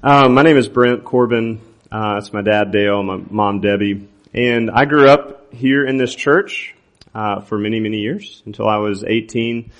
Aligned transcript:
Um, 0.00 0.34
my 0.34 0.42
name 0.42 0.56
is 0.56 0.68
Brent 0.68 1.04
Corbin. 1.04 1.60
Uh, 1.90 2.14
that's 2.14 2.32
my 2.32 2.40
dad 2.40 2.70
Dale, 2.70 3.02
my 3.02 3.16
mom 3.16 3.60
Debbie, 3.60 4.06
and 4.32 4.70
I 4.70 4.84
grew 4.84 5.08
up 5.08 5.52
here 5.52 5.84
in 5.84 5.96
this 5.96 6.14
church 6.14 6.72
uh, 7.16 7.40
for 7.40 7.58
many, 7.58 7.80
many 7.80 7.96
years 7.96 8.40
until 8.46 8.68
I 8.68 8.76
was 8.76 9.02
18. 9.02 9.72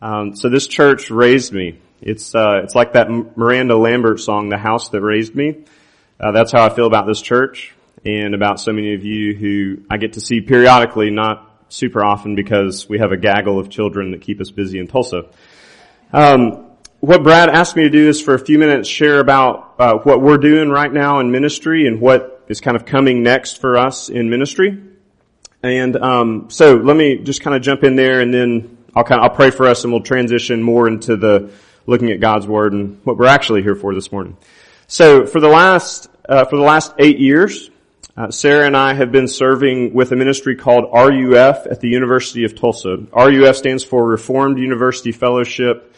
Um, 0.00 0.36
so 0.36 0.48
this 0.48 0.68
church 0.68 1.10
raised 1.10 1.52
me. 1.52 1.80
It's 2.00 2.36
uh, 2.36 2.60
it's 2.62 2.76
like 2.76 2.92
that 2.92 3.10
Miranda 3.10 3.76
Lambert 3.76 4.20
song, 4.20 4.48
"The 4.48 4.58
House 4.58 4.90
That 4.90 5.00
Raised 5.00 5.34
Me." 5.34 5.64
Uh, 6.20 6.30
that's 6.30 6.52
how 6.52 6.64
I 6.64 6.68
feel 6.68 6.86
about 6.86 7.08
this 7.08 7.20
church 7.20 7.74
and 8.04 8.36
about 8.36 8.60
so 8.60 8.72
many 8.72 8.94
of 8.94 9.04
you 9.04 9.34
who 9.34 9.82
I 9.90 9.96
get 9.96 10.12
to 10.12 10.20
see 10.20 10.40
periodically, 10.40 11.10
not 11.10 11.50
super 11.68 12.04
often 12.04 12.36
because 12.36 12.88
we 12.88 13.00
have 13.00 13.10
a 13.10 13.16
gaggle 13.16 13.58
of 13.58 13.70
children 13.70 14.12
that 14.12 14.20
keep 14.20 14.40
us 14.40 14.52
busy 14.52 14.78
in 14.78 14.86
Tulsa. 14.86 15.24
Um, 16.12 16.63
what 17.04 17.22
Brad 17.22 17.50
asked 17.50 17.76
me 17.76 17.82
to 17.82 17.90
do 17.90 18.08
is 18.08 18.22
for 18.22 18.32
a 18.32 18.38
few 18.38 18.58
minutes 18.58 18.88
share 18.88 19.20
about 19.20 19.74
uh, 19.78 19.98
what 19.98 20.22
we're 20.22 20.38
doing 20.38 20.70
right 20.70 20.90
now 20.90 21.20
in 21.20 21.30
ministry 21.30 21.86
and 21.86 22.00
what 22.00 22.42
is 22.48 22.62
kind 22.62 22.76
of 22.76 22.86
coming 22.86 23.22
next 23.22 23.60
for 23.60 23.76
us 23.76 24.08
in 24.08 24.30
ministry. 24.30 24.82
And 25.62 25.96
um, 25.96 26.50
so 26.50 26.76
let 26.76 26.96
me 26.96 27.18
just 27.18 27.42
kind 27.42 27.56
of 27.56 27.62
jump 27.62 27.84
in 27.84 27.96
there, 27.96 28.20
and 28.20 28.32
then 28.32 28.78
I'll 28.94 29.04
kind 29.04 29.20
of 29.20 29.30
I'll 29.30 29.36
pray 29.36 29.50
for 29.50 29.66
us, 29.66 29.84
and 29.84 29.92
we'll 29.92 30.02
transition 30.02 30.62
more 30.62 30.88
into 30.88 31.16
the 31.16 31.50
looking 31.86 32.10
at 32.10 32.20
God's 32.20 32.46
word 32.46 32.72
and 32.72 32.98
what 33.04 33.18
we're 33.18 33.26
actually 33.26 33.62
here 33.62 33.74
for 33.74 33.94
this 33.94 34.10
morning. 34.10 34.36
So 34.86 35.26
for 35.26 35.40
the 35.40 35.48
last 35.48 36.08
uh, 36.26 36.46
for 36.46 36.56
the 36.56 36.62
last 36.62 36.92
eight 36.98 37.18
years, 37.18 37.70
uh, 38.16 38.30
Sarah 38.30 38.66
and 38.66 38.76
I 38.76 38.94
have 38.94 39.12
been 39.12 39.28
serving 39.28 39.92
with 39.92 40.12
a 40.12 40.16
ministry 40.16 40.56
called 40.56 40.84
RUF 40.92 41.66
at 41.66 41.80
the 41.80 41.88
University 41.88 42.44
of 42.44 42.54
Tulsa. 42.54 42.96
RUF 43.14 43.56
stands 43.56 43.84
for 43.84 44.06
Reformed 44.06 44.58
University 44.58 45.12
Fellowship 45.12 45.93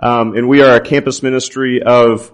um, 0.00 0.36
and 0.36 0.48
we 0.48 0.62
are 0.62 0.76
a 0.76 0.80
campus 0.80 1.22
ministry 1.22 1.82
of 1.82 2.32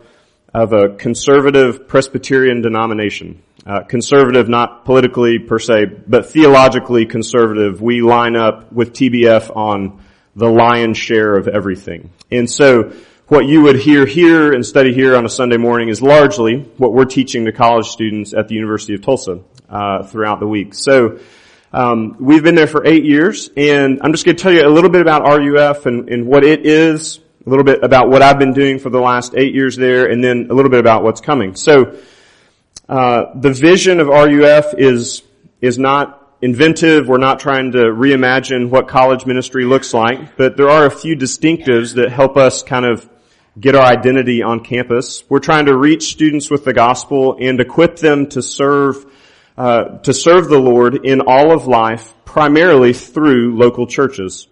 of 0.54 0.72
a 0.72 0.90
conservative 0.90 1.88
Presbyterian 1.88 2.62
denomination. 2.62 3.42
Uh, 3.66 3.82
conservative, 3.82 4.48
not 4.48 4.84
politically 4.84 5.38
per 5.38 5.58
se, 5.58 5.86
but 6.06 6.26
theologically 6.26 7.06
conservative. 7.06 7.80
We 7.80 8.02
line 8.02 8.36
up 8.36 8.70
with 8.72 8.92
TBF 8.92 9.56
on 9.56 10.00
the 10.36 10.48
lion's 10.48 10.98
share 10.98 11.36
of 11.36 11.48
everything. 11.48 12.10
And 12.30 12.48
so, 12.48 12.92
what 13.26 13.46
you 13.46 13.62
would 13.62 13.76
hear 13.76 14.04
here 14.04 14.52
and 14.52 14.64
study 14.66 14.92
here 14.92 15.16
on 15.16 15.24
a 15.24 15.30
Sunday 15.30 15.56
morning 15.56 15.88
is 15.88 16.02
largely 16.02 16.58
what 16.76 16.92
we're 16.92 17.06
teaching 17.06 17.46
to 17.46 17.52
college 17.52 17.86
students 17.86 18.34
at 18.34 18.48
the 18.48 18.54
University 18.54 18.94
of 18.94 19.00
Tulsa 19.00 19.40
uh, 19.68 20.04
throughout 20.04 20.40
the 20.40 20.48
week. 20.48 20.74
So. 20.74 21.18
Um, 21.72 22.18
we've 22.20 22.44
been 22.44 22.54
there 22.54 22.68
for 22.68 22.86
eight 22.86 23.04
years, 23.04 23.50
and 23.56 23.98
I'm 24.00 24.12
just 24.12 24.24
going 24.24 24.36
to 24.36 24.40
tell 24.40 24.52
you 24.52 24.64
a 24.64 24.70
little 24.70 24.90
bit 24.90 25.00
about 25.00 25.22
RUF 25.22 25.86
and, 25.86 26.08
and 26.08 26.24
what 26.24 26.44
it 26.44 26.64
is, 26.64 27.18
a 27.46 27.50
little 27.50 27.64
bit 27.64 27.82
about 27.82 28.08
what 28.08 28.22
I've 28.22 28.38
been 28.38 28.52
doing 28.52 28.78
for 28.78 28.90
the 28.90 29.00
last 29.00 29.34
eight 29.36 29.54
years 29.54 29.76
there, 29.76 30.06
and 30.06 30.22
then 30.22 30.48
a 30.50 30.54
little 30.54 30.70
bit 30.70 30.80
about 30.80 31.02
what's 31.02 31.20
coming. 31.20 31.56
So, 31.56 31.98
uh, 32.88 33.26
the 33.34 33.50
vision 33.50 34.00
of 34.00 34.08
RUF 34.08 34.74
is 34.78 35.22
is 35.60 35.78
not 35.78 36.36
inventive. 36.42 37.08
We're 37.08 37.18
not 37.18 37.40
trying 37.40 37.72
to 37.72 37.78
reimagine 37.78 38.68
what 38.68 38.88
college 38.88 39.24
ministry 39.24 39.64
looks 39.64 39.94
like, 39.94 40.36
but 40.36 40.56
there 40.56 40.68
are 40.68 40.84
a 40.86 40.90
few 40.90 41.16
distinctives 41.16 41.94
that 41.94 42.10
help 42.10 42.36
us 42.36 42.62
kind 42.62 42.84
of 42.84 43.08
get 43.58 43.74
our 43.74 43.86
identity 43.86 44.42
on 44.42 44.60
campus. 44.60 45.24
We're 45.28 45.38
trying 45.38 45.66
to 45.66 45.76
reach 45.76 46.12
students 46.12 46.50
with 46.50 46.64
the 46.64 46.72
gospel 46.72 47.38
and 47.40 47.60
equip 47.60 47.96
them 47.96 48.26
to 48.30 48.42
serve 48.42 49.06
uh, 49.56 49.98
to 49.98 50.12
serve 50.12 50.48
the 50.48 50.58
Lord 50.58 51.06
in 51.06 51.20
all 51.20 51.52
of 51.52 51.66
life, 51.66 52.12
primarily 52.24 52.92
through 52.92 53.56
local 53.56 53.86
churches. 53.86 54.48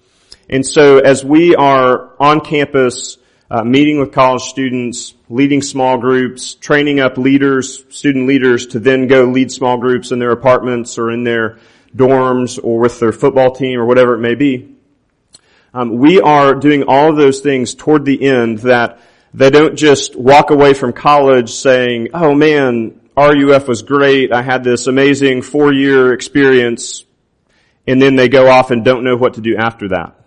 And 0.49 0.67
so 0.67 0.99
as 0.99 1.25
we 1.25 1.55
are 1.55 2.11
on 2.21 2.41
campus, 2.41 3.19
uh, 3.51 3.63
meeting 3.63 4.01
with 4.01 4.13
college 4.13 4.43
students, 4.43 5.15
leading 5.29 5.61
small 5.61 5.99
groups, 5.99 6.55
training 6.55 7.01
up 7.01 7.19
leaders, 7.19 7.85
student 7.91 8.27
leaders 8.27 8.69
to 8.69 8.81
then 8.81 9.07
go 9.07 9.25
lead 9.25 9.53
small 9.53 9.77
groups 9.77 10.11
in 10.11 10.19
their 10.19 10.31
apartments 10.31 10.99
or 10.99 11.11
in 11.11 11.23
their 11.23 11.59
dorms 11.95 12.59
or 12.63 12.79
with 12.79 12.99
their 12.99 13.13
football 13.13 13.51
team 13.51 13.79
or 13.79 13.85
whatever 13.85 14.15
it 14.15 14.21
may 14.21 14.35
be. 14.35 14.75
Um, 15.75 15.97
we 15.97 16.21
are 16.21 16.55
doing 16.55 16.85
all 16.85 17.11
of 17.11 17.17
those 17.17 17.41
things 17.41 17.75
toward 17.75 18.05
the 18.05 18.23
end 18.23 18.59
that 18.61 19.01
they 19.35 19.51
don't 19.51 19.77
just 19.77 20.17
walk 20.17 20.51
away 20.51 20.75
from 20.75 20.93
college 20.93 21.51
saying, 21.51 22.09
oh 22.15 22.35
man, 22.35 23.01
RUF 23.17 23.69
was 23.69 23.83
great. 23.83 24.33
I 24.33 24.43
had 24.43 24.65
this 24.65 24.87
amazing 24.87 25.43
four 25.43 25.73
year 25.73 26.13
experience. 26.13 27.05
And 27.87 28.01
then 28.01 28.17
they 28.17 28.29
go 28.29 28.49
off 28.49 28.71
and 28.71 28.85
don't 28.85 29.05
know 29.05 29.17
what 29.17 29.35
to 29.35 29.41
do 29.41 29.57
after 29.57 29.89
that. 29.89 30.22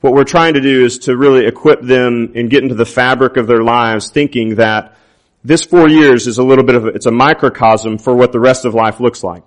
What 0.00 0.14
we're 0.14 0.24
trying 0.24 0.54
to 0.54 0.62
do 0.62 0.84
is 0.84 1.00
to 1.00 1.16
really 1.16 1.44
equip 1.46 1.82
them 1.82 2.32
and 2.34 2.48
get 2.48 2.62
into 2.62 2.74
the 2.74 2.86
fabric 2.86 3.36
of 3.36 3.46
their 3.46 3.62
lives 3.62 4.10
thinking 4.10 4.54
that 4.54 4.96
this 5.44 5.62
four 5.62 5.90
years 5.90 6.26
is 6.26 6.38
a 6.38 6.42
little 6.42 6.64
bit 6.64 6.74
of 6.74 6.86
a, 6.86 6.88
it's 6.88 7.04
a 7.04 7.10
microcosm 7.10 7.98
for 7.98 8.14
what 8.14 8.32
the 8.32 8.40
rest 8.40 8.64
of 8.64 8.74
life 8.74 8.98
looks 8.98 9.22
like. 9.22 9.42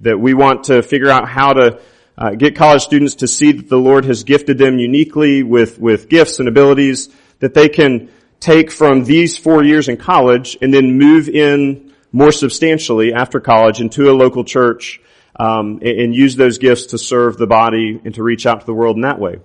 That 0.00 0.18
we 0.18 0.32
want 0.32 0.64
to 0.64 0.82
figure 0.82 1.10
out 1.10 1.28
how 1.28 1.52
to 1.52 1.80
uh, 2.16 2.30
get 2.30 2.56
college 2.56 2.82
students 2.82 3.16
to 3.16 3.28
see 3.28 3.52
that 3.52 3.68
the 3.68 3.76
Lord 3.76 4.06
has 4.06 4.24
gifted 4.24 4.56
them 4.56 4.78
uniquely 4.78 5.42
with, 5.42 5.78
with 5.78 6.08
gifts 6.08 6.38
and 6.38 6.48
abilities 6.48 7.10
that 7.40 7.52
they 7.52 7.68
can 7.68 8.08
take 8.40 8.70
from 8.70 9.04
these 9.04 9.36
four 9.36 9.62
years 9.62 9.88
in 9.88 9.98
college 9.98 10.56
and 10.62 10.72
then 10.72 10.96
move 10.96 11.28
in 11.28 11.92
more 12.12 12.32
substantially 12.32 13.12
after 13.12 13.40
college 13.40 13.82
into 13.82 14.10
a 14.10 14.14
local 14.14 14.42
church 14.42 15.02
um, 15.36 15.80
and, 15.82 16.00
and 16.00 16.14
use 16.14 16.34
those 16.34 16.56
gifts 16.56 16.86
to 16.86 16.98
serve 16.98 17.36
the 17.36 17.46
body 17.46 18.00
and 18.04 18.14
to 18.14 18.22
reach 18.22 18.46
out 18.46 18.60
to 18.60 18.66
the 18.66 18.74
world 18.74 18.96
in 18.96 19.02
that 19.02 19.18
way. 19.18 19.40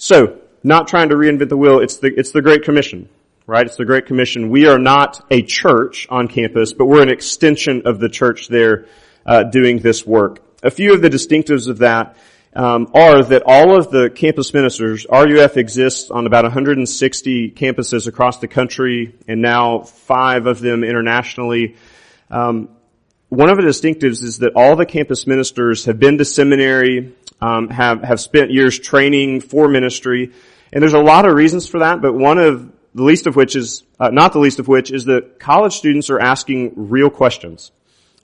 So, 0.00 0.38
not 0.62 0.86
trying 0.86 1.08
to 1.08 1.16
reinvent 1.16 1.48
the 1.48 1.56
wheel, 1.56 1.80
it's 1.80 1.96
the, 1.96 2.16
it's 2.16 2.30
the 2.30 2.40
Great 2.40 2.62
Commission, 2.62 3.08
right? 3.48 3.66
It's 3.66 3.74
the 3.74 3.84
Great 3.84 4.06
Commission. 4.06 4.48
We 4.48 4.68
are 4.68 4.78
not 4.78 5.26
a 5.28 5.42
church 5.42 6.06
on 6.08 6.28
campus, 6.28 6.72
but 6.72 6.86
we're 6.86 7.02
an 7.02 7.10
extension 7.10 7.82
of 7.84 7.98
the 7.98 8.08
church 8.08 8.46
there 8.46 8.86
uh, 9.26 9.42
doing 9.42 9.80
this 9.80 10.06
work. 10.06 10.40
A 10.62 10.70
few 10.70 10.94
of 10.94 11.02
the 11.02 11.10
distinctives 11.10 11.68
of 11.68 11.78
that 11.78 12.16
um, 12.54 12.92
are 12.94 13.24
that 13.24 13.42
all 13.44 13.76
of 13.76 13.90
the 13.90 14.08
campus 14.08 14.54
ministers, 14.54 15.04
RUF 15.10 15.56
exists 15.56 16.12
on 16.12 16.26
about 16.26 16.44
160 16.44 17.50
campuses 17.50 18.06
across 18.06 18.38
the 18.38 18.48
country, 18.48 19.16
and 19.26 19.42
now 19.42 19.80
five 19.80 20.46
of 20.46 20.60
them 20.60 20.84
internationally. 20.84 21.74
Um, 22.30 22.68
one 23.30 23.50
of 23.50 23.56
the 23.56 23.64
distinctives 23.64 24.22
is 24.22 24.38
that 24.38 24.52
all 24.54 24.76
the 24.76 24.86
campus 24.86 25.26
ministers 25.26 25.84
have 25.86 25.98
been 25.98 26.18
to 26.18 26.24
seminary, 26.24 27.14
um, 27.40 27.68
have 27.68 28.02
have 28.02 28.20
spent 28.20 28.50
years 28.50 28.78
training 28.78 29.40
for 29.40 29.68
ministry, 29.68 30.32
and 30.72 30.82
there's 30.82 30.94
a 30.94 31.00
lot 31.00 31.26
of 31.26 31.34
reasons 31.34 31.66
for 31.68 31.80
that. 31.80 32.02
But 32.02 32.14
one 32.14 32.38
of 32.38 32.72
the 32.94 33.02
least 33.02 33.26
of 33.26 33.36
which 33.36 33.56
is 33.56 33.84
uh, 34.00 34.10
not 34.10 34.32
the 34.32 34.38
least 34.38 34.58
of 34.58 34.68
which 34.68 34.90
is 34.90 35.04
that 35.06 35.38
college 35.38 35.74
students 35.74 36.10
are 36.10 36.18
asking 36.18 36.72
real 36.76 37.10
questions. 37.10 37.70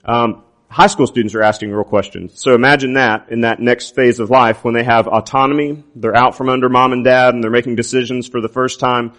Um, 0.03 0.43
high 0.69 0.87
school 0.87 1.07
students 1.07 1.33
are 1.35 1.41
asking 1.41 1.71
real 1.71 1.83
questions. 1.83 2.41
So 2.41 2.53
imagine 2.53 2.93
that 2.93 3.29
in 3.29 3.41
that 3.41 3.59
next 3.59 3.95
phase 3.95 4.19
of 4.19 4.29
life 4.29 4.63
when 4.63 4.73
they 4.73 4.83
have 4.83 5.07
autonomy, 5.07 5.83
they're 5.95 6.15
out 6.15 6.35
from 6.35 6.49
under 6.49 6.69
mom 6.69 6.93
and 6.93 7.03
dad, 7.03 7.33
and 7.33 7.43
they're 7.43 7.51
making 7.51 7.75
decisions 7.75 8.27
for 8.27 8.41
the 8.41 8.49
first 8.49 8.79
time. 8.79 9.13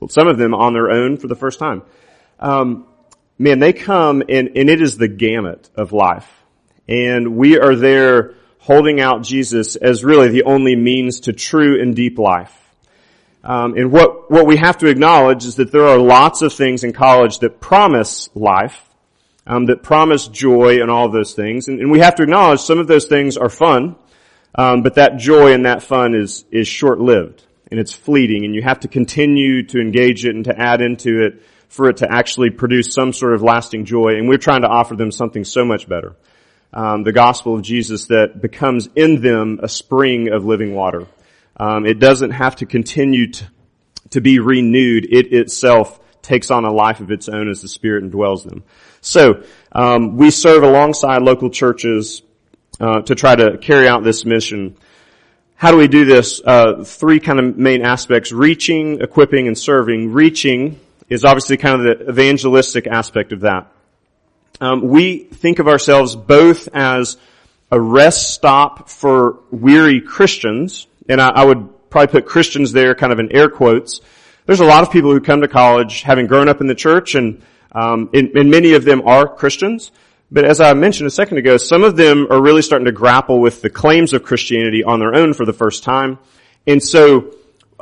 Well, 0.00 0.08
some 0.08 0.26
of 0.26 0.38
them 0.38 0.54
on 0.54 0.72
their 0.72 0.90
own 0.90 1.16
for 1.16 1.28
the 1.28 1.36
first 1.36 1.58
time. 1.58 1.82
Um, 2.40 2.86
man, 3.38 3.58
they 3.58 3.72
come 3.72 4.22
and, 4.28 4.56
and 4.56 4.68
it 4.70 4.80
is 4.80 4.96
the 4.96 5.08
gamut 5.08 5.68
of 5.76 5.92
life. 5.92 6.28
And 6.88 7.36
we 7.36 7.58
are 7.58 7.76
there 7.76 8.34
holding 8.62 9.00
out 9.00 9.24
Jesus 9.24 9.74
as 9.74 10.04
really 10.04 10.28
the 10.28 10.44
only 10.44 10.76
means 10.76 11.20
to 11.20 11.32
true 11.32 11.82
and 11.82 11.96
deep 11.96 12.16
life. 12.16 12.56
Um, 13.42 13.76
and 13.76 13.90
what, 13.90 14.30
what 14.30 14.46
we 14.46 14.56
have 14.56 14.78
to 14.78 14.86
acknowledge 14.86 15.44
is 15.44 15.56
that 15.56 15.72
there 15.72 15.88
are 15.88 15.98
lots 15.98 16.42
of 16.42 16.52
things 16.52 16.84
in 16.84 16.92
college 16.92 17.40
that 17.40 17.60
promise 17.60 18.30
life, 18.36 18.80
um, 19.48 19.66
that 19.66 19.82
promise 19.82 20.28
joy 20.28 20.80
and 20.80 20.92
all 20.92 21.08
those 21.08 21.34
things. 21.34 21.66
And, 21.66 21.80
and, 21.80 21.90
we 21.90 21.98
have 21.98 22.14
to 22.16 22.22
acknowledge 22.22 22.60
some 22.60 22.78
of 22.78 22.86
those 22.86 23.06
things 23.06 23.36
are 23.36 23.48
fun, 23.48 23.96
um, 24.54 24.84
but 24.84 24.94
that 24.94 25.16
joy 25.16 25.54
and 25.54 25.66
that 25.66 25.82
fun 25.82 26.14
is, 26.14 26.44
is 26.52 26.68
short-lived 26.68 27.42
and 27.72 27.80
it's 27.80 27.92
fleeting 27.92 28.44
and 28.44 28.54
you 28.54 28.62
have 28.62 28.78
to 28.80 28.88
continue 28.88 29.64
to 29.64 29.80
engage 29.80 30.24
it 30.24 30.36
and 30.36 30.44
to 30.44 30.56
add 30.56 30.80
into 30.80 31.22
it 31.22 31.42
for 31.66 31.88
it 31.88 31.96
to 31.96 32.12
actually 32.12 32.50
produce 32.50 32.94
some 32.94 33.12
sort 33.12 33.34
of 33.34 33.42
lasting 33.42 33.86
joy. 33.86 34.10
And 34.10 34.28
we're 34.28 34.38
trying 34.38 34.62
to 34.62 34.68
offer 34.68 34.94
them 34.94 35.10
something 35.10 35.42
so 35.42 35.64
much 35.64 35.88
better. 35.88 36.14
Um, 36.74 37.02
the 37.02 37.12
gospel 37.12 37.54
of 37.54 37.62
Jesus 37.62 38.06
that 38.06 38.40
becomes 38.40 38.88
in 38.96 39.20
them 39.20 39.60
a 39.62 39.68
spring 39.68 40.32
of 40.32 40.44
living 40.44 40.74
water. 40.74 41.06
Um, 41.56 41.84
it 41.84 41.98
doesn't 41.98 42.30
have 42.30 42.56
to 42.56 42.66
continue 42.66 43.30
to, 43.30 43.44
to 44.10 44.20
be 44.20 44.38
renewed. 44.38 45.04
It 45.04 45.32
itself 45.32 46.00
takes 46.22 46.50
on 46.50 46.64
a 46.64 46.72
life 46.72 47.00
of 47.00 47.10
its 47.10 47.28
own 47.28 47.50
as 47.50 47.60
the 47.60 47.68
Spirit 47.68 48.04
indwells 48.04 48.44
them. 48.44 48.64
So 49.00 49.42
um, 49.72 50.16
we 50.16 50.30
serve 50.30 50.62
alongside 50.62 51.22
local 51.22 51.50
churches 51.50 52.22
uh, 52.80 53.02
to 53.02 53.14
try 53.14 53.36
to 53.36 53.58
carry 53.58 53.86
out 53.86 54.02
this 54.02 54.24
mission. 54.24 54.76
How 55.56 55.72
do 55.72 55.76
we 55.76 55.88
do 55.88 56.04
this? 56.04 56.40
Uh, 56.44 56.84
three 56.84 57.20
kind 57.20 57.38
of 57.38 57.56
main 57.58 57.82
aspects: 57.82 58.32
reaching, 58.32 59.00
equipping, 59.00 59.46
and 59.46 59.58
serving. 59.58 60.12
Reaching 60.12 60.80
is 61.08 61.24
obviously 61.24 61.56
kind 61.56 61.86
of 61.86 61.98
the 61.98 62.08
evangelistic 62.10 62.86
aspect 62.86 63.32
of 63.32 63.40
that. 63.40 63.71
Um, 64.62 64.88
we 64.88 65.24
think 65.24 65.58
of 65.58 65.66
ourselves 65.66 66.16
both 66.16 66.68
as 66.72 67.16
a 67.70 67.80
rest 67.80 68.32
stop 68.32 68.88
for 68.88 69.40
weary 69.50 70.00
Christians, 70.00 70.86
and 71.08 71.20
I, 71.20 71.28
I 71.30 71.44
would 71.44 71.90
probably 71.90 72.12
put 72.12 72.26
Christians 72.26 72.72
there 72.72 72.94
kind 72.94 73.12
of 73.12 73.18
in 73.18 73.32
air 73.32 73.48
quotes. 73.48 74.00
There's 74.46 74.60
a 74.60 74.64
lot 74.64 74.82
of 74.82 74.90
people 74.90 75.10
who 75.10 75.20
come 75.20 75.40
to 75.40 75.48
college 75.48 76.02
having 76.02 76.26
grown 76.26 76.48
up 76.48 76.60
in 76.60 76.66
the 76.66 76.74
church 76.74 77.14
and 77.14 77.42
Um, 77.74 78.10
and, 78.12 78.36
and 78.36 78.50
many 78.50 78.76
of 78.76 78.84
them 78.84 79.00
are 79.08 79.26
Christians. 79.26 79.92
But 80.30 80.44
as 80.44 80.60
I 80.60 80.74
mentioned 80.74 81.06
a 81.08 81.10
second 81.10 81.38
ago, 81.38 81.56
some 81.56 81.84
of 81.88 81.96
them 81.96 82.26
are 82.30 82.38
really 82.48 82.60
starting 82.60 82.84
to 82.84 82.92
grapple 82.92 83.40
with 83.40 83.62
the 83.62 83.70
claims 83.70 84.12
of 84.12 84.22
Christianity 84.22 84.84
on 84.84 85.00
their 85.00 85.14
own 85.14 85.32
for 85.32 85.46
the 85.46 85.54
first 85.54 85.82
time. 85.82 86.18
And 86.66 86.82
so, 86.82 87.32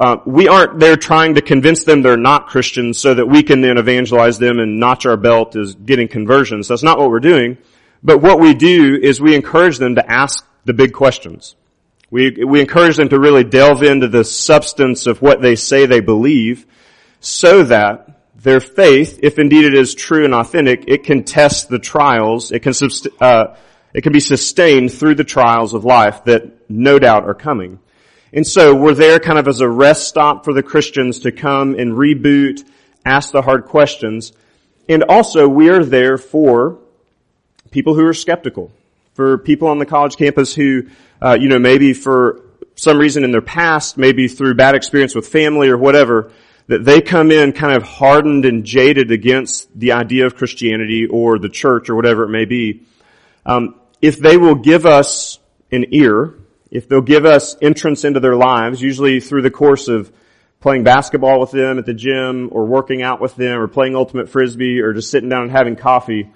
uh, 0.00 0.16
we 0.24 0.48
aren't 0.48 0.80
there 0.80 0.96
trying 0.96 1.34
to 1.34 1.42
convince 1.42 1.84
them 1.84 2.00
they're 2.00 2.16
not 2.16 2.46
Christians 2.46 2.98
so 2.98 3.12
that 3.12 3.26
we 3.26 3.42
can 3.42 3.60
then 3.60 3.76
evangelize 3.76 4.38
them 4.38 4.58
and 4.58 4.80
notch 4.80 5.04
our 5.04 5.18
belt 5.18 5.54
as 5.56 5.74
getting 5.74 6.08
conversions. 6.08 6.68
That's 6.68 6.82
not 6.82 6.98
what 6.98 7.10
we're 7.10 7.20
doing. 7.20 7.58
But 8.02 8.22
what 8.22 8.40
we 8.40 8.54
do 8.54 8.96
is 8.96 9.20
we 9.20 9.34
encourage 9.34 9.76
them 9.76 9.96
to 9.96 10.10
ask 10.10 10.42
the 10.64 10.72
big 10.72 10.94
questions. 10.94 11.54
We, 12.10 12.30
we 12.30 12.62
encourage 12.62 12.96
them 12.96 13.10
to 13.10 13.20
really 13.20 13.44
delve 13.44 13.82
into 13.82 14.08
the 14.08 14.24
substance 14.24 15.06
of 15.06 15.20
what 15.20 15.42
they 15.42 15.54
say 15.54 15.84
they 15.84 16.00
believe 16.00 16.66
so 17.20 17.64
that 17.64 18.22
their 18.36 18.60
faith, 18.60 19.20
if 19.22 19.38
indeed 19.38 19.66
it 19.66 19.74
is 19.74 19.94
true 19.94 20.24
and 20.24 20.34
authentic, 20.34 20.84
it 20.88 21.04
can 21.04 21.24
test 21.24 21.68
the 21.68 21.78
trials, 21.78 22.52
it 22.52 22.60
can, 22.60 22.72
uh, 23.20 23.54
it 23.92 24.00
can 24.00 24.14
be 24.14 24.20
sustained 24.20 24.94
through 24.94 25.16
the 25.16 25.24
trials 25.24 25.74
of 25.74 25.84
life 25.84 26.24
that 26.24 26.70
no 26.70 26.98
doubt 26.98 27.24
are 27.24 27.34
coming. 27.34 27.80
And 28.32 28.46
so 28.46 28.74
we're 28.74 28.94
there 28.94 29.18
kind 29.18 29.38
of 29.38 29.48
as 29.48 29.60
a 29.60 29.68
rest 29.68 30.06
stop 30.06 30.44
for 30.44 30.52
the 30.52 30.62
Christians 30.62 31.20
to 31.20 31.32
come 31.32 31.74
and 31.74 31.92
reboot, 31.92 32.64
ask 33.04 33.32
the 33.32 33.42
hard 33.42 33.64
questions. 33.64 34.32
And 34.88 35.02
also 35.04 35.48
we 35.48 35.68
are 35.68 35.84
there 35.84 36.16
for 36.16 36.78
people 37.70 37.94
who 37.94 38.06
are 38.06 38.14
skeptical, 38.14 38.70
for 39.14 39.38
people 39.38 39.68
on 39.68 39.78
the 39.78 39.86
college 39.86 40.16
campus 40.16 40.54
who, 40.54 40.88
uh, 41.20 41.36
you 41.40 41.48
know, 41.48 41.58
maybe 41.58 41.92
for 41.92 42.42
some 42.76 42.98
reason 42.98 43.24
in 43.24 43.32
their 43.32 43.42
past, 43.42 43.98
maybe 43.98 44.28
through 44.28 44.54
bad 44.54 44.74
experience 44.74 45.14
with 45.14 45.26
family 45.26 45.68
or 45.68 45.76
whatever, 45.76 46.32
that 46.68 46.84
they 46.84 47.00
come 47.00 47.32
in 47.32 47.52
kind 47.52 47.74
of 47.74 47.82
hardened 47.82 48.44
and 48.44 48.64
jaded 48.64 49.10
against 49.10 49.68
the 49.78 49.92
idea 49.92 50.24
of 50.24 50.36
Christianity 50.36 51.06
or 51.06 51.38
the 51.38 51.48
church 51.48 51.90
or 51.90 51.96
whatever 51.96 52.24
it 52.24 52.28
may 52.28 52.44
be. 52.44 52.82
Um, 53.44 53.74
if 54.00 54.18
they 54.18 54.36
will 54.36 54.54
give 54.54 54.86
us 54.86 55.40
an 55.72 55.86
ear, 55.90 56.34
if 56.70 56.88
they'll 56.88 57.00
give 57.00 57.24
us 57.24 57.56
entrance 57.60 58.04
into 58.04 58.20
their 58.20 58.36
lives, 58.36 58.80
usually 58.80 59.20
through 59.20 59.42
the 59.42 59.50
course 59.50 59.88
of 59.88 60.12
playing 60.60 60.84
basketball 60.84 61.40
with 61.40 61.50
them 61.50 61.78
at 61.78 61.86
the 61.86 61.94
gym 61.94 62.48
or 62.52 62.66
working 62.66 63.02
out 63.02 63.20
with 63.20 63.34
them 63.34 63.60
or 63.60 63.66
playing 63.66 63.96
ultimate 63.96 64.28
frisbee 64.28 64.80
or 64.80 64.92
just 64.92 65.10
sitting 65.10 65.28
down 65.28 65.42
and 65.42 65.50
having 65.50 65.74
coffee, 65.74 66.30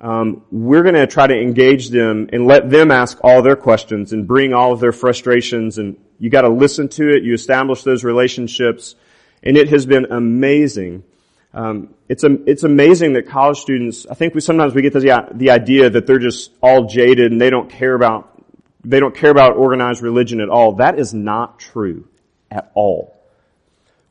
um, 0.00 0.44
we're 0.50 0.82
going 0.82 0.94
to 0.94 1.06
try 1.06 1.26
to 1.26 1.34
engage 1.34 1.88
them 1.88 2.28
and 2.32 2.46
let 2.46 2.70
them 2.70 2.90
ask 2.90 3.18
all 3.24 3.42
their 3.42 3.56
questions 3.56 4.12
and 4.12 4.26
bring 4.28 4.52
all 4.52 4.72
of 4.72 4.80
their 4.80 4.92
frustrations. 4.92 5.78
And 5.78 5.96
you 6.18 6.30
got 6.30 6.42
to 6.42 6.48
listen 6.48 6.88
to 6.90 7.14
it. 7.14 7.22
You 7.22 7.34
establish 7.34 7.82
those 7.82 8.04
relationships, 8.04 8.94
and 9.42 9.56
it 9.56 9.70
has 9.70 9.86
been 9.86 10.06
amazing. 10.10 11.04
Um, 11.54 11.94
it's 12.08 12.22
it's 12.24 12.62
amazing 12.62 13.14
that 13.14 13.28
college 13.28 13.58
students. 13.58 14.06
I 14.06 14.14
think 14.14 14.34
we 14.34 14.40
sometimes 14.40 14.74
we 14.74 14.82
get 14.82 14.92
the 14.92 15.28
the 15.32 15.50
idea 15.50 15.90
that 15.90 16.06
they're 16.06 16.18
just 16.18 16.52
all 16.62 16.86
jaded 16.86 17.32
and 17.32 17.40
they 17.40 17.50
don't 17.50 17.70
care 17.70 17.94
about 17.94 18.37
they 18.84 19.00
don't 19.00 19.14
care 19.14 19.30
about 19.30 19.56
organized 19.56 20.02
religion 20.02 20.40
at 20.40 20.48
all. 20.48 20.74
That 20.74 20.98
is 20.98 21.12
not 21.12 21.58
true 21.58 22.08
at 22.50 22.70
all. 22.74 23.16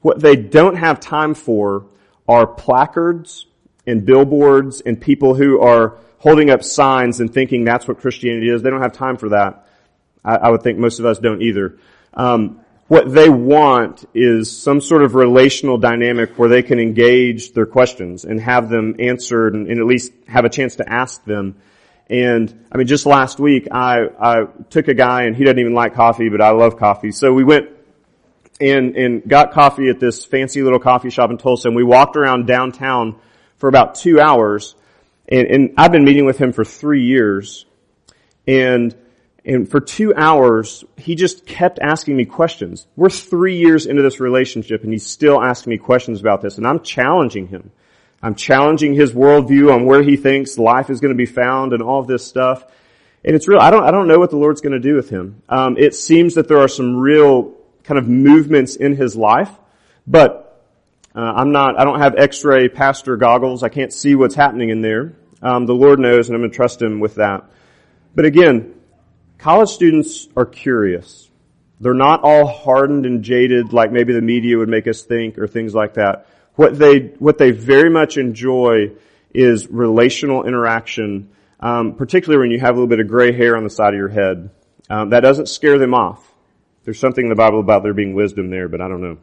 What 0.02 0.19
they 0.19 0.36
don't 0.36 0.75
have 0.75 1.00
time 1.00 1.34
for 1.34 1.86
are 2.28 2.46
placards 2.46 3.46
and 3.86 4.06
billboards 4.06 4.81
and 4.81 5.00
people 5.00 5.34
who 5.34 5.62
are 5.62 5.98
holding 6.19 6.50
up 6.50 6.64
signs 6.64 7.19
and 7.19 7.34
thinking 7.34 7.64
that's 7.64 7.88
what 7.88 8.00
Christianity 8.00 8.50
is. 8.50 8.62
They 8.62 8.69
don't 8.69 8.81
have 8.81 8.94
time 8.94 9.18
for 9.18 9.30
that. 9.30 9.68
I, 10.24 10.36
I 10.36 10.50
would 10.50 10.62
think 10.62 10.78
most 10.78 11.00
of 11.00 11.06
us 11.06 11.19
don't 11.19 11.42
either. 11.42 11.78
Um, 12.14 12.62
what 12.88 13.12
they 13.12 13.30
want 13.30 14.06
is 14.14 14.56
some 14.56 14.80
sort 14.80 15.04
of 15.04 15.14
relational 15.14 15.78
dynamic 15.78 16.38
where 16.40 16.48
they 16.48 16.64
can 16.64 16.80
engage 16.80 17.52
their 17.52 17.66
questions 17.66 18.24
and 18.24 18.40
have 18.40 18.69
them 18.69 18.96
answered 19.00 19.56
and, 19.56 19.68
and, 19.68 19.80
at 19.80 19.86
least 19.86 20.14
have 20.28 20.46
a 20.46 20.50
chance 20.50 20.78
to 20.78 20.90
ask 20.90 21.24
them. 21.25 21.58
And 22.09 22.68
I 22.71 22.77
mean, 22.77 22.88
just 22.88 23.06
last 23.06 23.39
week, 23.39 23.68
I, 23.71 24.07
I 24.19 24.45
took 24.69 24.88
a 24.88 24.94
guy 24.94 25.24
and 25.24 25.36
he 25.36 25.44
doesn't 25.44 25.59
even 25.59 25.74
like 25.74 25.94
coffee, 25.94 26.30
but 26.30 26.42
I 26.42 26.51
love 26.51 26.77
coffee. 26.77 27.12
So 27.12 27.33
we 27.33 27.44
went 27.44 27.69
and, 28.62 28.95
and 28.95 29.27
got 29.27 29.51
coffee 29.51 29.89
at 29.89 30.00
this 30.00 30.24
fancy 30.24 30.63
little 30.63 30.80
coffee 30.80 31.09
shop 31.09 31.30
in 31.31 31.38
Tulsa 31.38 31.68
and 31.68 31.75
we 31.75 31.83
walked 31.83 32.15
around 32.15 32.48
downtown 32.48 33.19
for 33.57 33.68
about 33.68 33.95
two 33.95 34.21
hours. 34.21 34.75
And, 35.27 35.48
and 35.48 35.74
I've 35.77 35.92
been 35.92 36.06
meeting 36.06 36.25
with 36.25 36.38
him 36.38 36.54
for 36.54 36.63
three 36.63 37.04
years. 37.04 37.65
And, 38.48 38.95
and 39.44 39.69
for 39.69 39.81
two 39.81 40.13
hours, 40.15 40.86
he 40.95 41.15
just 41.15 41.45
kept 41.45 41.80
asking 41.81 42.15
me 42.15 42.24
questions. 42.24 42.88
We're 42.95 43.09
three 43.09 43.57
years 43.57 43.86
into 43.86 44.01
this 44.01 44.21
relationship 44.21 44.83
and 44.83 44.94
he's 44.94 45.06
still 45.06 45.44
asking 45.44 45.71
me 45.71 45.77
questions 45.77 46.21
about 46.21 46.42
this. 46.42 46.57
And 46.57 46.65
I'm 46.65 46.80
challenging 46.80 47.48
him. 47.48 47.71
I'm 48.22 48.36
challenging 48.36 48.94
his 48.94 49.12
worldview 49.12 49.74
on 49.74 49.86
where 49.86 50.02
he 50.02 50.16
thinks 50.18 50.58
life 50.58 50.90
is 50.90 51.00
going 51.00 51.14
to 51.14 51.18
be 51.18 51.25
found 51.25 51.74
and 51.74 51.81
all 51.81 52.00
of 52.00 52.08
this 52.08 52.25
stuff. 52.25 52.66
And 53.24 53.36
it's 53.36 53.48
real. 53.48 53.60
I 53.60 53.69
don't, 53.69 53.84
I 53.84 53.92
don't 53.92 54.08
know 54.08 54.19
what 54.19 54.30
the 54.30 54.38
Lord's 54.38 54.62
going 54.62 54.74
to 54.74 54.80
do 54.80 54.96
with 54.96 55.10
him. 55.10 55.42
Um, 55.50 55.78
it 55.78 55.94
seems 55.94 56.36
that 56.36 56.48
there 56.48 56.60
are 56.60 56.68
some 56.68 56.96
real 56.96 57.54
kind 57.84 57.98
of 57.98 58.08
movements 58.08 58.75
in 58.75 58.96
his 58.96 59.16
life, 59.16 59.52
but 60.06 60.64
uh, 61.16 61.19
I'm 61.19 61.52
not, 61.52 61.80
I 61.80 61.84
don't 61.84 62.00
have 62.00 62.16
x-ray 62.16 62.69
pastor 62.69 63.18
goggles. 63.18 63.64
I 63.64 63.69
can't 63.69 63.94
see 63.94 64.16
what's 64.16 64.36
happening 64.36 64.69
in 64.69 64.81
there. 64.81 65.14
Um, 65.42 65.66
the 65.66 65.74
Lord 65.74 66.00
knows 66.00 66.30
and 66.30 66.36
I'm 66.36 66.42
going 66.42 66.52
to 66.52 66.56
trust 66.56 66.81
Him 66.81 67.00
with 67.00 67.16
that. 67.16 67.46
But 68.16 68.25
again, 68.25 68.74
college 69.38 69.69
students 69.69 70.28
are 70.36 70.46
curious. 70.46 71.30
They're 71.80 71.94
not 71.94 72.22
all 72.24 72.48
hardened 72.48 73.06
and 73.06 73.24
jaded 73.24 73.72
like 73.72 73.92
maybe 73.92 74.14
the 74.14 74.22
media 74.22 74.58
would 74.58 74.69
make 74.69 74.88
us 74.88 75.04
think 75.04 75.38
or 75.38 75.48
things 75.48 75.75
like 75.75 75.94
that. 75.96 76.28
What 76.57 76.77
they, 76.77 77.00
what 77.00 77.38
they 77.38 77.51
very 77.51 77.89
much 77.89 78.18
enjoy 78.18 78.92
is 79.33 79.68
relational 79.68 80.44
interaction, 80.44 81.30
um, 81.62 81.95
particularly 81.95 82.42
when 82.42 82.51
you 82.51 82.59
have 82.59 82.71
a 82.71 82.74
little 82.74 82.88
bit 82.88 83.00
of 83.00 83.07
gray 83.07 83.31
hair 83.31 83.56
on 83.56 83.63
the 83.63 83.69
side 83.69 83.94
of 83.94 83.98
your 83.98 84.09
head. 84.09 84.50
Um, 84.89 85.12
that 85.12 85.21
doesn't 85.21 85.48
scare 85.48 85.77
them 85.77 85.94
off. 85.94 86.21
There's 86.83 87.00
something 87.00 87.24
in 87.24 87.30
the 87.30 87.36
Bible 87.36 87.62
about 87.62 87.83
there 87.83 87.94
being 87.94 88.13
wisdom 88.13 88.50
there, 88.50 88.68
but 88.68 88.81
I 88.81 88.89
don't 88.89 89.01
know 89.01 89.18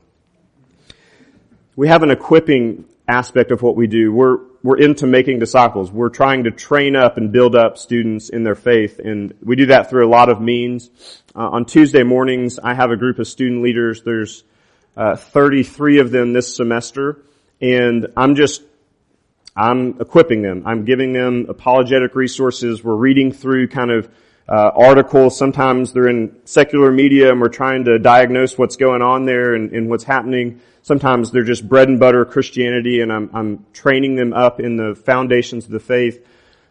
we 1.76 1.88
have 1.88 2.02
an 2.02 2.10
equipping 2.10 2.84
aspect 3.08 3.50
of 3.50 3.62
what 3.62 3.76
we 3.76 3.86
do. 3.86 4.12
We're, 4.12 4.38
we're 4.62 4.78
into 4.78 5.06
making 5.06 5.38
disciples. 5.38 5.90
We're 5.90 6.08
trying 6.08 6.44
to 6.44 6.50
train 6.50 6.96
up 6.96 7.16
and 7.16 7.32
build 7.32 7.54
up 7.54 7.76
students 7.76 8.28
in 8.28 8.44
their 8.44 8.54
faith. 8.54 8.98
And 8.98 9.34
we 9.42 9.56
do 9.56 9.66
that 9.66 9.90
through 9.90 10.06
a 10.06 10.08
lot 10.08 10.28
of 10.28 10.40
means. 10.40 10.90
Uh, 11.34 11.48
on 11.48 11.64
Tuesday 11.64 12.02
mornings, 12.02 12.58
I 12.58 12.74
have 12.74 12.90
a 12.90 12.96
group 12.96 13.18
of 13.18 13.26
student 13.26 13.62
leaders. 13.62 14.02
There's 14.02 14.44
uh, 14.96 15.16
33 15.16 15.98
of 15.98 16.10
them 16.10 16.32
this 16.32 16.54
semester. 16.54 17.22
And 17.60 18.08
I'm 18.16 18.34
just, 18.34 18.62
I'm 19.56 20.00
equipping 20.00 20.42
them. 20.42 20.62
I'm 20.66 20.84
giving 20.84 21.12
them 21.12 21.46
apologetic 21.48 22.14
resources. 22.14 22.82
We're 22.82 22.96
reading 22.96 23.32
through 23.32 23.68
kind 23.68 23.90
of 23.90 24.10
uh, 24.48 24.70
articles. 24.74 25.38
Sometimes 25.38 25.92
they're 25.92 26.08
in 26.08 26.36
secular 26.44 26.90
media 26.90 27.30
and 27.30 27.40
we're 27.40 27.48
trying 27.48 27.84
to 27.84 27.98
diagnose 27.98 28.58
what's 28.58 28.76
going 28.76 29.02
on 29.02 29.24
there 29.24 29.54
and, 29.54 29.72
and 29.72 29.88
what's 29.88 30.04
happening. 30.04 30.60
Sometimes 30.82 31.30
they're 31.30 31.44
just 31.44 31.66
bread 31.66 31.88
and 31.88 31.98
butter 31.98 32.24
Christianity 32.24 33.00
and 33.00 33.12
I'm, 33.12 33.30
I'm 33.32 33.66
training 33.72 34.16
them 34.16 34.32
up 34.32 34.60
in 34.60 34.76
the 34.76 34.94
foundations 34.94 35.64
of 35.64 35.70
the 35.70 35.80
faith. 35.80 36.26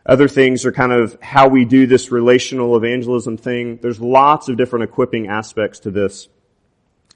Other 0.05 0.27
things 0.27 0.65
are 0.65 0.71
kind 0.71 0.91
of 0.91 1.17
how 1.21 1.47
we 1.47 1.65
do 1.65 1.87
this 1.87 2.11
relational 2.11 2.75
evangelism 2.75 3.37
thing. 3.37 3.79
There's 3.81 4.01
lots 4.01 4.49
of 4.49 4.57
different 4.57 4.83
equipping 4.83 5.27
aspects 5.27 5.79
to 5.79 5.91
this. 5.91 6.27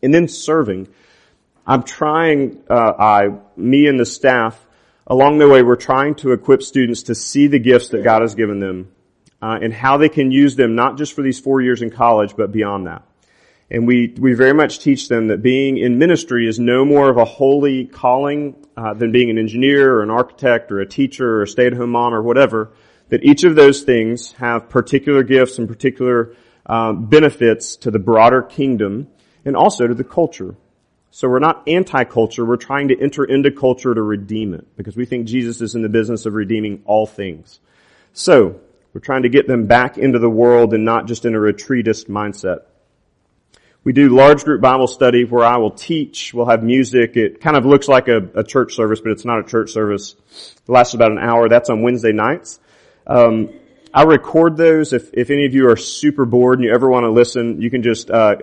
And 0.02 0.14
then 0.14 0.28
serving. 0.28 0.88
I'm 1.66 1.84
trying, 1.84 2.64
uh, 2.70 2.94
I, 2.98 3.30
me 3.56 3.88
and 3.88 4.00
the 4.00 4.06
staff, 4.06 4.64
along 5.06 5.40
the 5.40 5.50
way, 5.50 5.64
we're 5.64 5.76
trying 5.76 6.16
to 6.16 6.32
equip 6.32 6.64
students 6.64 7.04
to 7.04 7.16
see 7.16 7.48
the 7.48 7.60
gifts 7.60 7.90
that 7.90 8.04
God 8.04 8.22
has 8.22 8.36
given 8.36 8.60
them, 8.60 8.92
uh, 9.42 9.60
and 9.62 9.74
how 9.74 9.98
they 9.98 10.10
can 10.10 10.32
use 10.32 10.56
them 10.56 10.76
not 10.76 10.98
just 10.98 11.14
for 11.14 11.22
these 11.22 11.40
four 11.40 11.62
years 11.62 11.82
in 11.82 11.90
college, 11.90 12.36
but 12.38 12.52
beyond 12.52 12.88
that. 12.88 13.04
And 13.70 13.86
we, 13.86 14.16
we 14.18 14.34
very 14.34 14.54
much 14.54 14.80
teach 14.80 15.10
them 15.10 15.28
that 15.28 15.42
being 15.42 15.78
in 15.78 15.98
ministry 15.98 16.48
is 16.48 16.58
no 16.58 16.86
more 16.86 17.10
of 17.10 17.18
a 17.18 17.26
holy 17.26 17.86
calling 17.86 18.56
uh, 18.78 18.94
than 18.94 19.12
being 19.12 19.30
an 19.30 19.38
engineer 19.38 19.96
or 19.96 20.04
an 20.04 20.10
architect 20.10 20.72
or 20.72 20.80
a 20.80 20.88
teacher 20.88 21.40
or 21.40 21.42
a 21.42 21.48
stay-at-home 21.48 21.90
mom 21.90 22.14
or 22.14 22.22
whatever. 22.22 22.72
That 23.10 23.26
each 23.26 23.44
of 23.44 23.56
those 23.56 23.82
things 23.82 24.32
have 24.34 24.70
particular 24.70 25.24
gifts 25.24 25.60
and 25.60 25.68
particular 25.68 26.34
um, 26.66 27.08
benefits 27.08 27.76
to 27.78 27.92
the 27.92 28.00
broader 28.00 28.42
kingdom 28.42 29.08
and 29.48 29.56
also 29.56 29.88
to 29.88 29.94
the 29.94 30.04
culture. 30.04 30.56
So 31.10 31.30
we're 31.30 31.40
not 31.40 31.64
anti-culture. 31.68 32.46
We're 32.46 32.58
trying 32.58 32.90
to 32.90 33.02
enter 33.02 33.24
into 33.24 33.50
culture 33.50 33.96
to 33.96 34.02
redeem 34.02 34.54
it 34.54 34.68
because 34.76 34.98
we 34.98 35.06
think 35.06 35.26
Jesus 35.26 35.62
is 35.62 35.74
in 35.74 35.82
the 35.82 35.90
business 35.90 36.26
of 36.26 36.34
redeeming 36.34 36.84
all 36.86 37.08
things. 37.08 37.60
So 38.12 38.60
we're 38.94 39.02
trying 39.02 39.24
to 39.24 39.30
get 39.30 39.48
them 39.48 39.66
back 39.66 39.98
into 39.98 40.20
the 40.20 40.30
world 40.30 40.74
and 40.74 40.84
not 40.84 41.08
just 41.08 41.24
in 41.24 41.34
a 41.34 41.38
retreatist 41.40 42.10
mindset. 42.10 42.64
We 43.86 43.94
do 43.94 44.10
large 44.10 44.44
group 44.44 44.60
Bible 44.60 44.88
study 44.88 45.24
where 45.24 45.46
I 45.46 45.56
will 45.58 45.72
teach. 45.72 46.34
We'll 46.34 46.48
have 46.48 46.62
music. 46.62 47.16
It 47.16 47.40
kind 47.40 47.56
of 47.56 47.66
looks 47.66 47.88
like 47.88 48.10
a, 48.10 48.18
a 48.36 48.44
church 48.44 48.76
service, 48.76 49.00
but 49.00 49.14
it's 49.14 49.24
not 49.24 49.40
a 49.40 49.44
church 49.44 49.72
service. 49.72 50.16
It 50.58 50.70
lasts 50.70 50.94
about 50.94 51.14
an 51.14 51.20
hour. 51.20 51.48
That's 51.48 51.70
on 51.70 51.84
Wednesday 51.84 52.12
nights. 52.12 52.60
Um, 53.08 53.50
I 53.94 54.04
record 54.04 54.58
those. 54.58 54.92
If, 54.92 55.14
if 55.14 55.30
any 55.30 55.46
of 55.46 55.54
you 55.54 55.70
are 55.70 55.78
super 55.78 56.26
bored 56.26 56.60
and 56.60 56.66
you 56.66 56.74
ever 56.74 56.90
want 56.90 57.06
to 57.06 57.12
listen, 57.12 57.62
you 57.62 57.72
can 57.72 57.82
just 57.82 58.12
uh, 58.12 58.36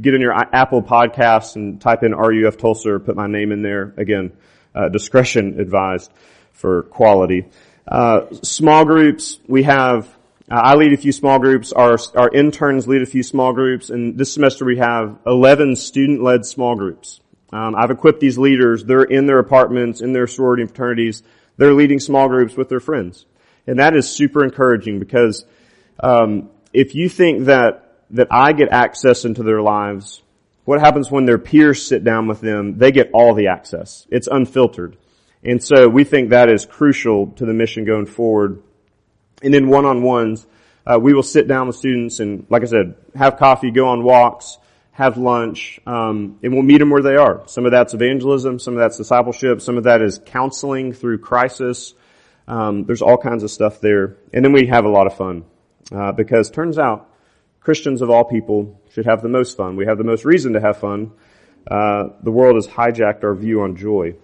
get 0.00 0.14
in 0.14 0.20
your 0.20 0.32
Apple 0.32 0.82
Podcasts 0.82 1.56
and 1.56 1.80
type 1.80 2.02
in 2.02 2.14
RUF 2.14 2.56
Tulsa 2.56 2.94
or 2.94 2.98
put 2.98 3.16
my 3.16 3.26
name 3.26 3.52
in 3.52 3.62
there. 3.62 3.94
Again, 3.96 4.32
uh, 4.74 4.88
discretion 4.88 5.60
advised 5.60 6.10
for 6.52 6.84
quality. 6.84 7.46
Uh, 7.86 8.26
small 8.42 8.84
groups, 8.84 9.38
we 9.48 9.64
have, 9.64 10.06
uh, 10.50 10.54
I 10.54 10.74
lead 10.76 10.92
a 10.92 10.96
few 10.96 11.12
small 11.12 11.38
groups, 11.38 11.72
our, 11.72 11.98
our 12.14 12.32
interns 12.32 12.86
lead 12.86 13.02
a 13.02 13.06
few 13.06 13.22
small 13.22 13.52
groups, 13.52 13.90
and 13.90 14.16
this 14.16 14.32
semester 14.32 14.64
we 14.64 14.78
have 14.78 15.18
11 15.26 15.76
student-led 15.76 16.46
small 16.46 16.76
groups. 16.76 17.20
Um, 17.52 17.74
I've 17.74 17.90
equipped 17.90 18.20
these 18.20 18.38
leaders, 18.38 18.84
they're 18.84 19.02
in 19.02 19.26
their 19.26 19.38
apartments, 19.40 20.00
in 20.00 20.12
their 20.12 20.26
sorority 20.26 20.62
and 20.62 20.70
fraternities, 20.70 21.22
they're 21.56 21.74
leading 21.74 21.98
small 21.98 22.28
groups 22.28 22.56
with 22.56 22.68
their 22.68 22.80
friends. 22.80 23.26
And 23.66 23.78
that 23.78 23.96
is 23.96 24.08
super 24.08 24.44
encouraging 24.44 24.98
because 24.98 25.44
um, 25.98 26.50
if 26.72 26.94
you 26.94 27.08
think 27.08 27.46
that 27.46 27.89
that 28.10 28.28
I 28.30 28.52
get 28.52 28.70
access 28.70 29.24
into 29.24 29.42
their 29.42 29.62
lives, 29.62 30.22
what 30.64 30.80
happens 30.80 31.10
when 31.10 31.26
their 31.26 31.38
peers 31.38 31.84
sit 31.84 32.04
down 32.04 32.28
with 32.28 32.40
them? 32.40 32.78
They 32.78 32.92
get 32.92 33.10
all 33.12 33.34
the 33.34 33.48
access. 33.48 34.06
It's 34.10 34.28
unfiltered. 34.28 34.96
And 35.42 35.62
so 35.62 35.88
we 35.88 36.04
think 36.04 36.30
that 36.30 36.50
is 36.50 36.66
crucial 36.66 37.28
to 37.32 37.46
the 37.46 37.54
mission 37.54 37.84
going 37.84 38.06
forward. 38.06 38.62
And 39.42 39.54
then 39.54 39.68
one-on-ones, 39.68 40.46
uh, 40.86 40.98
we 41.00 41.14
will 41.14 41.22
sit 41.22 41.48
down 41.48 41.66
with 41.66 41.76
students 41.76 42.20
and, 42.20 42.46
like 42.50 42.62
I 42.62 42.66
said, 42.66 42.94
have 43.14 43.38
coffee, 43.38 43.70
go 43.70 43.88
on 43.88 44.04
walks, 44.04 44.58
have 44.92 45.16
lunch, 45.16 45.80
um, 45.86 46.38
and 46.42 46.52
we'll 46.52 46.62
meet 46.62 46.78
them 46.78 46.90
where 46.90 47.02
they 47.02 47.16
are. 47.16 47.42
Some 47.46 47.64
of 47.64 47.72
that's 47.72 47.94
evangelism, 47.94 48.58
some 48.58 48.74
of 48.74 48.80
that's 48.80 48.98
discipleship, 48.98 49.62
some 49.62 49.78
of 49.78 49.84
that 49.84 50.02
is 50.02 50.20
counseling 50.24 50.92
through 50.92 51.18
crisis. 51.18 51.94
Um, 52.46 52.84
there's 52.84 53.00
all 53.00 53.16
kinds 53.16 53.42
of 53.42 53.50
stuff 53.50 53.80
there, 53.80 54.18
and 54.34 54.44
then 54.44 54.52
we 54.52 54.66
have 54.66 54.84
a 54.84 54.88
lot 54.88 55.06
of 55.06 55.16
fun 55.16 55.44
uh, 55.90 56.12
because 56.12 56.50
turns 56.50 56.78
out 56.78 57.09
Christians 57.60 58.00
of 58.00 58.08
all 58.08 58.24
people 58.24 58.80
should 58.92 59.06
have 59.06 59.22
the 59.22 59.28
most 59.28 59.56
fun. 59.56 59.76
We 59.76 59.86
have 59.86 59.98
the 59.98 60.04
most 60.04 60.24
reason 60.24 60.54
to 60.54 60.60
have 60.60 60.78
fun. 60.78 61.12
Uh, 61.70 62.08
the 62.22 62.30
world 62.30 62.56
has 62.56 62.66
hijacked 62.66 63.22
our 63.22 63.34
view 63.34 63.60
on 63.60 63.76
joy. 63.76 64.14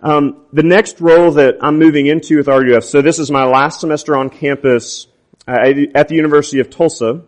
Um, 0.00 0.46
the 0.52 0.64
next 0.64 1.00
role 1.00 1.30
that 1.32 1.58
I'm 1.60 1.78
moving 1.78 2.06
into 2.06 2.36
with 2.36 2.48
RUF, 2.48 2.82
so 2.82 3.00
this 3.00 3.20
is 3.20 3.30
my 3.30 3.44
last 3.44 3.78
semester 3.78 4.16
on 4.16 4.30
campus 4.30 5.06
at 5.46 6.08
the 6.08 6.14
University 6.14 6.58
of 6.58 6.70
Tulsa. 6.70 7.22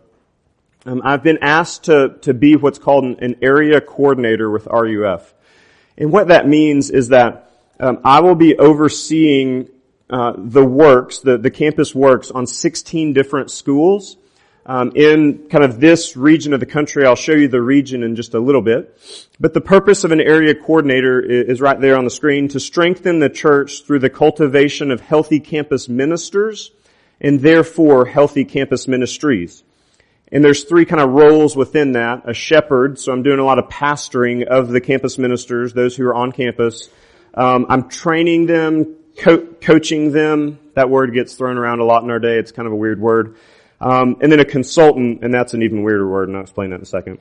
Um, 0.85 1.01
I've 1.05 1.23
been 1.23 1.39
asked 1.41 1.85
to, 1.85 2.17
to 2.23 2.35
be 2.35 2.57
what's 2.57 2.81
called 2.81 3.05
an, 3.05 3.17
an, 3.21 3.37
area 3.41 3.81
coordinator 3.81 4.51
with 4.51 4.67
RUF. 4.67 5.33
And 5.97 6.13
what 6.13 6.29
that 6.29 6.49
means 6.49 6.91
is 6.91 7.09
that 7.09 7.53
um, 7.79 8.01
I 8.05 8.21
will 8.21 8.35
be 8.35 8.59
overseeing 8.59 9.69
uh, 10.11 10.35
the 10.37 10.65
works, 10.65 11.21
the, 11.21 11.39
the 11.39 11.51
campus 11.51 11.95
works 11.95 12.31
on 12.33 12.47
16 12.47 13.13
different 13.13 13.51
schools 13.51 14.17
um, 14.67 14.93
in 14.95 15.49
kind 15.49 15.65
of 15.65 15.81
this 15.81 16.17
region 16.17 16.53
of 16.53 16.61
the 16.61 16.67
country. 16.67 17.07
I'll 17.07 17.17
show 17.17 17.33
you 17.33 17.49
the 17.49 17.61
region 17.61 18.03
in 18.03 18.17
just 18.17 18.35
a 18.35 18.41
little 18.41 18.63
bit. 18.63 18.99
But 19.39 19.55
the 19.55 19.61
purpose 19.61 20.05
of 20.05 20.13
an 20.13 20.21
area 20.21 20.55
coordinator 20.55 21.21
is 21.21 21.61
right 21.61 21.81
there 21.81 21.97
on 21.97 22.05
the 22.05 22.11
screen 22.11 22.49
to 22.49 22.61
strengthen 22.61 23.19
the 23.19 23.29
church 23.29 23.85
through 23.85 23.99
the 23.99 24.11
cultivation 24.11 24.91
of 24.91 25.01
healthy 25.01 25.41
campus 25.41 25.89
ministers 25.89 26.71
and 27.21 27.41
therefore 27.41 28.07
healthy 28.07 28.45
campus 28.45 28.89
ministries. 28.89 29.63
And 30.33 30.43
there's 30.43 30.65
three 30.65 30.85
kind 30.85 31.01
of 31.01 31.11
roles 31.11 31.55
within 31.55 31.93
that. 31.93 32.29
A 32.29 32.35
shepherd, 32.35 32.99
so 32.99 33.13
I'm 33.13 33.23
doing 33.23 33.39
a 33.39 33.45
lot 33.45 33.59
of 33.59 33.67
pastoring 33.69 34.45
of 34.45 34.69
the 34.69 34.81
campus 34.81 35.19
ministers, 35.19 35.75
those 35.75 35.95
who 35.95 36.07
are 36.07 36.15
on 36.15 36.33
campus. 36.33 36.89
Um, 37.35 37.67
I'm 37.69 37.89
training 37.89 38.47
them, 38.47 38.97
co- 39.19 39.47
coaching 39.61 40.13
them. 40.13 40.59
That 40.75 40.91
word 40.91 41.13
gets 41.13 41.35
thrown 41.35 41.57
around 41.57 41.81
a 41.81 41.85
lot 41.85 42.03
in 42.03 42.11
our 42.11 42.19
day. 42.19 42.39
It's 42.39 42.51
kind 42.51 42.67
of 42.67 42.73
a 42.73 42.77
weird 42.77 43.01
word. 43.01 43.37
Um, 43.85 44.17
and 44.23 44.33
then 44.33 44.41
a 44.41 44.47
consultant, 44.47 45.23
and 45.23 45.33
that's 45.35 45.53
an 45.53 45.63
even 45.63 45.83
weirder 45.83 46.09
word, 46.09 46.29
and 46.29 46.39
I'll 46.39 46.43
explain 46.43 46.71
that 46.71 46.77
in 46.77 46.83
a 46.83 46.87
second. 46.87 47.19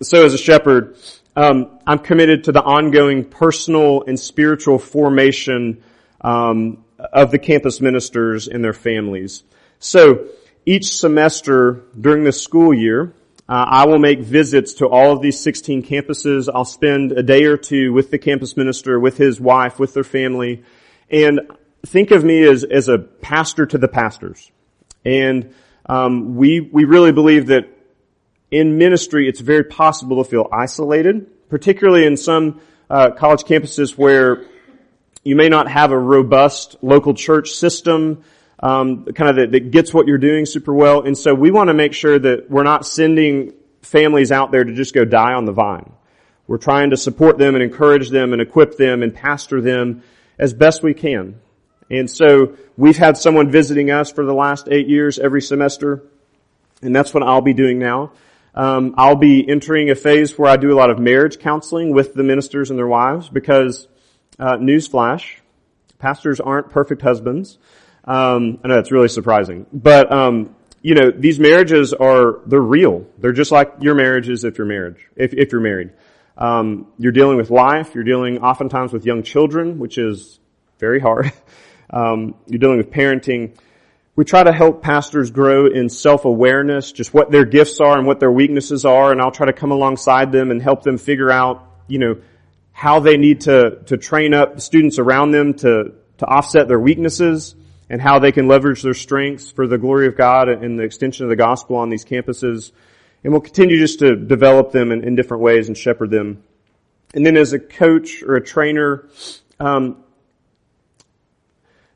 So 0.00 0.24
as 0.24 0.32
a 0.32 0.38
shepherd, 0.38 0.96
um, 1.34 1.80
I'm 1.84 1.98
committed 1.98 2.44
to 2.44 2.52
the 2.52 2.62
ongoing 2.62 3.24
personal 3.24 4.04
and 4.04 4.20
spiritual 4.20 4.78
formation 4.78 5.82
um, 6.20 6.84
of 7.12 7.32
the 7.32 7.40
campus 7.40 7.80
ministers 7.80 8.46
and 8.46 8.62
their 8.62 8.72
families. 8.72 9.42
So 9.80 10.28
each 10.64 10.96
semester 10.96 11.82
during 12.00 12.22
the 12.22 12.30
school 12.30 12.72
year, 12.72 13.12
uh, 13.48 13.64
I 13.68 13.86
will 13.86 13.98
make 13.98 14.20
visits 14.20 14.74
to 14.74 14.86
all 14.86 15.10
of 15.10 15.22
these 15.22 15.40
16 15.40 15.82
campuses. 15.82 16.48
I'll 16.54 16.64
spend 16.64 17.10
a 17.10 17.22
day 17.24 17.46
or 17.46 17.56
two 17.56 17.92
with 17.92 18.12
the 18.12 18.18
campus 18.18 18.56
minister, 18.56 19.00
with 19.00 19.16
his 19.16 19.40
wife, 19.40 19.80
with 19.80 19.92
their 19.92 20.04
family, 20.04 20.62
and 21.10 21.40
think 21.84 22.12
of 22.12 22.22
me 22.22 22.44
as, 22.44 22.62
as 22.62 22.86
a 22.86 22.98
pastor 22.98 23.66
to 23.66 23.78
the 23.78 23.88
pastors. 23.88 24.52
And 25.04 25.54
um, 25.86 26.36
we 26.36 26.60
we 26.60 26.84
really 26.84 27.12
believe 27.12 27.46
that 27.46 27.68
in 28.50 28.78
ministry, 28.78 29.28
it's 29.28 29.40
very 29.40 29.64
possible 29.64 30.22
to 30.22 30.28
feel 30.28 30.48
isolated, 30.52 31.48
particularly 31.48 32.06
in 32.06 32.16
some 32.16 32.60
uh, 32.90 33.10
college 33.10 33.42
campuses 33.42 33.96
where 33.96 34.46
you 35.22 35.36
may 35.36 35.48
not 35.48 35.70
have 35.70 35.92
a 35.92 35.98
robust 35.98 36.76
local 36.82 37.14
church 37.14 37.50
system 37.50 38.24
um, 38.60 39.04
kind 39.04 39.30
of 39.30 39.36
that, 39.36 39.52
that 39.52 39.70
gets 39.70 39.94
what 39.94 40.06
you're 40.06 40.18
doing 40.18 40.46
super 40.46 40.74
well. 40.74 41.02
And 41.02 41.16
so 41.16 41.34
we 41.34 41.50
want 41.50 41.68
to 41.68 41.74
make 41.74 41.92
sure 41.92 42.18
that 42.18 42.50
we're 42.50 42.64
not 42.64 42.86
sending 42.86 43.54
families 43.82 44.32
out 44.32 44.50
there 44.50 44.64
to 44.64 44.74
just 44.74 44.94
go 44.94 45.04
die 45.04 45.34
on 45.34 45.44
the 45.44 45.52
vine. 45.52 45.92
We're 46.46 46.58
trying 46.58 46.90
to 46.90 46.96
support 46.96 47.38
them 47.38 47.54
and 47.54 47.62
encourage 47.62 48.08
them 48.08 48.32
and 48.32 48.42
equip 48.42 48.76
them 48.76 49.02
and 49.02 49.14
pastor 49.14 49.60
them 49.60 50.02
as 50.38 50.54
best 50.54 50.82
we 50.82 50.94
can. 50.94 51.40
And 51.90 52.10
so 52.10 52.56
we've 52.76 52.96
had 52.96 53.16
someone 53.16 53.50
visiting 53.50 53.90
us 53.90 54.10
for 54.12 54.24
the 54.24 54.34
last 54.34 54.68
eight 54.70 54.88
years 54.88 55.18
every 55.18 55.42
semester, 55.42 56.02
and 56.82 56.94
that's 56.94 57.14
what 57.14 57.22
I'll 57.22 57.40
be 57.40 57.54
doing 57.54 57.78
now. 57.78 58.12
Um, 58.54 58.94
I'll 58.98 59.16
be 59.16 59.48
entering 59.48 59.90
a 59.90 59.94
phase 59.94 60.36
where 60.36 60.50
I 60.50 60.56
do 60.56 60.72
a 60.72 60.76
lot 60.76 60.90
of 60.90 60.98
marriage 60.98 61.38
counseling 61.38 61.92
with 61.92 62.14
the 62.14 62.22
ministers 62.22 62.70
and 62.70 62.78
their 62.78 62.88
wives 62.88 63.28
because, 63.28 63.86
uh, 64.38 64.56
newsflash, 64.56 65.36
pastors 65.98 66.40
aren't 66.40 66.70
perfect 66.70 67.02
husbands. 67.02 67.58
Um, 68.04 68.58
I 68.64 68.68
know 68.68 68.78
it's 68.78 68.90
really 68.90 69.08
surprising, 69.08 69.66
but 69.72 70.10
um, 70.10 70.54
you 70.82 70.94
know 70.94 71.10
these 71.10 71.38
marriages 71.38 71.92
are 71.92 72.40
they're 72.46 72.60
real. 72.60 73.06
They're 73.18 73.32
just 73.32 73.52
like 73.52 73.74
your 73.80 73.94
marriages 73.94 74.44
if 74.44 74.58
you're 74.58 74.66
married. 74.66 74.96
If, 75.14 75.34
if 75.34 75.52
you're 75.52 75.60
married, 75.60 75.90
um, 76.36 76.86
you're 76.98 77.12
dealing 77.12 77.36
with 77.36 77.50
life. 77.50 77.94
You're 77.94 78.04
dealing 78.04 78.38
oftentimes 78.38 78.92
with 78.92 79.04
young 79.04 79.22
children, 79.22 79.78
which 79.78 79.98
is 79.98 80.40
very 80.78 81.00
hard. 81.00 81.32
Um, 81.90 82.34
you're 82.46 82.58
dealing 82.58 82.78
with 82.78 82.90
parenting. 82.90 83.56
We 84.16 84.24
try 84.24 84.42
to 84.42 84.52
help 84.52 84.82
pastors 84.82 85.30
grow 85.30 85.66
in 85.66 85.88
self-awareness, 85.88 86.92
just 86.92 87.14
what 87.14 87.30
their 87.30 87.44
gifts 87.44 87.80
are 87.80 87.96
and 87.96 88.06
what 88.06 88.18
their 88.18 88.32
weaknesses 88.32 88.84
are, 88.84 89.12
and 89.12 89.20
I'll 89.20 89.30
try 89.30 89.46
to 89.46 89.52
come 89.52 89.70
alongside 89.70 90.32
them 90.32 90.50
and 90.50 90.60
help 90.60 90.82
them 90.82 90.98
figure 90.98 91.30
out, 91.30 91.64
you 91.86 91.98
know, 91.98 92.16
how 92.72 93.00
they 93.00 93.16
need 93.16 93.40
to 93.42 93.80
to 93.86 93.96
train 93.96 94.34
up 94.34 94.60
students 94.60 94.98
around 94.98 95.32
them 95.32 95.54
to 95.54 95.94
to 96.18 96.26
offset 96.26 96.68
their 96.68 96.78
weaknesses 96.78 97.54
and 97.90 98.00
how 98.00 98.18
they 98.18 98.32
can 98.32 98.48
leverage 98.48 98.82
their 98.82 98.94
strengths 98.94 99.50
for 99.50 99.66
the 99.66 99.78
glory 99.78 100.06
of 100.06 100.16
God 100.16 100.48
and 100.48 100.78
the 100.78 100.84
extension 100.84 101.24
of 101.24 101.30
the 101.30 101.36
gospel 101.36 101.76
on 101.76 101.88
these 101.90 102.04
campuses. 102.04 102.72
And 103.24 103.32
we'll 103.32 103.40
continue 103.40 103.78
just 103.78 104.00
to 104.00 104.14
develop 104.14 104.72
them 104.72 104.92
in, 104.92 105.02
in 105.04 105.16
different 105.16 105.42
ways 105.42 105.68
and 105.68 105.76
shepherd 105.76 106.10
them. 106.10 106.42
And 107.14 107.24
then 107.24 107.36
as 107.36 107.52
a 107.52 107.58
coach 107.58 108.22
or 108.22 108.36
a 108.36 108.44
trainer, 108.44 109.08
um, 109.58 110.04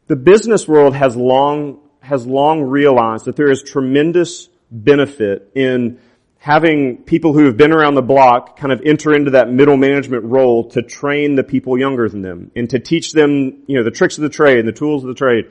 the 0.06 0.16
business 0.16 0.66
world 0.66 0.94
has 0.94 1.16
long, 1.16 1.80
has 2.00 2.26
long 2.26 2.62
realized 2.62 3.24
that 3.26 3.36
there 3.36 3.50
is 3.50 3.62
tremendous 3.62 4.48
benefit 4.70 5.50
in 5.54 5.98
having 6.38 6.98
people 7.04 7.32
who 7.32 7.44
have 7.44 7.56
been 7.56 7.72
around 7.72 7.94
the 7.94 8.02
block 8.02 8.58
kind 8.58 8.72
of 8.72 8.82
enter 8.84 9.14
into 9.14 9.32
that 9.32 9.48
middle 9.48 9.76
management 9.76 10.24
role 10.24 10.70
to 10.70 10.82
train 10.82 11.36
the 11.36 11.44
people 11.44 11.78
younger 11.78 12.08
than 12.08 12.20
them 12.20 12.50
and 12.56 12.68
to 12.70 12.80
teach 12.80 13.12
them, 13.12 13.62
you 13.66 13.76
know, 13.76 13.84
the 13.84 13.90
tricks 13.90 14.18
of 14.18 14.22
the 14.22 14.28
trade 14.28 14.58
and 14.58 14.66
the 14.66 14.72
tools 14.72 15.04
of 15.04 15.08
the 15.08 15.14
trade 15.14 15.50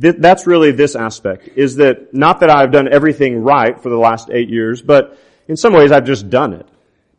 th- 0.00 0.16
that's 0.18 0.46
really 0.46 0.72
this 0.72 0.94
aspect, 0.94 1.48
is 1.56 1.76
that 1.76 2.14
not 2.14 2.40
that 2.40 2.50
I've 2.50 2.72
done 2.72 2.92
everything 2.92 3.42
right 3.42 3.80
for 3.80 3.88
the 3.88 3.96
last 3.96 4.30
eight 4.30 4.48
years, 4.48 4.82
but 4.82 5.18
in 5.48 5.56
some 5.56 5.72
ways 5.72 5.92
I've 5.92 6.04
just 6.04 6.28
done 6.30 6.52
it. 6.52 6.66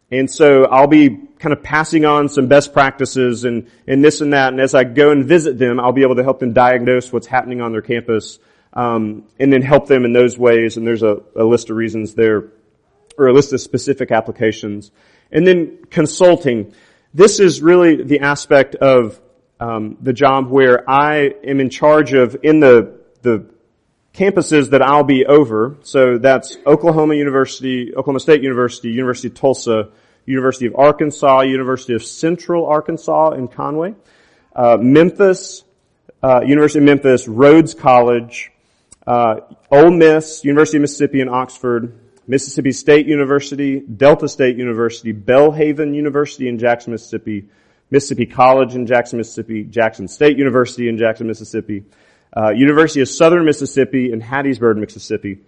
And 0.10 0.32
so 0.32 0.66
I'll 0.66 0.88
be 0.88 1.10
kind 1.10 1.52
of 1.52 1.62
passing 1.62 2.06
on 2.06 2.30
some 2.30 2.48
best 2.48 2.72
practices 2.72 3.44
and, 3.44 3.70
and 3.86 4.04
this 4.04 4.22
and 4.22 4.32
that. 4.34 4.54
And 4.54 4.62
as 4.62 4.74
I 4.74 4.86
go 4.86 5.12
and 5.12 5.26
visit 5.26 5.58
them, 5.58 5.80
I'll 5.80 5.92
be 5.92 6.04
able 6.04 6.16
to 6.16 6.24
help 6.24 6.40
them 6.40 6.54
diagnose 6.54 7.12
what's 7.12 7.28
happening 7.28 7.60
on 7.62 7.74
their 7.74 7.82
campus, 7.82 8.40
um, 8.74 9.24
and 9.40 9.52
then 9.52 9.62
help 9.62 9.88
them 9.88 10.06
in 10.06 10.14
those 10.14 10.38
ways. 10.38 10.78
And 10.78 10.88
there's 10.88 11.04
a, 11.04 11.22
a 11.36 11.44
list 11.44 11.70
of 11.70 11.76
reasons 11.76 12.14
there, 12.14 12.52
or 13.18 13.28
a 13.28 13.34
list 13.34 13.52
of 13.52 13.60
specific 13.60 14.12
applications. 14.12 14.92
And 15.32 15.46
then 15.46 15.80
consulting. 15.90 16.74
This 17.14 17.40
is 17.40 17.62
really 17.62 18.02
the 18.04 18.22
aspect 18.22 18.76
of 18.76 19.20
um, 19.60 19.98
the 20.02 20.14
job 20.14 20.50
where 20.50 20.90
I 20.90 21.34
am 21.44 21.60
in 21.60 21.70
charge 21.70 22.14
of 22.14 22.38
in 22.44 22.60
the 22.60 22.98
the 23.24 23.46
campuses 24.14 24.72
that 24.72 24.82
I'll 24.82 25.04
be 25.04 25.26
over. 25.26 25.78
So 25.84 26.18
that's 26.18 26.58
Oklahoma 26.66 27.16
University, 27.16 27.96
Oklahoma 27.96 28.20
State 28.20 28.42
University, 28.42 28.90
University 28.90 29.28
of 29.28 29.36
Tulsa, 29.36 29.90
University 30.26 30.66
of 30.66 30.76
Arkansas, 30.76 31.42
University 31.42 31.94
of 31.94 32.04
Central 32.04 32.66
Arkansas 32.66 33.32
in 33.32 33.48
Conway, 33.48 33.96
uh, 34.56 34.78
Memphis, 34.80 35.64
uh, 36.22 36.42
University 36.42 36.80
of 36.80 36.86
Memphis, 36.86 37.28
Rhodes 37.28 37.74
College, 37.74 38.52
uh, 39.06 39.40
Ole 39.72 39.92
Miss, 39.92 40.44
University 40.44 40.78
of 40.78 40.82
Mississippi 40.82 41.22
in 41.22 41.30
Oxford, 41.30 41.98
Mississippi 42.28 42.74
State 42.74 43.08
University, 43.08 43.80
Delta 43.80 44.28
State 44.28 44.58
University, 44.58 45.14
Belhaven 45.14 45.96
University 45.96 46.50
in 46.50 46.60
Jackson, 46.60 46.92
Mississippi, 46.92 47.48
Mississippi 47.90 48.26
College 48.26 48.76
in 48.76 48.86
Jackson, 48.86 49.18
Mississippi, 49.18 49.64
Jackson 49.64 50.10
State 50.10 50.38
University 50.38 50.90
in 50.90 50.98
Jackson, 50.98 51.28
Mississippi, 51.28 51.86
uh, 52.36 52.50
University 52.50 53.02
of 53.02 53.10
Southern 53.10 53.46
Mississippi 53.46 54.12
in 54.12 54.22
Hattiesburg, 54.22 54.78
Mississippi, 54.78 55.40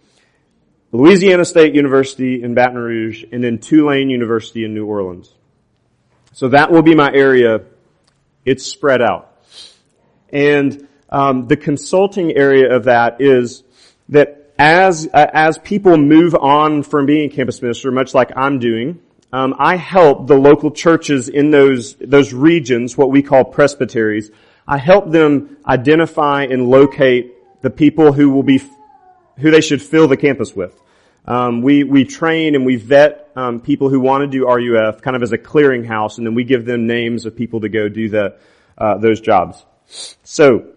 Louisiana 0.92 1.46
State 1.46 1.76
University 1.76 2.42
in 2.42 2.54
Baton 2.56 2.78
Rouge, 2.78 3.24
and 3.32 3.44
then 3.44 3.60
Tulane 3.60 4.10
University 4.10 4.64
in 4.64 4.74
New 4.74 4.86
Orleans. 4.86 5.34
So 6.34 6.50
that 6.50 6.72
will 6.72 6.82
be 6.82 6.96
my 6.96 7.12
area. 7.14 7.62
It's 8.46 8.66
spread 8.66 9.02
out. 9.02 9.44
And 10.32 10.88
um, 11.10 11.48
the 11.48 11.58
consulting 11.58 12.36
area 12.36 12.76
of 12.76 12.86
that 12.86 13.22
is 13.22 13.64
that 14.10 14.54
as 14.58 15.08
uh, 15.14 15.28
as 15.34 15.58
people 15.60 15.98
move 15.98 16.36
on 16.36 16.84
from 16.84 17.06
being 17.06 17.32
a 17.32 17.34
campus 17.34 17.62
minister, 17.62 17.92
much 17.92 18.14
like 18.14 18.32
I'm 18.36 18.60
doing, 18.60 19.00
um, 19.32 19.56
I 19.58 19.76
help 19.76 20.28
the 20.28 20.36
local 20.36 20.72
churches 20.72 21.30
in 21.30 21.52
those 21.52 21.96
those 21.96 22.34
regions, 22.34 22.98
what 22.98 23.10
we 23.10 23.22
call 23.24 23.46
presbyteries. 23.46 24.32
I 24.70 24.78
help 24.78 25.10
them 25.10 25.58
identify 25.66 26.44
and 26.44 26.70
locate 26.70 27.62
the 27.64 27.72
people 27.72 28.14
who 28.14 28.30
will 28.30 28.44
be 28.44 28.62
who 29.40 29.50
they 29.50 29.62
should 29.62 29.82
fill 29.82 30.08
the 30.08 30.16
campus 30.16 30.56
with. 30.56 30.80
Um, 31.26 31.64
we 31.64 31.84
we 31.84 32.06
train 32.06 32.54
and 32.54 32.68
we 32.68 32.76
vet 32.76 33.32
um, 33.36 33.62
people 33.62 33.90
who 33.90 34.00
want 34.00 34.22
to 34.22 34.28
do 34.28 34.46
RUF 34.46 35.02
kind 35.02 35.16
of 35.16 35.24
as 35.24 35.32
a 35.32 35.40
clearinghouse, 35.40 36.20
and 36.20 36.28
then 36.28 36.36
we 36.36 36.44
give 36.44 36.66
them 36.66 36.86
names 36.86 37.26
of 37.26 37.36
people 37.36 37.62
to 37.62 37.70
go 37.70 37.90
do 37.90 38.10
the 38.10 38.38
uh, 38.78 39.00
those 39.00 39.20
jobs. 39.22 39.66
So 40.24 40.68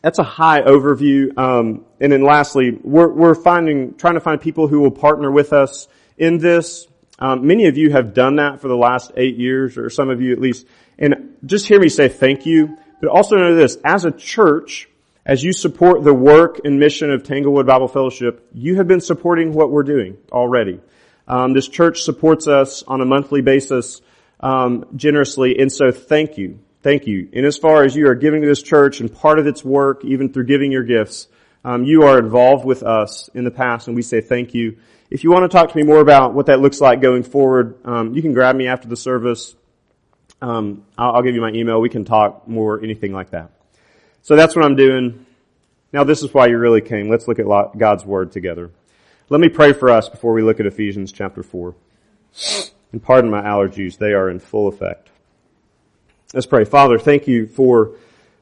that's 0.00 0.20
a 0.20 0.24
high 0.24 0.62
overview. 0.62 1.36
Um, 1.36 1.86
and 2.00 2.12
then 2.12 2.22
lastly, 2.22 2.70
we're, 2.70 3.12
we're 3.12 3.34
finding, 3.34 3.94
trying 3.96 4.14
to 4.14 4.20
find 4.20 4.40
people 4.40 4.68
who 4.68 4.80
will 4.80 4.92
partner 4.92 5.28
with 5.28 5.52
us 5.52 5.88
in 6.16 6.38
this. 6.38 6.86
Um, 7.18 7.48
many 7.48 7.66
of 7.66 7.76
you 7.76 7.90
have 7.90 8.14
done 8.14 8.36
that 8.36 8.60
for 8.60 8.68
the 8.68 8.76
last 8.76 9.10
eight 9.16 9.36
years, 9.36 9.76
or 9.76 9.90
some 9.90 10.08
of 10.08 10.20
you 10.22 10.32
at 10.32 10.40
least. 10.40 10.66
And 11.00 11.34
just 11.44 11.66
hear 11.66 11.80
me 11.80 11.88
say 11.88 12.08
thank 12.08 12.46
you. 12.46 12.78
But 13.00 13.10
also 13.10 13.36
know 13.36 13.54
this, 13.54 13.76
as 13.84 14.04
a 14.04 14.10
church, 14.10 14.88
as 15.24 15.44
you 15.44 15.52
support 15.52 16.02
the 16.02 16.14
work 16.14 16.60
and 16.64 16.80
mission 16.80 17.10
of 17.10 17.22
Tanglewood 17.22 17.66
Bible 17.66 17.88
Fellowship, 17.88 18.48
you 18.52 18.76
have 18.76 18.88
been 18.88 19.00
supporting 19.00 19.52
what 19.52 19.70
we're 19.70 19.82
doing 19.82 20.16
already. 20.32 20.80
Um, 21.28 21.52
this 21.52 21.68
church 21.68 22.02
supports 22.02 22.48
us 22.48 22.82
on 22.82 23.00
a 23.00 23.04
monthly 23.04 23.42
basis 23.42 24.00
um, 24.40 24.86
generously, 24.96 25.58
and 25.58 25.70
so 25.70 25.92
thank 25.92 26.38
you. 26.38 26.58
Thank 26.82 27.06
you. 27.06 27.28
And 27.32 27.44
as 27.44 27.58
far 27.58 27.84
as 27.84 27.94
you 27.94 28.08
are 28.08 28.14
giving 28.14 28.40
to 28.40 28.48
this 28.48 28.62
church 28.62 29.00
and 29.00 29.12
part 29.12 29.38
of 29.38 29.46
its 29.46 29.64
work, 29.64 30.04
even 30.04 30.32
through 30.32 30.46
giving 30.46 30.72
your 30.72 30.84
gifts, 30.84 31.28
um, 31.64 31.84
you 31.84 32.04
are 32.04 32.18
involved 32.18 32.64
with 32.64 32.82
us 32.82 33.28
in 33.34 33.44
the 33.44 33.50
past, 33.50 33.88
and 33.88 33.96
we 33.96 34.02
say 34.02 34.20
thank 34.20 34.54
you. 34.54 34.78
If 35.10 35.24
you 35.24 35.30
want 35.30 35.50
to 35.50 35.54
talk 35.54 35.70
to 35.70 35.76
me 35.76 35.82
more 35.82 36.00
about 36.00 36.34
what 36.34 36.46
that 36.46 36.60
looks 36.60 36.80
like 36.80 37.00
going 37.00 37.22
forward, 37.22 37.78
um, 37.84 38.14
you 38.14 38.22
can 38.22 38.32
grab 38.32 38.56
me 38.56 38.68
after 38.68 38.88
the 38.88 38.96
service. 38.96 39.54
Um, 40.40 40.84
I'll, 40.96 41.16
I'll 41.16 41.22
give 41.22 41.34
you 41.34 41.40
my 41.40 41.50
email. 41.50 41.80
We 41.80 41.88
can 41.88 42.04
talk 42.04 42.46
more, 42.46 42.82
anything 42.82 43.12
like 43.12 43.30
that. 43.30 43.50
So 44.22 44.36
that's 44.36 44.54
what 44.54 44.64
I'm 44.64 44.76
doing. 44.76 45.26
Now 45.92 46.04
this 46.04 46.22
is 46.22 46.32
why 46.34 46.46
you 46.46 46.58
really 46.58 46.80
came. 46.80 47.08
Let's 47.08 47.26
look 47.26 47.38
at 47.38 47.46
God's 47.78 48.04
Word 48.04 48.32
together. 48.32 48.70
Let 49.30 49.40
me 49.40 49.48
pray 49.48 49.72
for 49.72 49.90
us 49.90 50.08
before 50.08 50.32
we 50.32 50.42
look 50.42 50.60
at 50.60 50.66
Ephesians 50.66 51.12
chapter 51.12 51.42
4. 51.42 51.74
And 52.92 53.02
pardon 53.02 53.30
my 53.30 53.42
allergies, 53.42 53.98
they 53.98 54.12
are 54.12 54.30
in 54.30 54.38
full 54.38 54.68
effect. 54.68 55.08
Let's 56.32 56.46
pray. 56.46 56.64
Father, 56.64 56.98
thank 56.98 57.26
you 57.26 57.46
for 57.46 57.92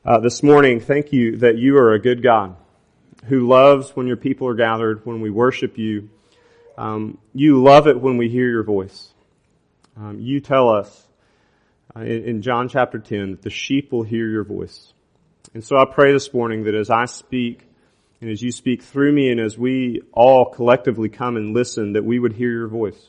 uh, 0.05 0.19
this 0.21 0.43
morning. 0.43 0.81
Thank 0.81 1.13
you 1.13 1.37
that 1.39 1.57
you 1.57 1.77
are 1.79 1.93
a 1.93 1.99
good 1.99 2.23
God 2.23 2.57
who 3.27 3.47
loves 3.47 3.91
when 3.97 4.07
your 4.07 4.17
people 4.17 4.47
are 4.49 4.55
gathered, 4.55 5.05
when 5.05 5.21
we 5.21 5.31
worship 5.31 5.79
you. 5.79 6.09
Um, 6.79 7.19
you 7.35 7.63
love 7.63 7.89
it 7.89 8.01
when 8.01 8.17
we 8.17 8.29
hear 8.29 8.49
your 8.49 8.63
voice. 8.63 9.13
Um, 9.97 10.21
you 10.21 10.41
tell 10.41 10.69
us 10.69 11.06
in, 12.03 12.25
in 12.25 12.43
John 12.43 12.69
chapter 12.69 12.99
10 12.99 13.33
that 13.33 13.43
the 13.43 13.51
sheep 13.51 13.93
will 13.93 14.03
hear 14.03 14.29
your 14.29 14.45
voice. 14.45 14.93
And 15.55 15.65
so 15.65 15.77
I 15.77 15.85
pray 15.85 16.13
this 16.13 16.33
morning 16.35 16.65
that 16.65 16.75
as 16.75 16.91
I 16.91 17.07
speak 17.07 17.63
and 18.21 18.31
as 18.31 18.43
you 18.43 18.51
speak 18.51 18.83
through 18.83 19.13
me 19.13 19.31
and 19.31 19.41
as 19.41 19.57
we 19.59 20.03
all 20.13 20.47
collectively 20.47 21.09
come 21.09 21.37
and 21.37 21.55
listen, 21.55 21.93
that 21.93 22.05
we 22.05 22.19
would 22.19 22.33
hear 22.33 22.51
your 22.51 22.69
voice. 22.69 23.09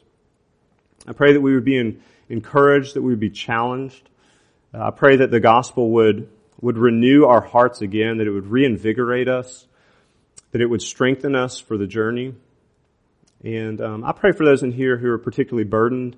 I 1.08 1.14
pray 1.14 1.34
that 1.34 1.42
we 1.42 1.54
would 1.54 1.66
be 1.66 1.98
encouraged, 2.30 2.96
that 2.96 3.02
we 3.02 3.12
would 3.12 3.20
be 3.20 3.30
challenged, 3.30 4.10
uh, 4.74 4.88
I 4.88 4.92
pray 4.92 5.18
that 5.18 5.32
the 5.32 5.40
gospel 5.40 5.92
would, 5.92 6.30
would 6.62 6.78
renew 6.78 7.26
our 7.26 7.42
hearts 7.42 7.82
again, 7.82 8.18
that 8.18 8.28
it 8.28 8.32
would 8.32 8.48
reinvigorate 8.48 9.30
us, 9.30 9.66
that 10.52 10.62
it 10.62 10.68
would 10.68 10.82
strengthen 10.82 11.36
us 11.36 11.60
for 11.60 11.78
the 11.78 11.88
journey. 11.88 12.36
And 13.44 13.80
um, 13.80 14.04
I 14.04 14.12
pray 14.12 14.34
for 14.34 14.46
those 14.46 14.64
in 14.64 14.72
here 14.72 14.98
who 14.98 15.10
are 15.10 15.18
particularly 15.18 15.64
burdened, 15.64 16.18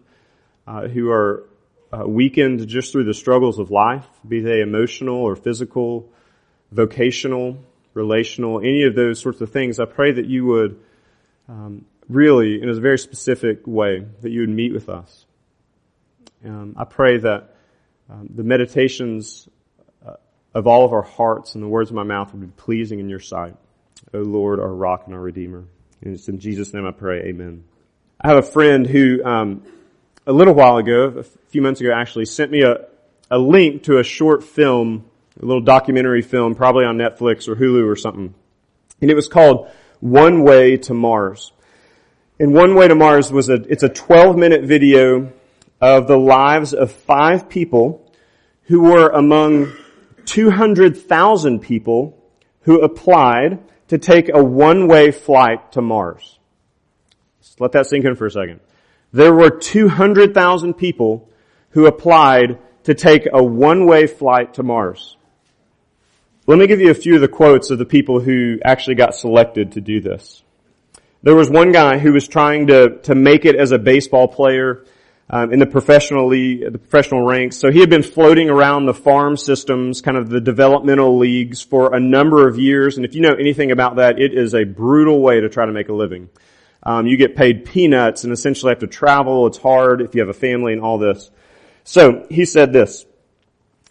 uh, 0.66 0.88
who 0.88 1.12
are 1.12 1.44
uh, 1.92 2.08
weakened 2.08 2.68
just 2.68 2.92
through 2.92 3.06
the 3.06 3.14
struggles 3.14 3.60
of 3.60 3.72
life, 3.72 4.06
be 4.28 4.42
they 4.42 4.62
emotional 4.62 5.18
or 5.18 5.36
physical, 5.36 6.10
vocational, 6.72 7.58
relational, 7.94 8.60
any 8.60 8.84
of 8.84 8.96
those 8.96 9.20
sorts 9.20 9.42
of 9.42 9.52
things. 9.52 9.80
I 9.80 9.86
pray 9.86 10.12
that 10.12 10.26
you 10.26 10.46
would 10.46 10.80
um, 11.48 11.86
really, 12.08 12.62
in 12.62 12.70
a 12.70 12.74
very 12.76 13.00
specific 13.00 13.66
way, 13.66 14.06
that 14.22 14.30
you 14.30 14.42
would 14.42 14.50
meet 14.50 14.74
with 14.74 14.90
us. 14.90 15.26
Um, 16.46 16.76
I 16.78 16.86
pray 16.86 17.18
that 17.18 17.56
um, 18.10 18.30
the 18.34 18.44
meditations 18.44 19.50
uh, 20.06 20.14
of 20.54 20.68
all 20.68 20.86
of 20.86 20.94
our 20.94 21.02
hearts 21.02 21.56
and 21.56 21.64
the 21.64 21.68
words 21.68 21.90
of 21.90 21.96
my 21.96 22.04
mouth 22.04 22.32
would 22.34 22.42
be 22.42 22.62
pleasing 22.62 23.00
in 23.00 23.10
your 23.10 23.20
sight. 23.20 23.56
O 24.14 24.20
Lord, 24.20 24.60
our 24.60 24.74
rock 24.74 25.04
and 25.06 25.14
our 25.14 25.22
redeemer. 25.22 25.66
And 26.02 26.14
it's 26.14 26.30
in 26.30 26.40
Jesus' 26.40 26.74
name 26.74 26.86
I 26.86 26.92
pray, 26.92 27.24
amen. 27.24 27.64
I 28.22 28.30
have 28.30 28.38
a 28.38 28.48
friend 28.48 28.88
who, 28.88 29.24
um, 29.24 29.64
a 30.26 30.34
little 30.34 30.54
while 30.54 30.78
ago, 30.78 31.20
a 31.20 31.24
few 31.24 31.62
months 31.62 31.82
ago 31.82 31.92
actually, 31.94 32.26
sent 32.26 32.52
me 32.52 32.62
a, 32.62 32.86
a 33.32 33.38
link 33.38 33.84
to 33.84 34.00
a 34.00 34.04
short 34.04 34.44
film, 34.44 35.06
a 35.42 35.46
little 35.46 35.62
documentary 35.62 36.22
film, 36.22 36.56
probably 36.56 36.86
on 36.86 36.98
Netflix 36.98 37.48
or 37.48 37.56
Hulu 37.56 37.90
or 37.90 37.96
something. 37.96 38.34
And 39.02 39.10
it 39.10 39.16
was 39.16 39.28
called 39.28 39.72
One 40.00 40.44
Way 40.44 40.78
to 40.78 40.94
Mars. 40.94 41.52
And 42.40 42.54
One 42.54 42.76
Way 42.76 42.88
to 42.88 42.96
Mars 42.96 43.32
was 43.32 43.50
a, 43.50 43.56
it's 43.56 43.84
a 43.84 43.90
12 43.90 44.38
minute 44.38 44.64
video 44.64 45.32
of 45.82 46.08
the 46.08 46.18
lives 46.18 46.74
of 46.74 46.92
five 46.92 47.50
people 47.50 48.12
who 48.64 48.82
were 48.82 49.10
among 49.10 49.74
200,000 50.26 51.60
people 51.60 52.22
who 52.62 52.82
applied 52.82 53.60
to 53.88 53.98
take 53.98 54.30
a 54.32 54.44
one-way 54.44 55.12
flight 55.12 55.72
to 55.72 55.82
Mars. 55.82 56.38
Let 57.58 57.72
that 57.74 57.88
sink 57.88 58.06
in 58.06 58.16
for 58.16 58.28
a 58.28 58.32
second. 58.32 58.62
There 59.12 59.34
were 59.34 59.50
200,000 59.50 60.76
people 60.76 61.30
who 61.72 61.88
applied 61.88 62.60
to 62.84 62.94
take 62.94 63.28
a 63.32 63.44
one-way 63.44 64.08
flight 64.08 64.56
to 64.56 64.64
Mars. 64.64 65.18
Let 66.48 66.58
me 66.58 66.68
give 66.68 66.80
you 66.80 66.90
a 66.90 66.96
few 66.96 67.16
of 67.16 67.22
the 67.22 67.28
quotes 67.28 67.70
of 67.70 67.78
the 67.78 67.86
people 67.86 68.20
who 68.20 68.60
actually 68.64 68.96
got 68.96 69.16
selected 69.16 69.74
to 69.74 69.82
do 69.82 70.02
this. 70.02 70.44
There 71.22 71.36
was 71.36 71.50
one 71.50 71.72
guy 71.72 71.98
who 71.98 72.14
was 72.14 72.28
trying 72.28 72.68
to, 72.68 72.98
to 73.04 73.14
make 73.14 73.46
it 73.46 73.56
as 73.56 73.72
a 73.72 73.78
baseball 73.78 74.28
player 74.28 74.86
um, 75.30 75.54
in 75.54 75.60
the 75.60 75.66
professional 75.66 76.28
league, 76.28 76.72
the 76.72 76.80
professional 76.80 77.26
ranks. 77.26 77.58
So 77.58 77.72
he 77.72 77.80
had 77.80 77.90
been 77.90 78.04
floating 78.04 78.50
around 78.50 78.86
the 78.86 78.94
farm 78.94 79.38
systems, 79.38 80.02
kind 80.02 80.18
of 80.18 80.30
the 80.30 80.42
developmental 80.42 81.18
leagues 81.18 81.62
for 81.62 81.94
a 81.94 82.00
number 82.00 82.48
of 82.48 82.58
years. 82.58 82.98
And 82.98 83.06
if 83.06 83.14
you 83.14 83.22
know 83.22 83.34
anything 83.34 83.72
about 83.72 83.98
that, 83.98 84.20
it 84.20 84.34
is 84.34 84.56
a 84.56 84.64
brutal 84.64 85.22
way 85.22 85.42
to 85.42 85.50
try 85.50 85.66
to 85.66 85.72
make 85.72 85.90
a 85.90 85.94
living. 85.94 86.30
Um, 86.84 87.08
you 87.08 87.18
get 87.18 87.36
paid 87.36 87.66
peanuts 87.66 88.24
and 88.24 88.32
essentially 88.32 88.72
have 88.72 88.80
to 88.80 88.88
travel. 88.88 89.48
It's 89.48 89.58
hard 89.58 90.02
if 90.02 90.16
you 90.16 90.22
have 90.22 90.30
a 90.30 90.34
family 90.34 90.74
and 90.74 90.82
all 90.82 90.98
this. 90.98 91.30
So 91.84 92.26
he 92.30 92.46
said 92.46 92.72
this. 92.72 93.06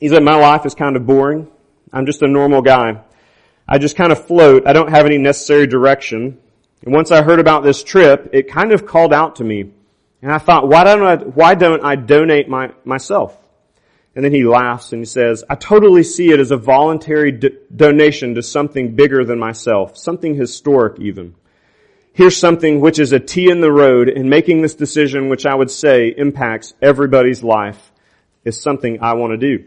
He 0.00 0.08
said, 0.08 0.22
my 0.22 0.36
life 0.36 0.64
is 0.64 0.74
kind 0.74 0.96
of 0.96 1.06
boring. 1.06 1.48
I'm 1.92 2.06
just 2.06 2.22
a 2.22 2.28
normal 2.28 2.62
guy. 2.62 3.00
I 3.66 3.78
just 3.78 3.96
kind 3.96 4.12
of 4.12 4.26
float. 4.26 4.66
I 4.66 4.72
don't 4.72 4.90
have 4.90 5.04
any 5.04 5.18
necessary 5.18 5.66
direction. 5.66 6.38
And 6.84 6.94
once 6.94 7.10
I 7.10 7.22
heard 7.22 7.40
about 7.40 7.64
this 7.64 7.82
trip, 7.82 8.30
it 8.32 8.50
kind 8.50 8.72
of 8.72 8.86
called 8.86 9.12
out 9.12 9.36
to 9.36 9.44
me. 9.44 9.72
And 10.22 10.32
I 10.32 10.38
thought, 10.38 10.68
why 10.68 10.84
don't 10.84 11.02
I, 11.02 11.16
why 11.16 11.54
don't 11.54 11.84
I 11.84 11.96
donate 11.96 12.48
my, 12.48 12.72
myself? 12.84 13.36
And 14.14 14.24
then 14.24 14.32
he 14.32 14.44
laughs 14.44 14.92
and 14.92 15.00
he 15.00 15.06
says, 15.06 15.44
I 15.48 15.54
totally 15.54 16.02
see 16.02 16.30
it 16.30 16.40
as 16.40 16.50
a 16.50 16.56
voluntary 16.56 17.32
do- 17.32 17.56
donation 17.74 18.34
to 18.34 18.42
something 18.42 18.96
bigger 18.96 19.24
than 19.24 19.38
myself, 19.38 19.96
something 19.96 20.34
historic 20.34 20.98
even. 20.98 21.34
Here's 22.18 22.36
something 22.36 22.80
which 22.80 22.98
is 22.98 23.12
a 23.12 23.20
T 23.20 23.48
in 23.48 23.60
the 23.60 23.70
road 23.70 24.08
in 24.08 24.28
making 24.28 24.60
this 24.60 24.74
decision, 24.74 25.28
which 25.28 25.46
I 25.46 25.54
would 25.54 25.70
say 25.70 26.08
impacts 26.08 26.74
everybody's 26.82 27.44
life, 27.44 27.92
is 28.44 28.60
something 28.60 29.00
I 29.00 29.12
want 29.12 29.34
to 29.34 29.36
do. 29.36 29.66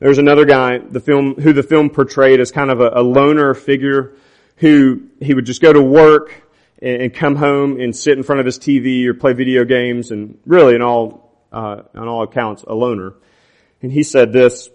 There's 0.00 0.18
another 0.18 0.44
guy, 0.44 0.76
the 0.76 1.00
film, 1.00 1.36
who 1.36 1.54
the 1.54 1.62
film 1.62 1.88
portrayed 1.88 2.40
as 2.40 2.50
kind 2.50 2.70
of 2.70 2.82
a, 2.82 2.90
a 2.96 3.02
loner 3.02 3.54
figure 3.54 4.12
who 4.56 5.04
he 5.18 5.32
would 5.32 5.46
just 5.46 5.62
go 5.62 5.72
to 5.72 5.80
work 5.80 6.42
and, 6.82 7.04
and 7.04 7.14
come 7.14 7.36
home 7.36 7.80
and 7.80 7.96
sit 7.96 8.18
in 8.18 8.22
front 8.22 8.40
of 8.40 8.44
his 8.44 8.58
TV 8.58 9.06
or 9.06 9.14
play 9.14 9.32
video 9.32 9.64
games 9.64 10.10
and 10.10 10.38
really 10.44 10.74
in 10.74 10.82
all, 10.82 11.32
uh, 11.50 11.84
on 11.94 12.06
all 12.06 12.22
accounts, 12.22 12.64
a 12.64 12.74
loner. 12.74 13.14
And 13.80 13.90
he 13.90 14.02
said 14.02 14.34
this, 14.34 14.68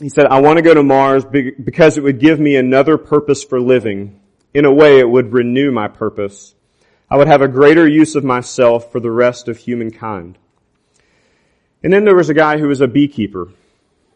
he 0.00 0.10
said, 0.10 0.26
I 0.26 0.42
want 0.42 0.58
to 0.58 0.62
go 0.62 0.74
to 0.74 0.84
Mars 0.84 1.24
because 1.24 1.98
it 1.98 2.04
would 2.04 2.20
give 2.20 2.38
me 2.38 2.54
another 2.54 2.96
purpose 2.96 3.42
for 3.42 3.60
living. 3.60 4.20
In 4.52 4.64
a 4.64 4.72
way, 4.72 4.98
it 4.98 5.08
would 5.08 5.32
renew 5.32 5.70
my 5.70 5.88
purpose. 5.88 6.54
I 7.08 7.16
would 7.16 7.28
have 7.28 7.42
a 7.42 7.48
greater 7.48 7.86
use 7.86 8.14
of 8.14 8.24
myself 8.24 8.90
for 8.92 9.00
the 9.00 9.10
rest 9.10 9.48
of 9.48 9.56
humankind. 9.56 10.38
And 11.82 11.92
then 11.92 12.04
there 12.04 12.16
was 12.16 12.28
a 12.28 12.34
guy 12.34 12.58
who 12.58 12.68
was 12.68 12.80
a 12.80 12.88
beekeeper. 12.88 13.48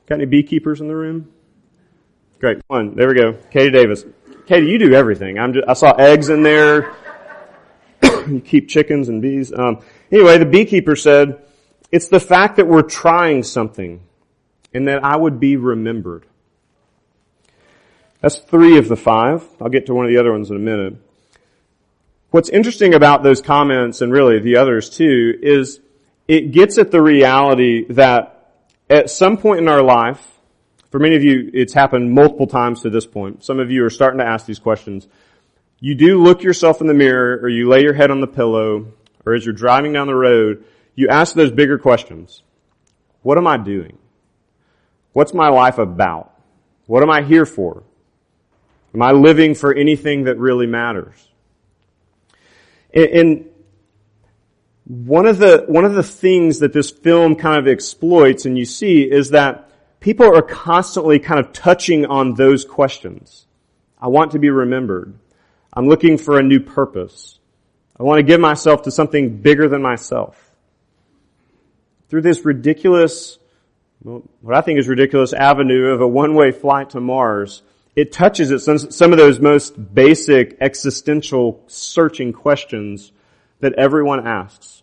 Got 0.06 0.16
any 0.16 0.26
beekeepers 0.26 0.80
in 0.80 0.88
the 0.88 0.96
room? 0.96 1.32
Great. 2.40 2.58
One. 2.66 2.94
There 2.94 3.08
we 3.08 3.14
go. 3.14 3.32
Katie 3.50 3.70
Davis. 3.70 4.04
Katie, 4.46 4.66
you 4.66 4.78
do 4.78 4.92
everything. 4.92 5.38
I'm 5.38 5.54
just, 5.54 5.68
I 5.68 5.72
saw 5.72 5.92
eggs 5.92 6.28
in 6.28 6.42
there. 6.42 6.94
you 8.28 8.40
keep 8.40 8.68
chickens 8.68 9.08
and 9.08 9.22
bees. 9.22 9.52
Um, 9.52 9.82
anyway, 10.12 10.38
the 10.38 10.44
beekeeper 10.44 10.94
said, 10.94 11.42
it's 11.90 12.08
the 12.08 12.20
fact 12.20 12.56
that 12.56 12.66
we're 12.66 12.82
trying 12.82 13.44
something 13.44 14.02
and 14.74 14.88
that 14.88 15.04
I 15.04 15.16
would 15.16 15.40
be 15.40 15.56
remembered. 15.56 16.26
That's 18.24 18.38
three 18.38 18.78
of 18.78 18.88
the 18.88 18.96
five. 18.96 19.46
I'll 19.60 19.68
get 19.68 19.84
to 19.84 19.94
one 19.94 20.06
of 20.06 20.10
the 20.10 20.16
other 20.16 20.32
ones 20.32 20.48
in 20.48 20.56
a 20.56 20.58
minute. 20.58 20.94
What's 22.30 22.48
interesting 22.48 22.94
about 22.94 23.22
those 23.22 23.42
comments 23.42 24.00
and 24.00 24.10
really 24.10 24.38
the 24.38 24.56
others 24.56 24.88
too 24.88 25.38
is 25.42 25.78
it 26.26 26.50
gets 26.50 26.78
at 26.78 26.90
the 26.90 27.02
reality 27.02 27.84
that 27.90 28.62
at 28.88 29.10
some 29.10 29.36
point 29.36 29.60
in 29.60 29.68
our 29.68 29.82
life, 29.82 30.26
for 30.90 30.98
many 30.98 31.16
of 31.16 31.22
you, 31.22 31.50
it's 31.52 31.74
happened 31.74 32.12
multiple 32.12 32.46
times 32.46 32.80
to 32.80 32.88
this 32.88 33.04
point. 33.04 33.44
Some 33.44 33.60
of 33.60 33.70
you 33.70 33.84
are 33.84 33.90
starting 33.90 34.20
to 34.20 34.26
ask 34.26 34.46
these 34.46 34.58
questions. 34.58 35.06
You 35.80 35.94
do 35.94 36.22
look 36.22 36.42
yourself 36.42 36.80
in 36.80 36.86
the 36.86 36.94
mirror 36.94 37.38
or 37.42 37.50
you 37.50 37.68
lay 37.68 37.82
your 37.82 37.92
head 37.92 38.10
on 38.10 38.22
the 38.22 38.26
pillow 38.26 38.86
or 39.26 39.34
as 39.34 39.44
you're 39.44 39.52
driving 39.52 39.92
down 39.92 40.06
the 40.06 40.14
road, 40.14 40.64
you 40.94 41.08
ask 41.08 41.34
those 41.34 41.52
bigger 41.52 41.76
questions. 41.76 42.42
What 43.20 43.36
am 43.36 43.46
I 43.46 43.58
doing? 43.58 43.98
What's 45.12 45.34
my 45.34 45.50
life 45.50 45.76
about? 45.76 46.32
What 46.86 47.02
am 47.02 47.10
I 47.10 47.20
here 47.20 47.44
for? 47.44 47.82
Am 48.94 49.02
I 49.02 49.12
living 49.12 49.54
for 49.54 49.74
anything 49.74 50.24
that 50.24 50.38
really 50.38 50.66
matters? 50.66 51.28
And 52.94 53.46
one 54.84 55.26
of 55.26 55.38
the, 55.38 55.64
one 55.66 55.84
of 55.84 55.94
the 55.94 56.02
things 56.02 56.60
that 56.60 56.72
this 56.72 56.90
film 56.90 57.34
kind 57.34 57.58
of 57.58 57.66
exploits 57.66 58.46
and 58.46 58.56
you 58.56 58.64
see 58.64 59.02
is 59.02 59.30
that 59.30 59.70
people 59.98 60.26
are 60.26 60.42
constantly 60.42 61.18
kind 61.18 61.40
of 61.40 61.52
touching 61.52 62.06
on 62.06 62.34
those 62.34 62.64
questions. 62.64 63.46
I 63.98 64.08
want 64.08 64.32
to 64.32 64.38
be 64.38 64.50
remembered. 64.50 65.18
I'm 65.72 65.88
looking 65.88 66.16
for 66.16 66.38
a 66.38 66.42
new 66.42 66.60
purpose. 66.60 67.40
I 67.98 68.04
want 68.04 68.18
to 68.18 68.22
give 68.22 68.40
myself 68.40 68.82
to 68.82 68.92
something 68.92 69.38
bigger 69.38 69.68
than 69.68 69.82
myself. 69.82 70.40
Through 72.08 72.22
this 72.22 72.44
ridiculous, 72.44 73.38
what 74.02 74.54
I 74.54 74.60
think 74.60 74.78
is 74.78 74.86
ridiculous 74.86 75.32
avenue 75.32 75.86
of 75.86 76.00
a 76.00 76.06
one-way 76.06 76.52
flight 76.52 76.90
to 76.90 77.00
Mars, 77.00 77.62
it 77.96 78.12
touches 78.12 78.50
at 78.50 78.60
some, 78.60 78.78
some 78.78 79.12
of 79.12 79.18
those 79.18 79.38
most 79.40 79.94
basic 79.94 80.56
existential 80.60 81.62
searching 81.66 82.32
questions 82.32 83.12
that 83.60 83.72
everyone 83.74 84.26
asks. 84.26 84.82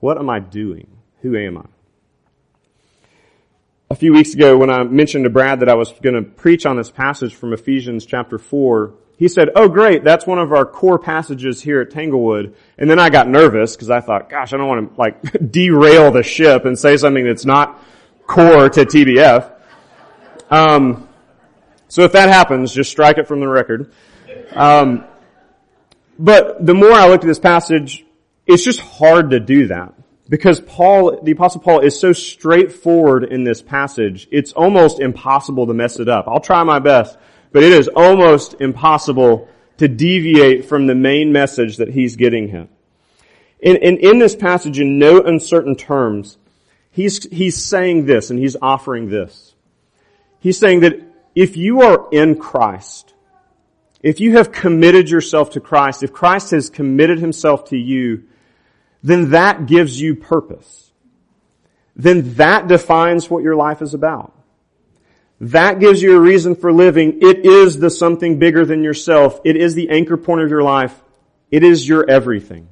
What 0.00 0.18
am 0.18 0.30
I 0.30 0.40
doing? 0.40 0.88
Who 1.20 1.36
am 1.36 1.58
I? 1.58 1.64
A 3.90 3.94
few 3.94 4.14
weeks 4.14 4.32
ago 4.32 4.56
when 4.56 4.70
I 4.70 4.82
mentioned 4.84 5.24
to 5.24 5.30
Brad 5.30 5.60
that 5.60 5.68
I 5.68 5.74
was 5.74 5.92
going 6.02 6.14
to 6.14 6.22
preach 6.22 6.64
on 6.64 6.76
this 6.76 6.90
passage 6.90 7.34
from 7.34 7.52
Ephesians 7.52 8.06
chapter 8.06 8.38
4, 8.38 8.94
he 9.18 9.28
said, 9.28 9.50
oh 9.54 9.68
great, 9.68 10.02
that's 10.02 10.26
one 10.26 10.38
of 10.38 10.52
our 10.52 10.64
core 10.64 10.98
passages 10.98 11.60
here 11.60 11.82
at 11.82 11.90
Tanglewood. 11.90 12.54
And 12.78 12.88
then 12.88 12.98
I 12.98 13.10
got 13.10 13.28
nervous 13.28 13.76
because 13.76 13.90
I 13.90 14.00
thought, 14.00 14.30
gosh, 14.30 14.54
I 14.54 14.56
don't 14.56 14.66
want 14.66 14.94
to 14.94 15.00
like 15.00 15.50
derail 15.52 16.10
the 16.10 16.22
ship 16.22 16.64
and 16.64 16.78
say 16.78 16.96
something 16.96 17.24
that's 17.24 17.44
not 17.44 17.80
core 18.26 18.70
to 18.70 18.86
TBF. 18.86 19.52
Um, 20.50 21.08
so 21.92 22.04
if 22.04 22.12
that 22.12 22.30
happens, 22.30 22.72
just 22.72 22.90
strike 22.90 23.18
it 23.18 23.28
from 23.28 23.40
the 23.40 23.48
record. 23.48 23.92
Um, 24.54 25.04
but 26.18 26.64
the 26.64 26.72
more 26.72 26.90
I 26.90 27.06
looked 27.06 27.22
at 27.22 27.26
this 27.26 27.38
passage, 27.38 28.06
it's 28.46 28.64
just 28.64 28.80
hard 28.80 29.32
to 29.32 29.40
do 29.40 29.66
that. 29.66 29.92
Because 30.26 30.58
Paul, 30.58 31.20
the 31.22 31.32
apostle 31.32 31.60
Paul 31.60 31.80
is 31.80 32.00
so 32.00 32.14
straightforward 32.14 33.24
in 33.24 33.44
this 33.44 33.60
passage, 33.60 34.26
it's 34.30 34.52
almost 34.54 35.00
impossible 35.00 35.66
to 35.66 35.74
mess 35.74 36.00
it 36.00 36.08
up. 36.08 36.28
I'll 36.28 36.40
try 36.40 36.62
my 36.64 36.78
best, 36.78 37.18
but 37.52 37.62
it 37.62 37.72
is 37.72 37.88
almost 37.88 38.54
impossible 38.58 39.50
to 39.76 39.86
deviate 39.86 40.64
from 40.64 40.86
the 40.86 40.94
main 40.94 41.30
message 41.30 41.76
that 41.76 41.88
he's 41.88 42.16
getting 42.16 42.48
him. 42.48 42.70
And, 43.62 43.76
and 43.76 43.98
in 43.98 44.18
this 44.18 44.34
passage, 44.34 44.80
in 44.80 44.98
no 44.98 45.20
uncertain 45.20 45.76
terms, 45.76 46.38
he's, 46.90 47.22
he's 47.30 47.62
saying 47.62 48.06
this 48.06 48.30
and 48.30 48.38
he's 48.38 48.56
offering 48.62 49.10
this. 49.10 49.54
He's 50.40 50.58
saying 50.58 50.80
that 50.80 51.11
if 51.34 51.56
you 51.56 51.82
are 51.82 52.08
in 52.12 52.38
Christ, 52.38 53.14
if 54.02 54.20
you 54.20 54.36
have 54.36 54.52
committed 54.52 55.08
yourself 55.08 55.50
to 55.50 55.60
Christ, 55.60 56.02
if 56.02 56.12
Christ 56.12 56.50
has 56.50 56.70
committed 56.70 57.18
himself 57.18 57.66
to 57.66 57.76
you, 57.76 58.24
then 59.02 59.30
that 59.30 59.66
gives 59.66 60.00
you 60.00 60.14
purpose. 60.14 60.92
Then 61.94 62.34
that 62.34 62.68
defines 62.68 63.28
what 63.28 63.42
your 63.42 63.56
life 63.56 63.82
is 63.82 63.94
about. 63.94 64.32
That 65.40 65.80
gives 65.80 66.00
you 66.00 66.16
a 66.16 66.20
reason 66.20 66.54
for 66.54 66.72
living. 66.72 67.18
It 67.20 67.44
is 67.44 67.78
the 67.78 67.90
something 67.90 68.38
bigger 68.38 68.64
than 68.64 68.84
yourself. 68.84 69.40
It 69.44 69.56
is 69.56 69.74
the 69.74 69.90
anchor 69.90 70.16
point 70.16 70.42
of 70.42 70.50
your 70.50 70.62
life. 70.62 70.98
It 71.50 71.64
is 71.64 71.86
your 71.86 72.08
everything. 72.08 72.68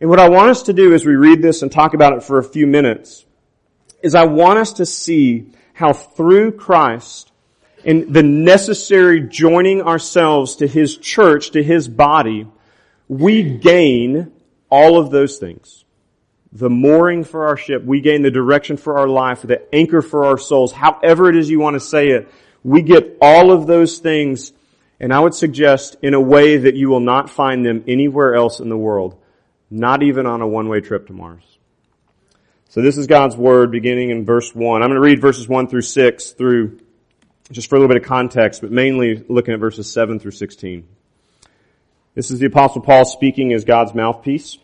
And 0.00 0.10
what 0.10 0.20
I 0.20 0.28
want 0.28 0.50
us 0.50 0.64
to 0.64 0.72
do 0.72 0.92
as 0.92 1.04
we 1.04 1.14
read 1.14 1.40
this 1.40 1.62
and 1.62 1.72
talk 1.72 1.94
about 1.94 2.12
it 2.12 2.22
for 2.22 2.38
a 2.38 2.44
few 2.44 2.66
minutes 2.66 3.24
is 4.02 4.14
I 4.14 4.24
want 4.24 4.58
us 4.58 4.74
to 4.74 4.86
see 4.86 5.50
how 5.74 5.92
through 5.92 6.52
Christ 6.52 7.30
and 7.84 8.14
the 8.14 8.22
necessary 8.22 9.20
joining 9.20 9.82
ourselves 9.82 10.56
to 10.56 10.66
His 10.66 10.96
church, 10.96 11.50
to 11.50 11.62
His 11.62 11.86
body, 11.86 12.46
we 13.08 13.42
gain 13.42 14.32
all 14.70 14.98
of 14.98 15.10
those 15.10 15.38
things. 15.38 15.84
The 16.52 16.70
mooring 16.70 17.24
for 17.24 17.46
our 17.48 17.56
ship, 17.56 17.84
we 17.84 18.00
gain 18.00 18.22
the 18.22 18.30
direction 18.30 18.76
for 18.76 18.96
our 18.98 19.08
life, 19.08 19.42
the 19.42 19.62
anchor 19.74 20.00
for 20.00 20.24
our 20.24 20.38
souls, 20.38 20.72
however 20.72 21.28
it 21.28 21.36
is 21.36 21.50
you 21.50 21.58
want 21.58 21.74
to 21.74 21.80
say 21.80 22.10
it. 22.10 22.28
We 22.62 22.80
get 22.80 23.18
all 23.20 23.50
of 23.50 23.66
those 23.66 23.98
things, 23.98 24.52
and 25.00 25.12
I 25.12 25.20
would 25.20 25.34
suggest 25.34 25.96
in 26.00 26.14
a 26.14 26.20
way 26.20 26.56
that 26.56 26.76
you 26.76 26.88
will 26.88 27.00
not 27.00 27.28
find 27.28 27.66
them 27.66 27.84
anywhere 27.88 28.34
else 28.34 28.60
in 28.60 28.68
the 28.68 28.78
world. 28.78 29.20
Not 29.70 30.04
even 30.04 30.26
on 30.26 30.40
a 30.40 30.46
one-way 30.46 30.80
trip 30.80 31.08
to 31.08 31.12
Mars. 31.12 31.53
So 32.74 32.82
this 32.82 32.98
is 32.98 33.06
God's 33.06 33.36
Word 33.36 33.70
beginning 33.70 34.10
in 34.10 34.24
verse 34.24 34.52
1. 34.52 34.82
I'm 34.82 34.88
going 34.88 35.00
to 35.00 35.00
read 35.00 35.20
verses 35.20 35.46
1 35.46 35.68
through 35.68 35.82
6 35.82 36.32
through, 36.32 36.80
just 37.52 37.68
for 37.68 37.76
a 37.76 37.78
little 37.78 37.94
bit 37.94 38.02
of 38.02 38.08
context, 38.08 38.62
but 38.62 38.72
mainly 38.72 39.24
looking 39.28 39.54
at 39.54 39.60
verses 39.60 39.92
7 39.92 40.18
through 40.18 40.32
16. 40.32 40.84
This 42.16 42.32
is 42.32 42.40
the 42.40 42.46
apostle 42.46 42.82
Paul 42.82 43.04
speaking 43.04 43.52
as 43.52 43.64
God's 43.64 43.94
mouthpiece 43.94 44.56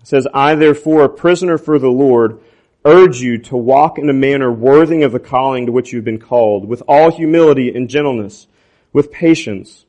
It 0.00 0.06
says, 0.06 0.28
I 0.32 0.54
therefore, 0.54 1.02
a 1.02 1.08
prisoner 1.08 1.58
for 1.58 1.80
the 1.80 1.90
Lord, 1.90 2.38
urge 2.84 3.20
you 3.20 3.36
to 3.38 3.56
walk 3.56 3.98
in 3.98 4.08
a 4.08 4.12
manner 4.12 4.52
worthy 4.52 5.02
of 5.02 5.10
the 5.10 5.18
calling 5.18 5.66
to 5.66 5.72
which 5.72 5.92
you've 5.92 6.04
been 6.04 6.20
called, 6.20 6.68
with 6.68 6.84
all 6.86 7.10
humility 7.10 7.74
and 7.74 7.90
gentleness, 7.90 8.46
with 8.92 9.10
patience, 9.10 9.86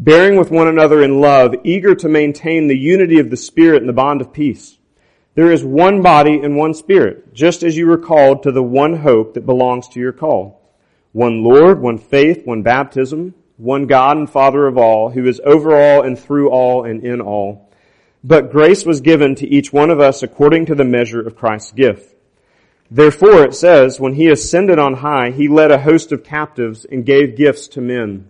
bearing 0.00 0.36
with 0.36 0.50
one 0.50 0.66
another 0.66 1.00
in 1.00 1.20
love, 1.20 1.54
eager 1.62 1.94
to 1.94 2.08
maintain 2.08 2.66
the 2.66 2.76
unity 2.76 3.20
of 3.20 3.30
the 3.30 3.36
Spirit 3.36 3.82
and 3.82 3.88
the 3.88 3.92
bond 3.92 4.20
of 4.20 4.32
peace. 4.32 4.78
There 5.34 5.52
is 5.52 5.64
one 5.64 6.02
body 6.02 6.40
and 6.40 6.56
one 6.56 6.74
Spirit, 6.74 7.32
just 7.34 7.62
as 7.62 7.76
you 7.76 7.86
were 7.86 7.98
called 7.98 8.42
to 8.42 8.52
the 8.52 8.62
one 8.62 8.96
hope 8.96 9.34
that 9.34 9.46
belongs 9.46 9.88
to 9.88 10.00
your 10.00 10.12
call. 10.12 10.60
One 11.12 11.44
Lord, 11.44 11.80
one 11.80 11.98
faith, 11.98 12.44
one 12.44 12.62
baptism, 12.62 13.34
one 13.56 13.86
God 13.86 14.16
and 14.16 14.28
Father 14.28 14.66
of 14.66 14.76
all, 14.76 15.10
who 15.10 15.26
is 15.26 15.40
over 15.44 15.74
all 15.74 16.02
and 16.02 16.18
through 16.18 16.50
all 16.50 16.84
and 16.84 17.04
in 17.04 17.20
all. 17.20 17.70
But 18.24 18.50
grace 18.50 18.84
was 18.84 19.00
given 19.00 19.34
to 19.36 19.46
each 19.46 19.72
one 19.72 19.90
of 19.90 20.00
us 20.00 20.22
according 20.22 20.66
to 20.66 20.74
the 20.74 20.84
measure 20.84 21.20
of 21.20 21.36
Christ's 21.36 21.72
gift. 21.72 22.14
Therefore 22.90 23.44
it 23.44 23.54
says, 23.54 24.00
when 24.00 24.14
he 24.14 24.28
ascended 24.28 24.78
on 24.78 24.94
high, 24.94 25.30
he 25.30 25.46
led 25.46 25.70
a 25.70 25.80
host 25.80 26.10
of 26.10 26.24
captives 26.24 26.84
and 26.84 27.06
gave 27.06 27.36
gifts 27.36 27.68
to 27.68 27.80
men. 27.80 28.28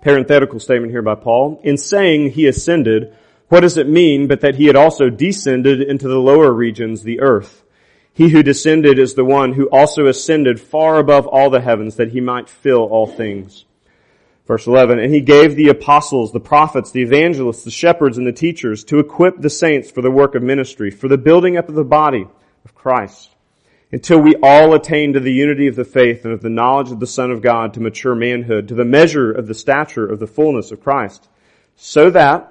Parenthetical 0.00 0.60
statement 0.60 0.92
here 0.92 1.02
by 1.02 1.14
Paul. 1.14 1.60
In 1.62 1.76
saying 1.76 2.30
he 2.30 2.46
ascended, 2.46 3.14
what 3.54 3.60
does 3.60 3.78
it 3.78 3.88
mean 3.88 4.26
but 4.26 4.40
that 4.40 4.56
he 4.56 4.66
had 4.66 4.74
also 4.74 5.08
descended 5.08 5.80
into 5.80 6.08
the 6.08 6.18
lower 6.18 6.52
regions, 6.52 7.04
the 7.04 7.20
earth? 7.20 7.62
He 8.12 8.30
who 8.30 8.42
descended 8.42 8.98
is 8.98 9.14
the 9.14 9.24
one 9.24 9.52
who 9.52 9.68
also 9.70 10.08
ascended 10.08 10.60
far 10.60 10.98
above 10.98 11.28
all 11.28 11.50
the 11.50 11.60
heavens 11.60 11.94
that 11.94 12.10
he 12.10 12.20
might 12.20 12.48
fill 12.48 12.82
all 12.82 13.06
things. 13.06 13.64
Verse 14.48 14.66
11, 14.66 14.98
and 14.98 15.14
he 15.14 15.20
gave 15.20 15.54
the 15.54 15.68
apostles, 15.68 16.32
the 16.32 16.40
prophets, 16.40 16.90
the 16.90 17.02
evangelists, 17.02 17.62
the 17.62 17.70
shepherds, 17.70 18.18
and 18.18 18.26
the 18.26 18.32
teachers 18.32 18.82
to 18.86 18.98
equip 18.98 19.40
the 19.40 19.48
saints 19.48 19.88
for 19.88 20.02
the 20.02 20.10
work 20.10 20.34
of 20.34 20.42
ministry, 20.42 20.90
for 20.90 21.06
the 21.06 21.16
building 21.16 21.56
up 21.56 21.68
of 21.68 21.76
the 21.76 21.84
body 21.84 22.26
of 22.64 22.74
Christ, 22.74 23.30
until 23.92 24.18
we 24.18 24.34
all 24.42 24.74
attain 24.74 25.12
to 25.12 25.20
the 25.20 25.32
unity 25.32 25.68
of 25.68 25.76
the 25.76 25.84
faith 25.84 26.24
and 26.24 26.34
of 26.34 26.42
the 26.42 26.50
knowledge 26.50 26.90
of 26.90 26.98
the 26.98 27.06
Son 27.06 27.30
of 27.30 27.40
God 27.40 27.72
to 27.74 27.80
mature 27.80 28.16
manhood, 28.16 28.66
to 28.66 28.74
the 28.74 28.84
measure 28.84 29.30
of 29.30 29.46
the 29.46 29.54
stature 29.54 30.10
of 30.10 30.18
the 30.18 30.26
fullness 30.26 30.72
of 30.72 30.82
Christ, 30.82 31.28
so 31.76 32.10
that 32.10 32.50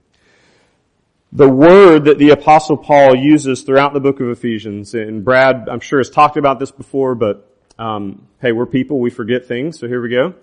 The 1.33 1.47
word 1.47 2.05
that 2.05 2.17
the 2.17 2.31
apostle 2.31 2.75
Paul 2.75 3.15
uses 3.15 3.61
throughout 3.61 3.93
the 3.93 4.01
book 4.01 4.19
of 4.19 4.27
Ephesians, 4.27 4.93
and 4.93 5.23
Brad, 5.23 5.69
I'm 5.69 5.79
sure 5.79 5.99
has 5.99 6.09
talked 6.09 6.35
about 6.35 6.59
this 6.59 6.71
before, 6.71 7.15
but 7.15 7.49
um, 7.79 8.27
hey, 8.41 8.51
we're 8.51 8.65
people, 8.65 8.99
we 8.99 9.09
forget 9.09 9.45
things, 9.45 9.79
so 9.79 9.87
here 9.87 10.01
we 10.01 10.09
go. 10.09 10.33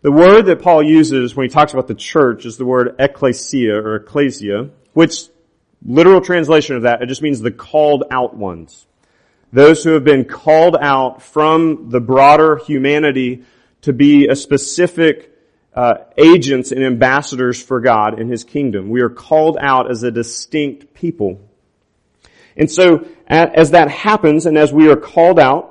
The 0.00 0.10
word 0.10 0.46
that 0.46 0.62
Paul 0.62 0.82
uses 0.82 1.36
when 1.36 1.44
he 1.44 1.50
talks 1.50 1.74
about 1.74 1.88
the 1.88 1.94
church 1.94 2.46
is 2.46 2.56
the 2.56 2.64
word 2.64 2.96
ecclesia 2.98 3.74
or 3.74 3.96
ecclesia, 3.96 4.70
which 4.94 5.24
literal 5.84 6.22
translation 6.22 6.74
of 6.74 6.82
that, 6.82 7.02
it 7.02 7.06
just 7.06 7.20
means 7.20 7.40
the 7.40 7.50
called 7.50 8.04
out 8.10 8.34
ones. 8.34 8.86
Those 9.52 9.84
who 9.84 9.90
have 9.90 10.04
been 10.04 10.24
called 10.24 10.74
out 10.80 11.20
from 11.20 11.90
the 11.90 12.00
broader 12.00 12.56
humanity 12.56 13.44
to 13.82 13.92
be 13.92 14.26
a 14.28 14.36
specific 14.36 15.29
uh, 15.74 15.94
agents 16.16 16.72
and 16.72 16.82
ambassadors 16.82 17.62
for 17.62 17.80
God 17.80 18.20
in 18.20 18.28
His 18.28 18.44
kingdom. 18.44 18.90
We 18.90 19.02
are 19.02 19.10
called 19.10 19.56
out 19.60 19.90
as 19.90 20.02
a 20.02 20.10
distinct 20.10 20.94
people. 20.94 21.40
And 22.56 22.70
so, 22.70 23.06
as 23.26 23.70
that 23.70 23.88
happens, 23.88 24.46
and 24.46 24.58
as 24.58 24.72
we 24.72 24.90
are 24.90 24.96
called 24.96 25.38
out, 25.38 25.70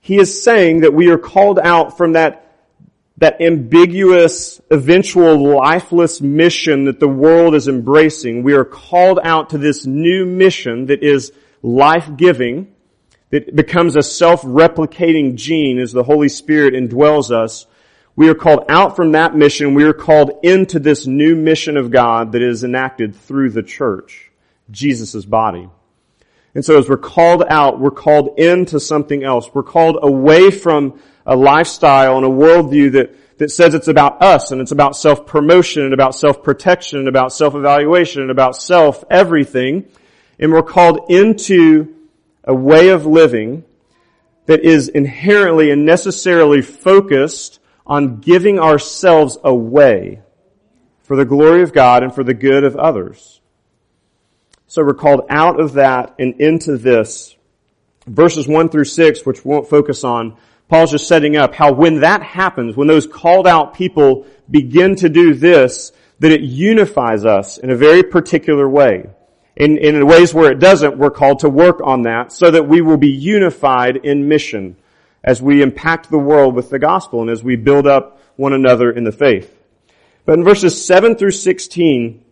he 0.00 0.18
is 0.18 0.42
saying 0.42 0.80
that 0.80 0.92
we 0.92 1.10
are 1.10 1.18
called 1.18 1.58
out 1.58 1.96
from 1.96 2.12
that 2.12 2.46
that 3.18 3.40
ambiguous, 3.42 4.62
eventual, 4.70 5.56
lifeless 5.56 6.22
mission 6.22 6.86
that 6.86 7.00
the 7.00 7.08
world 7.08 7.54
is 7.54 7.68
embracing. 7.68 8.42
We 8.42 8.54
are 8.54 8.64
called 8.64 9.20
out 9.22 9.50
to 9.50 9.58
this 9.58 9.84
new 9.84 10.24
mission 10.24 10.86
that 10.86 11.02
is 11.02 11.30
life-giving, 11.62 12.74
that 13.28 13.54
becomes 13.54 13.96
a 13.96 14.02
self-replicating 14.02 15.34
gene 15.34 15.78
as 15.78 15.92
the 15.92 16.02
Holy 16.02 16.30
Spirit 16.30 16.72
indwells 16.72 17.30
us. 17.30 17.66
We 18.16 18.28
are 18.28 18.34
called 18.34 18.64
out 18.68 18.96
from 18.96 19.12
that 19.12 19.34
mission. 19.34 19.74
We 19.74 19.84
are 19.84 19.92
called 19.92 20.40
into 20.42 20.78
this 20.78 21.06
new 21.06 21.34
mission 21.34 21.76
of 21.76 21.90
God 21.90 22.32
that 22.32 22.42
is 22.42 22.64
enacted 22.64 23.14
through 23.14 23.50
the 23.50 23.62
church, 23.62 24.30
Jesus' 24.70 25.24
body. 25.24 25.68
And 26.54 26.64
so 26.64 26.78
as 26.78 26.88
we're 26.88 26.96
called 26.96 27.44
out, 27.48 27.78
we're 27.78 27.92
called 27.92 28.38
into 28.38 28.80
something 28.80 29.22
else. 29.22 29.48
We're 29.54 29.62
called 29.62 29.98
away 30.02 30.50
from 30.50 31.00
a 31.24 31.36
lifestyle 31.36 32.16
and 32.16 32.26
a 32.26 32.28
worldview 32.28 32.92
that, 32.92 33.38
that 33.38 33.50
says 33.50 33.74
it's 33.74 33.88
about 33.88 34.20
us 34.20 34.50
and 34.50 34.60
it's 34.60 34.72
about 34.72 34.96
self-promotion 34.96 35.84
and 35.84 35.94
about 35.94 36.14
self-protection 36.16 36.98
and 36.98 37.08
about 37.08 37.32
self-evaluation 37.32 38.22
and 38.22 38.30
about 38.32 38.56
self-everything. 38.56 39.86
And 40.40 40.52
we're 40.52 40.62
called 40.62 41.08
into 41.08 41.94
a 42.42 42.54
way 42.54 42.88
of 42.88 43.06
living 43.06 43.64
that 44.46 44.64
is 44.64 44.88
inherently 44.88 45.70
and 45.70 45.86
necessarily 45.86 46.62
focused 46.62 47.59
on 47.90 48.20
giving 48.20 48.60
ourselves 48.60 49.36
away 49.42 50.22
for 51.02 51.16
the 51.16 51.24
glory 51.24 51.62
of 51.62 51.72
God 51.72 52.04
and 52.04 52.14
for 52.14 52.22
the 52.22 52.32
good 52.32 52.62
of 52.62 52.76
others. 52.76 53.40
So 54.68 54.84
we're 54.84 54.94
called 54.94 55.26
out 55.28 55.58
of 55.58 55.72
that 55.72 56.14
and 56.20 56.40
into 56.40 56.78
this. 56.78 57.36
Verses 58.06 58.46
1 58.46 58.68
through 58.68 58.84
6, 58.84 59.26
which 59.26 59.44
we 59.44 59.50
won't 59.50 59.68
focus 59.68 60.04
on, 60.04 60.36
Paul's 60.68 60.92
just 60.92 61.08
setting 61.08 61.36
up 61.36 61.52
how 61.52 61.72
when 61.72 62.00
that 62.00 62.22
happens, 62.22 62.76
when 62.76 62.86
those 62.86 63.08
called 63.08 63.48
out 63.48 63.74
people 63.74 64.24
begin 64.48 64.94
to 64.96 65.08
do 65.08 65.34
this, 65.34 65.90
that 66.20 66.30
it 66.30 66.42
unifies 66.42 67.24
us 67.24 67.58
in 67.58 67.70
a 67.70 67.76
very 67.76 68.04
particular 68.04 68.68
way. 68.68 69.10
In, 69.56 69.78
in 69.78 70.06
ways 70.06 70.32
where 70.32 70.52
it 70.52 70.60
doesn't, 70.60 70.96
we're 70.96 71.10
called 71.10 71.40
to 71.40 71.50
work 71.50 71.80
on 71.82 72.02
that 72.02 72.30
so 72.30 72.52
that 72.52 72.68
we 72.68 72.82
will 72.82 72.96
be 72.96 73.10
unified 73.10 73.96
in 73.96 74.28
mission 74.28 74.76
as 75.22 75.42
we 75.42 75.62
impact 75.62 76.10
the 76.10 76.18
world 76.18 76.54
with 76.54 76.70
the 76.70 76.78
gospel 76.78 77.20
and 77.20 77.30
as 77.30 77.44
we 77.44 77.56
build 77.56 77.86
up 77.86 78.20
one 78.36 78.52
another 78.52 78.90
in 78.90 79.04
the 79.04 79.12
faith. 79.12 79.56
But 80.24 80.38
in 80.38 80.44
verses 80.44 80.84
7 80.84 81.16
through 81.16 81.32
16, 81.32 82.24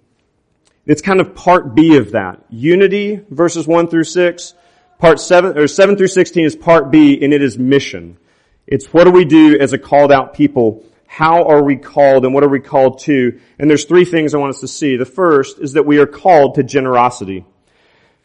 it's 0.87 1.03
kind 1.03 1.21
of 1.21 1.35
part 1.35 1.75
B 1.75 1.97
of 1.97 2.13
that. 2.13 2.45
Unity, 2.49 3.21
verses 3.29 3.67
1 3.67 3.89
through 3.89 4.05
6. 4.05 4.55
Part 4.99 5.21
7, 5.21 5.57
or 5.57 5.69
7 5.69 5.97
through 5.97 6.09
16 6.09 6.45
is 6.45 6.57
part 6.57 6.91
B, 6.91 7.23
and 7.23 7.33
it 7.33 7.43
is 7.43 7.57
mission. 7.57 8.19
It's 8.67 8.93
what 8.93 9.05
do 9.05 9.11
we 9.11 9.25
do 9.25 9.59
as 9.59 9.73
a 9.73 9.79
called 9.79 10.11
out 10.11 10.35
people? 10.35 10.85
How 11.07 11.45
are 11.45 11.63
we 11.63 11.77
called 11.77 12.25
and 12.25 12.35
what 12.35 12.45
are 12.45 12.49
we 12.49 12.61
called 12.61 13.01
to? 13.01 13.41
And 13.59 13.71
there's 13.71 13.85
three 13.85 14.05
things 14.05 14.35
I 14.35 14.39
want 14.39 14.51
us 14.51 14.61
to 14.61 14.69
see. 14.69 14.97
The 14.97 15.07
first 15.07 15.59
is 15.59 15.73
that 15.73 15.87
we 15.87 15.99
are 15.99 16.07
called 16.07 16.57
to 16.57 16.63
generosity. 16.63 17.47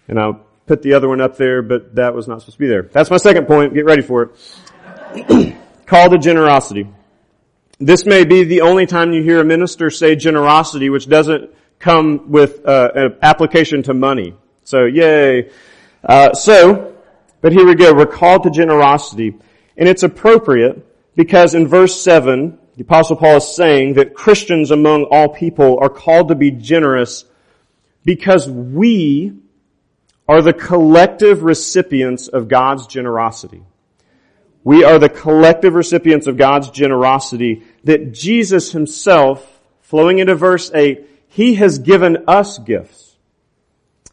And 0.07 0.19
I'll 0.19 0.45
put 0.65 0.81
the 0.81 0.93
other 0.93 1.09
one 1.09 1.21
up 1.21 1.37
there, 1.37 1.61
but 1.61 1.95
that 1.95 2.13
was 2.13 2.27
not 2.27 2.41
supposed 2.41 2.57
to 2.57 2.59
be 2.59 2.67
there. 2.67 2.83
That's 2.83 3.09
my 3.09 3.17
second 3.17 3.47
point. 3.47 3.73
Get 3.73 3.85
ready 3.85 4.01
for 4.01 4.23
it. 4.23 5.55
called 5.85 6.11
to 6.11 6.17
generosity. 6.17 6.87
This 7.79 8.05
may 8.05 8.23
be 8.23 8.43
the 8.43 8.61
only 8.61 8.85
time 8.85 9.13
you 9.13 9.21
hear 9.21 9.39
a 9.41 9.43
minister 9.43 9.89
say 9.89 10.15
generosity, 10.15 10.89
which 10.89 11.07
doesn't 11.07 11.51
come 11.79 12.31
with 12.31 12.65
uh, 12.65 12.91
an 12.95 13.17
application 13.21 13.83
to 13.83 13.93
money. 13.93 14.35
So 14.63 14.85
yay. 14.85 15.51
Uh, 16.03 16.33
so, 16.33 16.95
but 17.41 17.51
here 17.51 17.65
we 17.65 17.75
go. 17.75 17.93
We're 17.93 18.05
called 18.05 18.43
to 18.43 18.49
generosity. 18.49 19.35
And 19.75 19.89
it's 19.89 20.03
appropriate 20.03 20.85
because 21.15 21.55
in 21.55 21.67
verse 21.67 22.01
7, 22.01 22.57
the 22.75 22.83
apostle 22.83 23.17
Paul 23.17 23.37
is 23.37 23.55
saying 23.55 23.95
that 23.95 24.13
Christians 24.13 24.71
among 24.71 25.03
all 25.05 25.29
people 25.29 25.79
are 25.79 25.89
called 25.89 26.29
to 26.29 26.35
be 26.35 26.51
generous 26.51 27.25
because 28.05 28.49
we 28.49 29.33
are 30.27 30.41
the 30.41 30.53
collective 30.53 31.43
recipients 31.43 32.27
of 32.27 32.47
God's 32.47 32.87
generosity. 32.87 33.63
We 34.63 34.83
are 34.83 34.99
the 34.99 35.09
collective 35.09 35.73
recipients 35.73 36.27
of 36.27 36.37
God's 36.37 36.69
generosity 36.69 37.63
that 37.83 38.13
Jesus 38.13 38.71
himself, 38.71 39.61
flowing 39.81 40.19
into 40.19 40.35
verse 40.35 40.71
8, 40.73 41.09
he 41.27 41.55
has 41.55 41.79
given 41.79 42.25
us 42.27 42.59
gifts. 42.59 43.15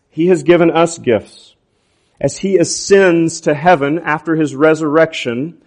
He 0.08 0.28
has 0.28 0.42
given 0.42 0.70
us 0.70 0.98
gifts. 0.98 1.54
As 2.20 2.38
He 2.38 2.58
ascends 2.58 3.42
to 3.42 3.54
heaven 3.54 3.98
after 3.98 4.36
His 4.36 4.54
resurrection, 4.54 5.62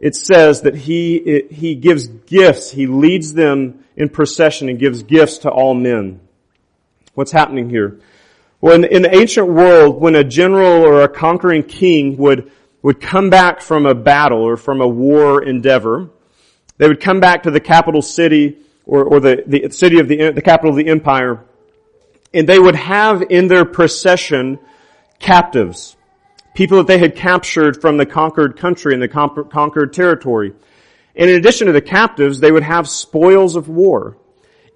it 0.00 0.16
says 0.16 0.62
that 0.62 0.74
He, 0.74 1.16
it, 1.16 1.52
He 1.52 1.74
gives 1.74 2.06
gifts. 2.06 2.70
He 2.70 2.86
leads 2.86 3.34
them 3.34 3.84
in 3.96 4.08
procession 4.08 4.68
and 4.68 4.78
gives 4.78 5.02
gifts 5.02 5.38
to 5.38 5.50
all 5.50 5.74
men. 5.74 6.20
What's 7.14 7.32
happening 7.32 7.70
here? 7.70 8.00
Well, 8.60 8.84
in, 8.84 9.02
the 9.02 9.14
ancient 9.14 9.48
world, 9.48 10.00
when 10.00 10.14
a 10.14 10.24
general 10.24 10.82
or 10.82 11.02
a 11.02 11.08
conquering 11.08 11.62
king 11.62 12.16
would, 12.16 12.50
would 12.82 13.00
come 13.00 13.28
back 13.28 13.60
from 13.60 13.84
a 13.84 13.94
battle 13.94 14.42
or 14.42 14.56
from 14.56 14.80
a 14.80 14.88
war 14.88 15.42
endeavor, 15.42 16.08
they 16.78 16.88
would 16.88 17.00
come 17.00 17.20
back 17.20 17.42
to 17.42 17.50
the 17.50 17.60
capital 17.60 18.00
city 18.00 18.58
or, 18.86 19.04
or 19.04 19.20
the, 19.20 19.42
the 19.46 19.68
city 19.70 19.98
of 19.98 20.08
the, 20.08 20.30
the 20.30 20.42
capital 20.42 20.70
of 20.70 20.76
the 20.76 20.88
empire, 20.88 21.44
and 22.32 22.48
they 22.48 22.58
would 22.58 22.76
have 22.76 23.22
in 23.30 23.48
their 23.48 23.64
procession 23.64 24.58
captives, 25.18 25.96
people 26.54 26.78
that 26.78 26.86
they 26.86 26.98
had 26.98 27.14
captured 27.16 27.80
from 27.80 27.96
the 27.96 28.06
conquered 28.06 28.56
country 28.56 28.94
and 28.94 29.02
the 29.02 29.08
conquered 29.08 29.92
territory. 29.92 30.54
And 31.14 31.30
in 31.30 31.36
addition 31.36 31.66
to 31.66 31.72
the 31.72 31.80
captives, 31.80 32.40
they 32.40 32.52
would 32.52 32.62
have 32.62 32.88
spoils 32.88 33.56
of 33.56 33.68
war. 33.68 34.16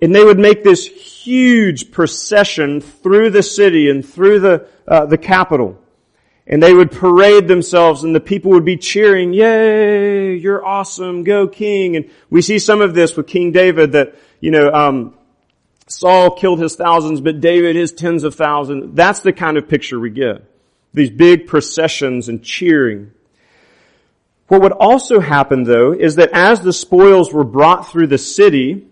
And 0.03 0.15
they 0.15 0.25
would 0.25 0.39
make 0.39 0.65
this 0.65 0.87
huge 0.87 1.91
procession 1.91 2.81
through 2.81 3.31
the 3.31 3.43
city 3.43 3.91
and 3.91 4.07
through 4.07 4.41
the, 4.41 4.67
uh, 4.89 5.07
the 5.07 5.19
capital 5.19 5.79
and 6.51 6.61
they 6.61 6.75
would 6.75 6.91
parade 6.91 7.47
themselves 7.47 8.03
and 8.03 8.13
the 8.13 8.21
people 8.21 8.51
would 8.51 8.65
be 8.65 8.77
cheering, 8.77 9.33
yay, 9.33 10.35
you're 10.35 10.67
awesome, 10.67 11.23
go 11.23 11.47
king. 11.47 11.95
And 11.95 12.11
we 12.29 12.43
see 12.43 12.59
some 12.59 12.81
of 12.81 12.93
this 12.93 13.17
with 13.17 13.29
King 13.29 13.53
David 13.53 13.93
that, 13.93 14.17
you 14.41 14.51
know, 14.51 14.69
um, 14.73 15.15
Saul 15.87 16.33
killed 16.33 16.59
his 16.59 16.75
thousands, 16.75 17.21
but 17.21 17.41
David 17.41 17.77
his 17.77 17.93
tens 17.93 18.25
of 18.25 18.35
thousands. 18.35 18.97
That's 18.97 19.21
the 19.21 19.33
kind 19.33 19.59
of 19.59 19.69
picture 19.69 20.01
we 20.01 20.11
get. 20.11 20.43
These 20.93 21.11
big 21.11 21.47
processions 21.47 22.29
and 22.29 22.43
cheering. 22.43 23.13
What 24.49 24.63
would 24.63 24.73
also 24.73 25.21
happen 25.21 25.63
though 25.63 25.93
is 25.93 26.17
that 26.17 26.31
as 26.33 26.63
the 26.63 26.73
spoils 26.73 27.33
were 27.33 27.45
brought 27.45 27.89
through 27.93 28.09
the 28.09 28.19
city, 28.19 28.89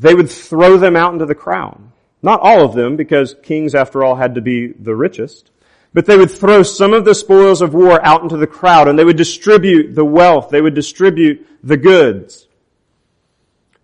they 0.00 0.14
would 0.14 0.30
throw 0.30 0.78
them 0.78 0.96
out 0.96 1.12
into 1.12 1.26
the 1.26 1.34
crowd. 1.34 1.78
Not 2.22 2.40
all 2.40 2.64
of 2.64 2.74
them, 2.74 2.96
because 2.96 3.36
kings 3.42 3.74
after 3.74 4.02
all 4.02 4.16
had 4.16 4.34
to 4.34 4.40
be 4.40 4.68
the 4.68 4.96
richest. 4.96 5.50
But 5.92 6.06
they 6.06 6.16
would 6.16 6.30
throw 6.30 6.62
some 6.62 6.94
of 6.94 7.04
the 7.04 7.14
spoils 7.14 7.60
of 7.60 7.74
war 7.74 8.02
out 8.04 8.22
into 8.22 8.38
the 8.38 8.46
crowd 8.46 8.88
and 8.88 8.98
they 8.98 9.04
would 9.04 9.16
distribute 9.16 9.94
the 9.94 10.04
wealth. 10.04 10.48
They 10.48 10.60
would 10.62 10.74
distribute 10.74 11.46
the 11.62 11.76
goods. 11.76 12.46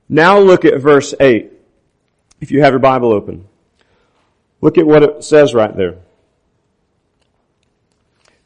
Now 0.09 0.39
look 0.39 0.65
at 0.65 0.81
verse 0.81 1.15
8. 1.19 1.53
If 2.41 2.51
you 2.51 2.63
have 2.63 2.73
your 2.73 2.81
Bible 2.81 3.13
open. 3.13 3.47
Look 4.61 4.79
at 4.79 4.87
what 4.87 5.03
it 5.03 5.25
says 5.25 5.53
right 5.53 5.77
there. 5.77 5.97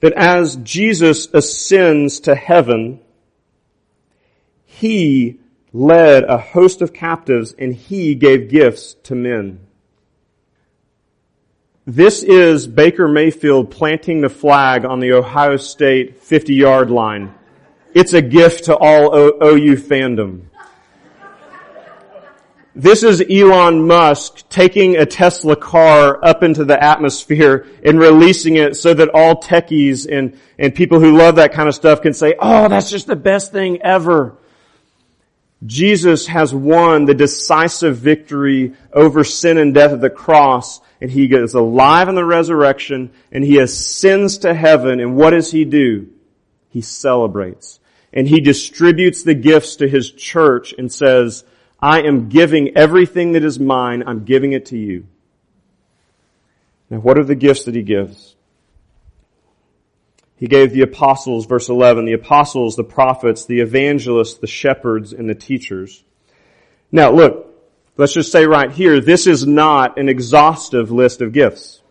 That 0.00 0.14
as 0.14 0.56
Jesus 0.56 1.28
ascends 1.32 2.20
to 2.20 2.34
heaven, 2.34 3.00
He 4.64 5.38
led 5.72 6.24
a 6.24 6.38
host 6.38 6.82
of 6.82 6.92
captives 6.92 7.54
and 7.58 7.74
He 7.74 8.14
gave 8.14 8.48
gifts 8.48 8.94
to 9.04 9.14
men. 9.14 9.60
This 11.86 12.22
is 12.22 12.66
Baker 12.66 13.08
Mayfield 13.08 13.70
planting 13.70 14.20
the 14.20 14.28
flag 14.28 14.84
on 14.84 15.00
the 15.00 15.12
Ohio 15.12 15.56
State 15.56 16.22
50 16.22 16.54
yard 16.54 16.90
line. 16.90 17.34
It's 17.94 18.12
a 18.12 18.22
gift 18.22 18.64
to 18.66 18.76
all 18.76 19.14
OU 19.14 19.76
fandom. 19.76 20.42
This 22.76 23.02
is 23.02 23.20
Elon 23.28 23.88
Musk 23.88 24.48
taking 24.48 24.96
a 24.96 25.04
Tesla 25.04 25.56
car 25.56 26.24
up 26.24 26.44
into 26.44 26.64
the 26.64 26.80
atmosphere 26.80 27.66
and 27.84 27.98
releasing 27.98 28.54
it 28.54 28.76
so 28.76 28.94
that 28.94 29.08
all 29.12 29.42
techies 29.42 30.06
and, 30.10 30.38
and 30.56 30.72
people 30.72 31.00
who 31.00 31.16
love 31.16 31.36
that 31.36 31.52
kind 31.52 31.68
of 31.68 31.74
stuff 31.74 32.00
can 32.00 32.14
say, 32.14 32.36
oh, 32.38 32.68
that's 32.68 32.88
just 32.88 33.08
the 33.08 33.16
best 33.16 33.50
thing 33.50 33.82
ever. 33.82 34.36
Jesus 35.66 36.26
has 36.26 36.54
won 36.54 37.04
the 37.04 37.14
decisive 37.14 37.98
victory 37.98 38.74
over 38.92 39.24
sin 39.24 39.58
and 39.58 39.74
death 39.74 39.92
at 39.92 40.00
the 40.00 40.10
cross, 40.10 40.80
and 41.00 41.10
he 41.10 41.26
is 41.26 41.54
alive 41.54 42.08
in 42.08 42.14
the 42.14 42.24
resurrection, 42.24 43.10
and 43.30 43.44
he 43.44 43.58
ascends 43.58 44.38
to 44.38 44.54
heaven, 44.54 45.00
and 45.00 45.16
what 45.16 45.30
does 45.30 45.50
he 45.50 45.64
do? 45.64 46.08
He 46.70 46.80
celebrates. 46.80 47.78
And 48.12 48.26
he 48.26 48.40
distributes 48.40 49.22
the 49.22 49.34
gifts 49.34 49.76
to 49.76 49.88
his 49.88 50.10
church 50.10 50.74
and 50.76 50.90
says, 50.90 51.44
I 51.78 52.02
am 52.02 52.28
giving 52.28 52.76
everything 52.76 53.32
that 53.32 53.44
is 53.44 53.60
mine, 53.60 54.02
I'm 54.06 54.24
giving 54.24 54.52
it 54.52 54.66
to 54.66 54.78
you. 54.78 55.06
Now 56.88 56.98
what 56.98 57.18
are 57.18 57.24
the 57.24 57.34
gifts 57.34 57.64
that 57.64 57.74
he 57.74 57.82
gives? 57.82 58.34
He 60.40 60.46
gave 60.46 60.72
the 60.72 60.80
apostles, 60.80 61.44
verse 61.44 61.68
11, 61.68 62.06
the 62.06 62.14
apostles, 62.14 62.74
the 62.74 62.82
prophets, 62.82 63.44
the 63.44 63.60
evangelists, 63.60 64.38
the 64.38 64.46
shepherds, 64.46 65.12
and 65.12 65.28
the 65.28 65.34
teachers. 65.34 66.02
Now 66.90 67.12
look, 67.12 67.54
let's 67.98 68.14
just 68.14 68.32
say 68.32 68.46
right 68.46 68.72
here, 68.72 69.00
this 69.00 69.26
is 69.26 69.46
not 69.46 69.98
an 69.98 70.08
exhaustive 70.08 70.90
list 70.90 71.20
of 71.20 71.34
gifts. 71.34 71.82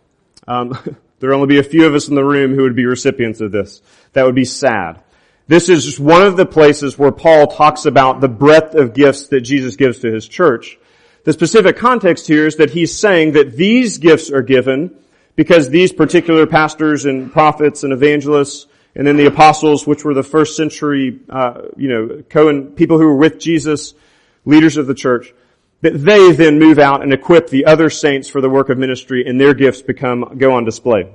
Um, 0.47 0.77
there 1.19 1.29
will 1.29 1.35
only 1.35 1.47
be 1.47 1.59
a 1.59 1.63
few 1.63 1.85
of 1.85 1.93
us 1.93 2.07
in 2.07 2.15
the 2.15 2.25
room 2.25 2.55
who 2.55 2.63
would 2.63 2.75
be 2.75 2.87
recipients 2.87 3.39
of 3.39 3.51
this. 3.51 3.83
That 4.13 4.25
would 4.25 4.35
be 4.35 4.45
sad. 4.45 5.03
This 5.45 5.69
is 5.69 5.85
just 5.85 5.99
one 5.99 6.23
of 6.23 6.35
the 6.35 6.45
places 6.47 6.97
where 6.97 7.11
Paul 7.11 7.47
talks 7.47 7.85
about 7.85 8.19
the 8.19 8.27
breadth 8.27 8.73
of 8.73 8.95
gifts 8.95 9.27
that 9.27 9.41
Jesus 9.41 9.75
gives 9.75 9.99
to 9.99 10.11
his 10.11 10.27
church. 10.27 10.79
The 11.23 11.33
specific 11.33 11.77
context 11.77 12.25
here 12.25 12.47
is 12.47 12.55
that 12.55 12.71
he's 12.71 12.97
saying 12.97 13.33
that 13.33 13.55
these 13.55 13.99
gifts 13.99 14.31
are 14.31 14.41
given 14.41 14.95
because 15.39 15.69
these 15.69 15.93
particular 15.93 16.45
pastors 16.45 17.05
and 17.05 17.31
prophets 17.31 17.85
and 17.85 17.93
evangelists 17.93 18.67
and 18.93 19.07
then 19.07 19.15
the 19.15 19.25
apostles, 19.25 19.87
which 19.87 20.03
were 20.03 20.13
the 20.13 20.21
first 20.21 20.57
century, 20.57 21.17
uh, 21.29 21.61
you 21.77 21.87
know, 21.87 22.23
Cohen, 22.29 22.73
people 22.73 22.97
who 22.97 23.05
were 23.05 23.15
with 23.15 23.39
Jesus, 23.39 23.93
leaders 24.43 24.75
of 24.75 24.85
the 24.85 24.93
church, 24.93 25.33
that 25.79 25.91
they 25.91 26.33
then 26.33 26.59
move 26.59 26.77
out 26.77 27.03
and 27.03 27.13
equip 27.13 27.47
the 27.47 27.67
other 27.67 27.89
saints 27.89 28.27
for 28.27 28.41
the 28.41 28.49
work 28.49 28.67
of 28.67 28.77
ministry 28.77 29.25
and 29.25 29.39
their 29.39 29.53
gifts 29.53 29.81
become, 29.81 30.35
go 30.37 30.51
on 30.55 30.65
display. 30.65 31.09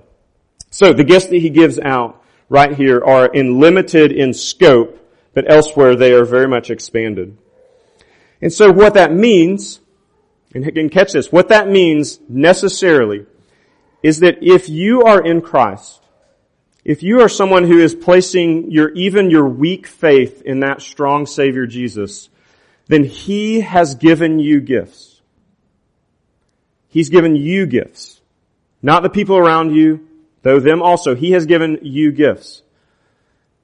So 0.71 0.95
the 0.95 1.05
gifts 1.05 1.27
that 1.27 1.37
he 1.37 1.51
gives 1.51 1.79
out 1.79 2.25
right 2.49 2.75
here 2.75 3.05
are 3.05 3.27
in 3.27 3.61
limited 3.61 4.11
in 4.11 4.33
scope, 4.33 5.07
but 5.35 5.53
elsewhere 5.53 5.97
they 5.97 6.15
are 6.15 6.25
very 6.25 6.49
much 6.49 6.71
expanded. 6.71 7.37
And 8.41 8.51
so 8.51 8.73
what 8.73 8.95
that 8.95 9.13
means, 9.13 9.81
and 10.55 10.67
again 10.67 10.89
catch 10.89 11.13
this, 11.13 11.31
what 11.31 11.49
that 11.49 11.69
means 11.69 12.21
necessarily 12.27 13.27
is 14.05 14.21
that 14.21 14.43
if 14.43 14.69
you 14.69 15.03
are 15.03 15.25
in 15.25 15.41
Christ, 15.41 16.03
if 16.85 17.03
you 17.03 17.23
are 17.23 17.29
someone 17.29 17.65
who 17.65 17.79
is 17.79 17.95
placing 17.95 18.71
your, 18.71 18.91
even 18.91 19.31
your 19.31 19.49
weak 19.49 19.87
faith 19.87 20.43
in 20.43 20.61
that 20.61 20.83
strong 20.83 21.25
Savior 21.25 21.67
Jesus, 21.67 22.29
then 22.87 23.05
He 23.05 23.63
has 23.63 23.95
given 23.95 24.39
you 24.39 24.61
gifts. 24.61 25.23
He's 26.89 27.09
given 27.09 27.35
you 27.35 27.65
gifts. 27.65 28.21
Not 28.83 29.03
the 29.03 29.09
people 29.09 29.39
around 29.39 29.75
you, 29.75 30.07
though 30.43 30.61
them 30.61 30.83
also, 30.83 31.15
He 31.15 31.31
has 31.31 31.47
given 31.47 31.79
you 31.81 32.13
gifts. 32.13 32.63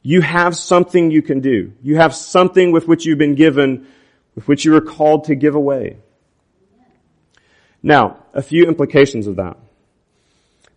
You 0.00 0.22
have 0.22 0.56
something 0.56 1.10
you 1.10 1.20
can 1.20 1.40
do. 1.40 1.74
You 1.82 1.96
have 1.96 2.14
something 2.14 2.72
with 2.72 2.88
which 2.88 3.04
you've 3.04 3.18
been 3.18 3.34
given, 3.34 3.86
with 4.34 4.48
which 4.48 4.64
you 4.64 4.74
are 4.74 4.80
called 4.80 5.24
to 5.24 5.34
give 5.34 5.54
away. 5.54 5.98
Now, 7.82 8.24
a 8.32 8.40
few 8.40 8.64
implications 8.64 9.26
of 9.26 9.36
that. 9.36 9.58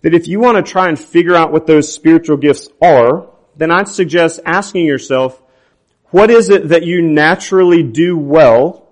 That 0.04 0.13
if 0.13 0.28
you 0.28 0.39
want 0.39 0.63
to 0.63 0.72
try 0.72 0.88
and 0.88 1.00
figure 1.00 1.36
out 1.36 1.52
what 1.52 1.68
those 1.68 1.92
spiritual 1.92 2.38
gifts 2.38 2.70
are, 2.82 3.30
then 3.58 3.72
I'd 3.72 3.88
suggest 3.88 4.39
asking 4.46 4.86
yourself, 4.86 5.42
what 6.12 6.30
is 6.30 6.50
it 6.50 6.70
that 6.70 6.84
you 6.84 7.02
naturally 7.02 7.82
do 7.84 8.18
well 8.18 8.88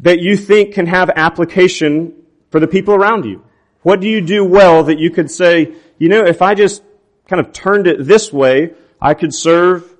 that 0.00 0.18
you 0.18 0.36
think 0.36 0.74
can 0.74 0.86
have 0.86 1.10
application 1.10 2.14
for 2.50 2.58
the 2.58 2.66
people 2.66 2.94
around 2.94 3.24
you? 3.24 3.44
What 3.82 4.00
do 4.00 4.08
you 4.08 4.20
do 4.20 4.44
well 4.44 4.84
that 4.84 4.98
you 4.98 5.10
could 5.10 5.30
say, 5.30 5.74
you 5.98 6.08
know, 6.08 6.24
if 6.24 6.42
I 6.42 6.54
just 6.54 6.82
kind 7.28 7.40
of 7.40 7.52
turned 7.52 7.86
it 7.86 8.04
this 8.04 8.32
way, 8.32 8.72
I 9.00 9.14
could 9.14 9.32
serve 9.32 9.96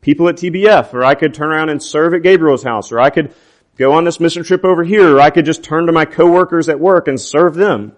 people 0.00 0.28
at 0.28 0.36
TBF, 0.36 0.92
or 0.92 1.04
I 1.04 1.14
could 1.14 1.32
turn 1.32 1.50
around 1.50 1.68
and 1.68 1.82
serve 1.82 2.12
at 2.14 2.22
Gabriel's 2.22 2.64
house, 2.64 2.92
or 2.92 2.98
I 2.98 3.10
could 3.10 3.32
go 3.76 3.92
on 3.92 4.04
this 4.04 4.20
mission 4.20 4.42
trip 4.42 4.64
over 4.64 4.84
here, 4.84 5.16
or 5.16 5.20
I 5.20 5.30
could 5.30 5.44
just 5.44 5.62
turn 5.62 5.86
to 5.86 5.92
my 5.92 6.04
coworkers 6.04 6.68
at 6.68 6.80
work 6.80 7.08
and 7.08 7.20
serve 7.20 7.54
them. 7.54 7.92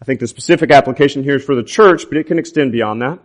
I 0.00 0.04
think 0.04 0.20
the 0.20 0.26
specific 0.26 0.70
application 0.70 1.22
here 1.22 1.36
is 1.36 1.44
for 1.44 1.54
the 1.54 1.62
church, 1.62 2.08
but 2.08 2.18
it 2.18 2.26
can 2.26 2.38
extend 2.38 2.72
beyond 2.72 3.02
that. 3.02 3.18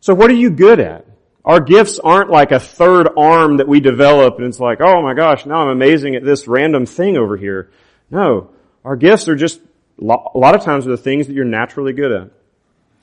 So 0.00 0.14
what 0.14 0.30
are 0.30 0.34
you 0.34 0.50
good 0.50 0.80
at? 0.80 1.06
Our 1.44 1.60
gifts 1.60 1.98
aren't 1.98 2.30
like 2.30 2.52
a 2.52 2.60
third 2.60 3.08
arm 3.16 3.56
that 3.58 3.68
we 3.68 3.80
develop 3.80 4.36
and 4.38 4.46
it's 4.46 4.60
like, 4.60 4.80
oh 4.80 5.02
my 5.02 5.14
gosh, 5.14 5.46
now 5.46 5.62
I'm 5.62 5.68
amazing 5.68 6.14
at 6.14 6.24
this 6.24 6.46
random 6.46 6.86
thing 6.86 7.16
over 7.16 7.36
here. 7.36 7.70
No. 8.10 8.50
Our 8.84 8.96
gifts 8.96 9.28
are 9.28 9.36
just, 9.36 9.60
a 10.00 10.04
lot 10.04 10.54
of 10.54 10.62
times 10.62 10.86
are 10.86 10.90
the 10.90 10.96
things 10.96 11.26
that 11.26 11.32
you're 11.32 11.44
naturally 11.44 11.92
good 11.92 12.12
at. 12.12 12.30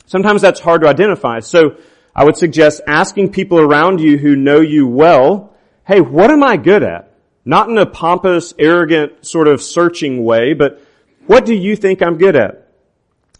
Sometimes 0.05 0.41
that's 0.41 0.59
hard 0.59 0.81
to 0.81 0.87
identify. 0.87 1.39
So 1.39 1.77
I 2.15 2.23
would 2.23 2.37
suggest 2.37 2.81
asking 2.87 3.31
people 3.31 3.59
around 3.59 3.99
you 3.99 4.17
who 4.17 4.35
know 4.35 4.61
you 4.61 4.87
well, 4.87 5.55
hey, 5.85 6.01
what 6.01 6.31
am 6.31 6.43
I 6.43 6.57
good 6.57 6.83
at? 6.83 7.13
Not 7.43 7.69
in 7.69 7.77
a 7.77 7.85
pompous, 7.85 8.53
arrogant, 8.57 9.25
sort 9.25 9.47
of 9.47 9.61
searching 9.61 10.23
way, 10.23 10.53
but 10.53 10.81
what 11.27 11.45
do 11.45 11.53
you 11.53 11.75
think 11.75 12.01
I'm 12.01 12.17
good 12.17 12.35
at? 12.35 12.64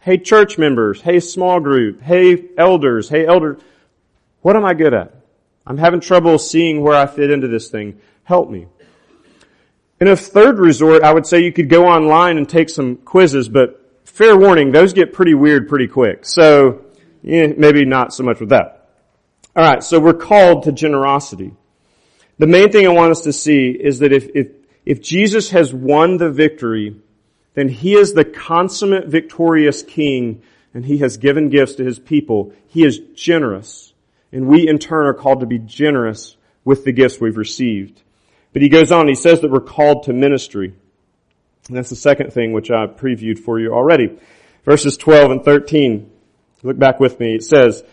Hey 0.05 0.19
church 0.19 0.59
members, 0.59 1.01
hey 1.01 1.19
small 1.19 1.59
group, 1.59 1.99
hey 1.99 2.49
elders, 2.59 3.09
hey 3.09 3.25
elder, 3.25 3.57
what 4.43 4.55
am 4.55 4.63
I 4.63 4.75
good 4.75 4.93
at? 4.93 5.15
I'm 5.65 5.79
having 5.79 5.99
trouble 5.99 6.37
seeing 6.37 6.83
where 6.83 6.95
I 6.95 7.07
fit 7.07 7.31
into 7.31 7.47
this 7.47 7.69
thing. 7.71 7.99
Help 8.23 8.51
me. 8.51 8.67
In 9.99 10.07
a 10.07 10.15
third 10.15 10.59
resort, 10.59 11.01
I 11.01 11.11
would 11.11 11.25
say 11.25 11.43
you 11.43 11.51
could 11.51 11.69
go 11.69 11.87
online 11.87 12.37
and 12.37 12.47
take 12.47 12.69
some 12.69 12.97
quizzes, 12.97 13.49
but 13.49 13.99
fair 14.03 14.37
warning, 14.37 14.71
those 14.71 14.93
get 14.93 15.11
pretty 15.11 15.33
weird 15.33 15.67
pretty 15.67 15.87
quick. 15.87 16.23
So, 16.23 16.85
maybe 17.23 17.83
not 17.83 18.13
so 18.13 18.21
much 18.21 18.39
with 18.39 18.49
that. 18.49 18.91
Alright, 19.57 19.83
so 19.83 19.99
we're 19.99 20.13
called 20.13 20.65
to 20.65 20.71
generosity. 20.71 21.51
The 22.37 22.45
main 22.45 22.71
thing 22.71 22.85
I 22.85 22.91
want 22.91 23.09
us 23.09 23.21
to 23.21 23.33
see 23.33 23.71
is 23.71 23.97
that 23.99 24.13
if, 24.13 24.29
if, 24.35 24.49
if 24.85 25.01
Jesus 25.01 25.49
has 25.49 25.73
won 25.73 26.17
the 26.17 26.29
victory, 26.29 26.95
then 27.55 27.69
he 27.69 27.95
is 27.95 28.13
the 28.13 28.25
consummate 28.25 29.07
victorious 29.07 29.81
king 29.81 30.43
and 30.73 30.85
he 30.85 30.97
has 30.99 31.17
given 31.17 31.49
gifts 31.49 31.75
to 31.75 31.85
his 31.85 31.97
people. 31.97 32.53
He 32.67 32.83
is 32.83 32.99
generous. 33.15 33.93
And 34.31 34.47
we 34.47 34.67
in 34.67 34.77
turn 34.77 35.07
are 35.07 35.13
called 35.13 35.39
to 35.39 35.45
be 35.45 35.57
generous 35.57 36.35
with 36.65 36.83
the 36.83 36.91
gifts 36.91 37.19
we've 37.19 37.37
received. 37.37 38.01
But 38.51 38.61
he 38.61 38.69
goes 38.69 38.91
on, 38.91 39.07
he 39.07 39.15
says 39.15 39.39
that 39.41 39.51
we're 39.51 39.61
called 39.61 40.03
to 40.03 40.13
ministry. 40.13 40.73
And 41.67 41.77
that's 41.77 41.89
the 41.89 41.95
second 41.95 42.33
thing 42.33 42.51
which 42.51 42.69
I 42.69 42.87
previewed 42.87 43.39
for 43.39 43.59
you 43.59 43.73
already. 43.73 44.19
Verses 44.65 44.97
12 44.97 45.31
and 45.31 45.45
13. 45.45 46.11
Look 46.63 46.77
back 46.77 46.99
with 46.99 47.19
me. 47.19 47.35
It 47.35 47.43
says 47.43 47.83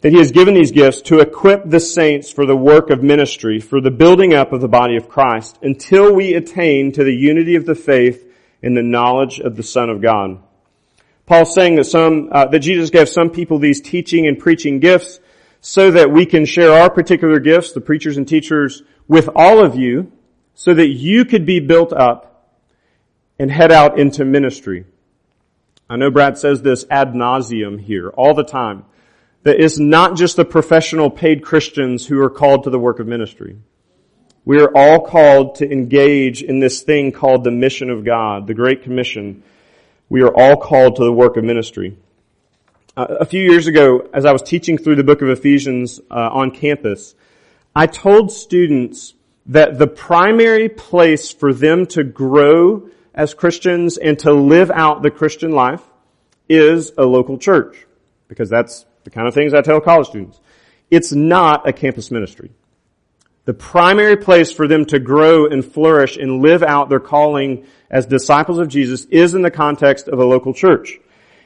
that 0.00 0.12
he 0.12 0.18
has 0.18 0.32
given 0.32 0.54
these 0.54 0.72
gifts 0.72 1.02
to 1.02 1.20
equip 1.20 1.68
the 1.68 1.80
saints 1.80 2.32
for 2.32 2.46
the 2.46 2.56
work 2.56 2.90
of 2.90 3.02
ministry, 3.02 3.60
for 3.60 3.80
the 3.80 3.90
building 3.90 4.34
up 4.34 4.52
of 4.52 4.60
the 4.60 4.68
body 4.68 4.96
of 4.96 5.08
Christ, 5.08 5.58
until 5.62 6.12
we 6.12 6.34
attain 6.34 6.90
to 6.92 7.04
the 7.04 7.14
unity 7.14 7.54
of 7.54 7.64
the 7.64 7.74
faith 7.74 8.23
and 8.64 8.76
the 8.76 8.82
knowledge 8.82 9.38
of 9.40 9.56
the 9.56 9.62
Son 9.62 9.90
of 9.90 10.00
God. 10.00 10.38
Paul's 11.26 11.54
saying 11.54 11.76
that 11.76 11.84
some, 11.84 12.30
uh, 12.32 12.46
that 12.46 12.60
Jesus 12.60 12.90
gave 12.90 13.08
some 13.08 13.30
people 13.30 13.58
these 13.58 13.80
teaching 13.80 14.26
and 14.26 14.38
preaching 14.38 14.80
gifts 14.80 15.20
so 15.60 15.90
that 15.90 16.10
we 16.10 16.26
can 16.26 16.44
share 16.44 16.72
our 16.72 16.90
particular 16.90 17.38
gifts, 17.38 17.72
the 17.72 17.80
preachers 17.80 18.16
and 18.16 18.26
teachers, 18.26 18.82
with 19.06 19.28
all 19.34 19.64
of 19.64 19.76
you, 19.76 20.10
so 20.54 20.72
that 20.72 20.88
you 20.88 21.24
could 21.24 21.44
be 21.44 21.60
built 21.60 21.92
up 21.92 22.50
and 23.38 23.50
head 23.50 23.70
out 23.70 23.98
into 23.98 24.24
ministry. 24.24 24.84
I 25.88 25.96
know 25.96 26.10
Brad 26.10 26.38
says 26.38 26.62
this 26.62 26.86
ad 26.90 27.12
nauseum 27.12 27.80
here 27.80 28.08
all 28.10 28.34
the 28.34 28.44
time. 28.44 28.84
That 29.42 29.60
it's 29.60 29.78
not 29.78 30.16
just 30.16 30.36
the 30.36 30.44
professional 30.44 31.10
paid 31.10 31.42
Christians 31.42 32.06
who 32.06 32.18
are 32.20 32.30
called 32.30 32.64
to 32.64 32.70
the 32.70 32.78
work 32.78 32.98
of 32.98 33.06
ministry. 33.06 33.56
We 34.44 34.60
are 34.60 34.70
all 34.76 35.00
called 35.00 35.56
to 35.56 35.70
engage 35.70 36.42
in 36.42 36.60
this 36.60 36.82
thing 36.82 37.12
called 37.12 37.44
the 37.44 37.50
mission 37.50 37.90
of 37.90 38.04
God, 38.04 38.46
the 38.46 38.54
Great 38.54 38.82
Commission. 38.82 39.42
We 40.08 40.22
are 40.22 40.34
all 40.34 40.56
called 40.56 40.96
to 40.96 41.04
the 41.04 41.12
work 41.12 41.36
of 41.36 41.44
ministry. 41.44 41.96
Uh, 42.96 43.06
a 43.20 43.24
few 43.24 43.42
years 43.42 43.66
ago, 43.66 44.08
as 44.12 44.24
I 44.24 44.32
was 44.32 44.42
teaching 44.42 44.78
through 44.78 44.96
the 44.96 45.04
book 45.04 45.22
of 45.22 45.28
Ephesians 45.28 46.00
uh, 46.10 46.30
on 46.32 46.50
campus, 46.50 47.14
I 47.74 47.86
told 47.86 48.30
students 48.30 49.14
that 49.46 49.78
the 49.78 49.86
primary 49.86 50.68
place 50.68 51.32
for 51.32 51.52
them 51.52 51.86
to 51.86 52.04
grow 52.04 52.88
as 53.14 53.32
Christians 53.32 53.96
and 53.96 54.18
to 54.20 54.32
live 54.32 54.70
out 54.70 55.02
the 55.02 55.10
Christian 55.10 55.52
life, 55.52 55.82
is 56.48 56.92
a 56.98 57.04
local 57.04 57.38
church 57.38 57.86
because 58.28 58.50
that's 58.50 58.84
the 59.04 59.10
kind 59.10 59.26
of 59.26 59.34
things 59.34 59.54
I 59.54 59.62
tell 59.62 59.80
college 59.80 60.08
students. 60.08 60.40
It's 60.90 61.12
not 61.12 61.66
a 61.66 61.72
campus 61.72 62.10
ministry. 62.10 62.50
The 63.44 63.54
primary 63.54 64.16
place 64.16 64.50
for 64.52 64.66
them 64.66 64.86
to 64.86 64.98
grow 64.98 65.46
and 65.46 65.64
flourish 65.64 66.16
and 66.16 66.40
live 66.40 66.62
out 66.62 66.88
their 66.88 67.00
calling 67.00 67.66
as 67.90 68.06
disciples 68.06 68.58
of 68.58 68.68
Jesus 68.68 69.04
is 69.06 69.34
in 69.34 69.42
the 69.42 69.50
context 69.50 70.08
of 70.08 70.18
a 70.18 70.24
local 70.24 70.54
church. 70.54 70.98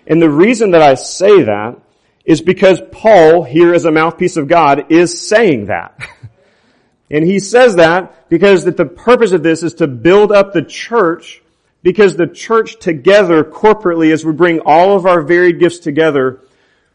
And 0.06 0.22
the 0.22 0.30
reason 0.30 0.70
that 0.70 0.82
I 0.82 0.94
say 0.94 1.42
that 1.42 1.80
is 2.24 2.40
because 2.40 2.80
Paul, 2.92 3.42
here 3.42 3.74
as 3.74 3.84
a 3.84 3.90
mouthpiece 3.90 4.36
of 4.36 4.48
God, 4.48 4.92
is 4.92 5.28
saying 5.28 5.66
that. 5.66 5.98
and 7.10 7.24
he 7.24 7.40
says 7.40 7.76
that 7.76 8.28
because 8.28 8.64
that 8.64 8.76
the 8.76 8.86
purpose 8.86 9.32
of 9.32 9.42
this 9.42 9.62
is 9.62 9.74
to 9.74 9.86
build 9.86 10.30
up 10.30 10.52
the 10.52 10.62
church 10.62 11.42
because 11.82 12.16
the 12.16 12.26
church 12.26 12.78
together 12.78 13.42
corporately 13.44 14.12
as 14.12 14.24
we 14.24 14.32
bring 14.32 14.60
all 14.60 14.96
of 14.96 15.06
our 15.06 15.22
varied 15.22 15.58
gifts 15.58 15.78
together 15.78 16.40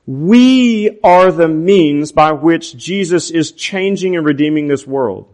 we 0.05 0.99
are 1.03 1.31
the 1.31 1.47
means 1.47 2.11
by 2.11 2.33
which 2.33 2.75
Jesus 2.75 3.31
is 3.31 3.51
changing 3.53 4.15
and 4.15 4.25
redeeming 4.25 4.67
this 4.67 4.85
world. 4.85 5.33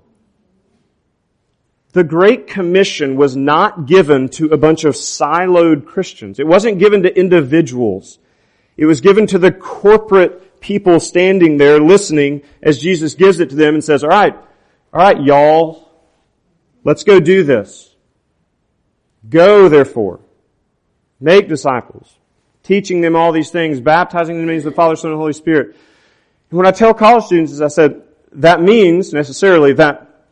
The 1.93 2.03
Great 2.03 2.45
Commission 2.45 3.15
was 3.15 3.35
not 3.35 3.87
given 3.87 4.29
to 4.29 4.49
a 4.49 4.57
bunch 4.57 4.83
of 4.83 4.93
siloed 4.93 5.87
Christians. 5.87 6.39
It 6.39 6.45
wasn't 6.45 6.77
given 6.77 7.01
to 7.01 7.19
individuals. 7.19 8.19
It 8.77 8.85
was 8.85 9.01
given 9.01 9.25
to 9.27 9.39
the 9.39 9.51
corporate 9.51 10.61
people 10.61 10.99
standing 10.99 11.57
there 11.57 11.79
listening 11.79 12.43
as 12.61 12.79
Jesus 12.79 13.15
gives 13.15 13.39
it 13.39 13.49
to 13.49 13.55
them 13.55 13.73
and 13.73 13.83
says, 13.83 14.03
alright, 14.03 14.35
alright 14.93 15.23
y'all, 15.23 15.89
let's 16.83 17.03
go 17.03 17.19
do 17.19 17.43
this. 17.43 17.95
Go 19.27 19.67
therefore. 19.67 20.19
Make 21.19 21.49
disciples 21.49 22.18
teaching 22.69 23.01
them 23.01 23.15
all 23.15 23.31
these 23.31 23.49
things, 23.49 23.81
baptizing 23.81 24.35
them 24.35 24.41
in 24.41 24.45
the 24.45 24.51
name 24.53 24.59
of 24.59 24.65
the 24.65 24.71
Father, 24.71 24.95
Son, 24.95 25.09
and 25.09 25.19
Holy 25.19 25.33
Spirit. 25.33 25.75
And 26.51 26.57
when 26.57 26.67
I 26.67 26.71
tell 26.71 26.93
college 26.93 27.23
students, 27.25 27.51
as 27.51 27.63
I 27.63 27.67
said, 27.67 28.03
that 28.33 28.61
means 28.61 29.11
necessarily 29.11 29.73
that 29.73 30.23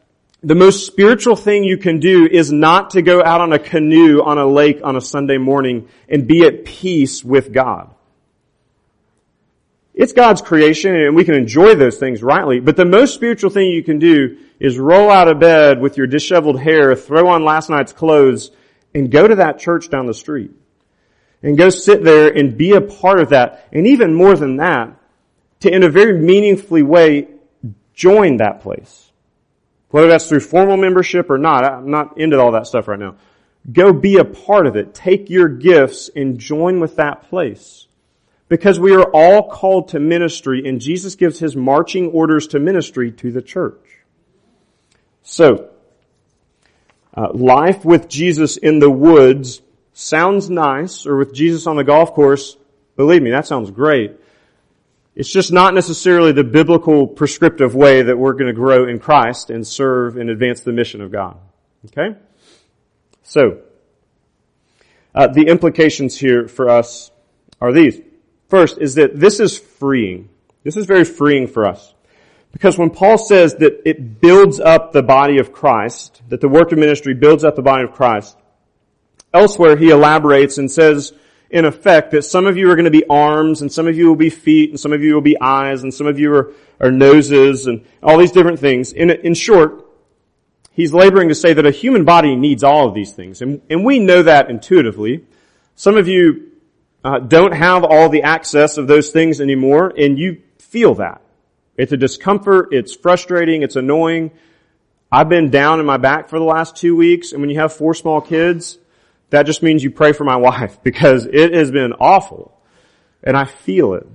the 0.44 0.54
most 0.54 0.86
spiritual 0.86 1.36
thing 1.36 1.64
you 1.64 1.78
can 1.78 2.00
do 2.00 2.28
is 2.28 2.52
not 2.52 2.92
to 2.92 3.02
go 3.02 3.24
out 3.24 3.42
on 3.42 3.54
a 3.54 3.58
canoe 3.58 4.22
on 4.22 4.38
a 4.38 4.46
lake 4.46 4.82
on 4.84 4.96
a 4.96 5.02
Sunday 5.02 5.40
morning 5.40 5.90
and 6.08 6.28
be 6.28 6.46
at 6.46 6.64
peace 6.64 7.24
with 7.24 7.52
God. 7.52 7.90
It's 9.96 10.14
God's 10.14 10.44
creation 10.44 10.96
and 10.96 11.16
we 11.16 11.26
can 11.26 11.34
enjoy 11.34 11.74
those 11.74 11.98
things 11.98 12.22
rightly, 12.22 12.60
but 12.60 12.76
the 12.76 12.86
most 12.86 13.16
spiritual 13.16 13.50
thing 13.50 13.72
you 13.72 13.82
can 13.82 13.98
do 13.98 14.38
is 14.60 14.78
roll 14.78 15.10
out 15.10 15.28
of 15.28 15.40
bed 15.40 15.82
with 15.82 15.98
your 15.98 16.06
disheveled 16.06 16.60
hair, 16.60 16.96
throw 16.96 17.30
on 17.30 17.44
last 17.44 17.72
night's 17.72 17.94
clothes, 17.94 18.52
and 18.94 19.10
go 19.10 19.28
to 19.28 19.38
that 19.38 19.58
church 19.58 19.90
down 19.90 20.06
the 20.06 20.14
street 20.14 20.52
and 21.44 21.58
go 21.58 21.70
sit 21.70 22.04
there 22.04 22.30
and 22.30 22.58
be 22.58 22.74
a 22.74 22.82
part 22.82 23.20
of 23.20 23.30
that. 23.30 23.68
And 23.72 23.88
even 23.88 24.14
more 24.14 24.36
than 24.36 24.58
that, 24.58 25.00
to 25.62 25.74
in 25.74 25.84
a 25.84 25.90
very 25.90 26.20
meaningfully 26.20 26.84
way 26.84 27.28
join 27.94 28.38
that 28.38 28.62
place. 28.62 29.12
Whether 29.90 30.08
that's 30.08 30.28
through 30.28 30.42
formal 30.42 30.78
membership 30.78 31.30
or 31.30 31.38
not, 31.38 31.64
I'm 31.64 31.90
not 31.90 32.18
into 32.18 32.40
all 32.40 32.52
that 32.52 32.68
stuff 32.68 32.88
right 32.88 33.00
now. 33.00 33.16
Go 33.72 33.94
be 33.94 34.18
a 34.18 34.26
part 34.26 34.68
of 34.68 34.76
it. 34.76 34.94
Take 34.94 35.30
your 35.30 35.50
gifts 35.50 36.10
and 36.16 36.40
join 36.40 36.80
with 36.80 36.98
that 36.98 37.30
place. 37.30 37.88
Because 38.50 38.80
we 38.80 38.96
are 38.96 39.10
all 39.14 39.50
called 39.50 39.90
to 39.90 40.00
ministry 40.00 40.68
and 40.68 40.80
Jesus 40.80 41.16
gives 41.16 41.40
his 41.40 41.56
marching 41.56 42.08
orders 42.08 42.48
to 42.48 42.60
ministry 42.60 43.12
to 43.14 43.32
the 43.32 43.42
church. 43.42 43.80
So, 45.24 45.70
uh, 47.14 47.34
life 47.34 47.84
with 47.84 48.08
Jesus 48.08 48.56
in 48.56 48.80
the 48.80 48.90
woods 48.90 49.62
sounds 49.98 50.48
nice, 50.48 51.08
or 51.08 51.18
with 51.18 51.34
Jesus 51.34 51.66
on 51.66 51.76
the 51.76 51.84
golf 51.84 52.14
course, 52.14 52.56
believe 52.96 53.24
me, 53.24 53.32
that 53.32 53.48
sounds 53.48 53.72
great. 53.72 54.12
It's 55.16 55.32
just 55.32 55.52
not 55.52 55.74
necessarily 55.74 56.32
the 56.32 56.44
biblical 56.44 57.08
prescriptive 57.08 57.74
way 57.74 58.04
that 58.04 58.16
we're 58.16 58.34
going 58.34 58.46
to 58.46 58.54
grow 58.54 58.88
in 58.88 59.00
Christ 59.00 59.50
and 59.50 59.66
serve 59.66 60.16
and 60.18 60.30
advance 60.30 60.62
the 60.62 60.72
mission 60.72 61.02
of 61.02 61.12
God. 61.12 61.38
Okay? 61.86 62.16
So, 63.24 63.62
uh, 65.16 65.28
the 65.28 65.48
implications 65.48 66.16
here 66.16 66.48
for 66.48 66.70
us 66.70 67.12
are 67.60 67.74
these. 67.74 68.00
First 68.50 68.78
is 68.78 68.96
that 68.96 69.20
this 69.20 69.40
is 69.40 69.58
freeing. 69.58 70.30
This 70.64 70.78
is 70.78 70.86
very 70.86 71.06
freeing 71.06 71.48
for 71.48 71.66
us. 71.66 71.96
Because 72.52 72.78
when 72.78 72.92
Paul 72.92 73.18
says 73.18 73.56
that 73.56 73.82
it 73.84 74.22
builds 74.22 74.60
up 74.60 74.92
the 74.92 75.02
body 75.02 75.40
of 75.40 75.52
Christ, 75.52 76.22
that 76.30 76.40
the 76.40 76.48
work 76.48 76.72
of 76.72 76.78
ministry 76.78 77.16
builds 77.16 77.44
up 77.44 77.56
the 77.56 77.64
body 77.64 77.84
of 77.84 77.94
Christ, 77.94 78.38
Elsewhere, 79.38 79.78
he 79.78 79.90
elaborates 79.92 80.58
and 80.58 80.72
says, 80.72 81.14
in 81.50 81.64
effect, 81.64 82.12
that 82.12 82.24
some 82.24 82.48
of 82.48 82.58
you 82.58 82.72
are 82.72 82.76
going 82.76 82.86
to 82.86 82.92
be 82.92 83.06
arms, 83.08 83.62
and 83.62 83.72
some 83.72 83.88
of 83.88 83.96
you 83.96 84.08
will 84.08 84.16
be 84.16 84.32
feet, 84.32 84.72
and 84.72 84.80
some 84.80 84.94
of 84.94 85.04
you 85.04 85.14
will 85.14 85.22
be 85.22 85.40
eyes, 85.40 85.84
and 85.84 85.94
some 85.94 86.08
of 86.08 86.20
you 86.20 86.34
are, 86.34 86.54
are 86.80 86.92
noses, 86.92 87.68
and 87.68 87.86
all 88.02 88.18
these 88.18 88.32
different 88.32 88.60
things. 88.60 88.94
In, 88.94 89.12
in 89.12 89.34
short, 89.34 89.86
he's 90.72 90.92
laboring 90.92 91.30
to 91.30 91.36
say 91.36 91.54
that 91.54 91.66
a 91.66 91.72
human 91.72 92.04
body 92.04 92.36
needs 92.36 92.64
all 92.64 92.88
of 92.88 92.96
these 92.96 93.14
things. 93.14 93.42
And, 93.44 93.62
and 93.70 93.86
we 93.86 94.00
know 94.00 94.24
that 94.24 94.50
intuitively. 94.50 95.24
Some 95.76 95.98
of 95.98 96.08
you 96.08 96.52
uh, 97.04 97.20
don't 97.20 97.54
have 97.54 97.84
all 97.84 98.10
the 98.10 98.24
access 98.24 98.78
of 98.78 98.88
those 98.88 99.12
things 99.12 99.40
anymore, 99.40 99.94
and 99.96 100.18
you 100.18 100.42
feel 100.58 100.96
that. 100.96 101.22
It's 101.78 101.92
a 101.92 101.98
discomfort, 101.98 102.70
it's 102.72 102.96
frustrating, 102.96 103.62
it's 103.62 103.76
annoying. 103.76 104.32
I've 105.12 105.30
been 105.30 105.50
down 105.52 105.80
in 105.80 105.86
my 105.86 105.98
back 105.98 106.28
for 106.28 106.40
the 106.40 106.46
last 106.46 106.76
two 106.76 106.96
weeks, 106.96 107.32
and 107.32 107.40
when 107.40 107.52
you 107.52 107.60
have 107.60 107.72
four 107.72 107.94
small 107.94 108.20
kids, 108.20 108.80
that 109.30 109.46
just 109.46 109.64
means 109.64 109.84
you 109.84 109.92
pray 109.92 110.14
for 110.14 110.24
my 110.24 110.36
wife 110.38 110.82
because 110.84 111.26
it 111.26 111.54
has 111.54 111.72
been 111.72 111.94
awful 111.94 112.58
and 113.24 113.36
I 113.36 113.46
feel 113.46 113.94
it. 113.94 114.08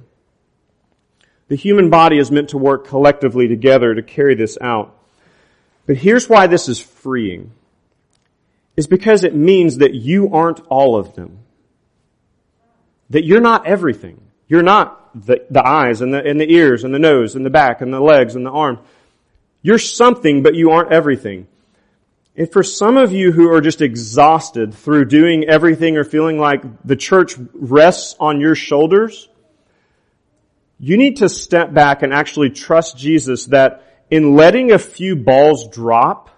The 1.49 1.57
human 1.57 1.91
body 1.91 2.19
is 2.19 2.31
meant 2.31 2.51
to 2.51 2.59
work 2.59 2.87
collectively 2.87 3.49
together 3.49 3.95
to 3.95 4.03
carry 4.03 4.35
this 4.35 4.57
out. 4.61 4.97
But 5.87 5.97
here's 5.97 6.29
why 6.29 6.47
this 6.47 6.69
is 6.69 6.81
freeing. 6.81 7.53
Is 8.75 8.87
because 8.87 9.23
it 9.23 9.35
means 9.35 9.79
that 9.79 9.93
you 9.93 10.33
aren't 10.33 10.61
all 10.69 10.97
of 10.97 11.15
them. 11.15 11.41
That 13.11 13.25
you're 13.25 13.43
not 13.43 13.67
everything. 13.67 14.23
You're 14.49 14.63
not 14.63 15.27
the, 15.27 15.45
the 15.51 15.67
eyes 15.67 16.01
and 16.01 16.15
the, 16.15 16.25
and 16.25 16.41
the 16.41 16.51
ears 16.51 16.85
and 16.85 16.95
the 16.95 16.99
nose 16.99 17.35
and 17.35 17.45
the 17.45 17.51
back 17.51 17.83
and 17.83 17.93
the 17.93 18.01
legs 18.01 18.35
and 18.35 18.47
the 18.47 18.51
arm. 18.51 18.79
You're 19.61 19.79
something, 19.79 20.43
but 20.43 20.55
you 20.55 20.71
aren't 20.71 20.93
everything. 20.93 21.49
And 22.37 22.51
for 22.51 22.63
some 22.63 22.97
of 22.97 23.13
you 23.13 23.31
who 23.31 23.53
are 23.53 23.61
just 23.61 23.83
exhausted 23.83 24.73
through 24.75 25.07
doing 25.07 25.45
everything 25.45 25.97
or 25.97 26.05
feeling 26.05 26.39
like 26.39 26.63
the 26.85 26.97
church 26.97 27.35
rests 27.53 28.17
on 28.19 28.41
your 28.41 28.55
shoulders, 28.55 29.29
you 30.79 30.97
need 30.97 31.19
to 31.19 31.29
step 31.29 31.75
back 31.75 32.03
and 32.03 32.13
actually 32.13 32.51
trust 32.51 32.97
Jesus 32.97 33.47
that 33.47 34.05
in 34.11 34.35
letting 34.35 34.73
a 34.73 34.79
few 34.79 35.15
balls 35.15 35.69
drop, 35.69 36.31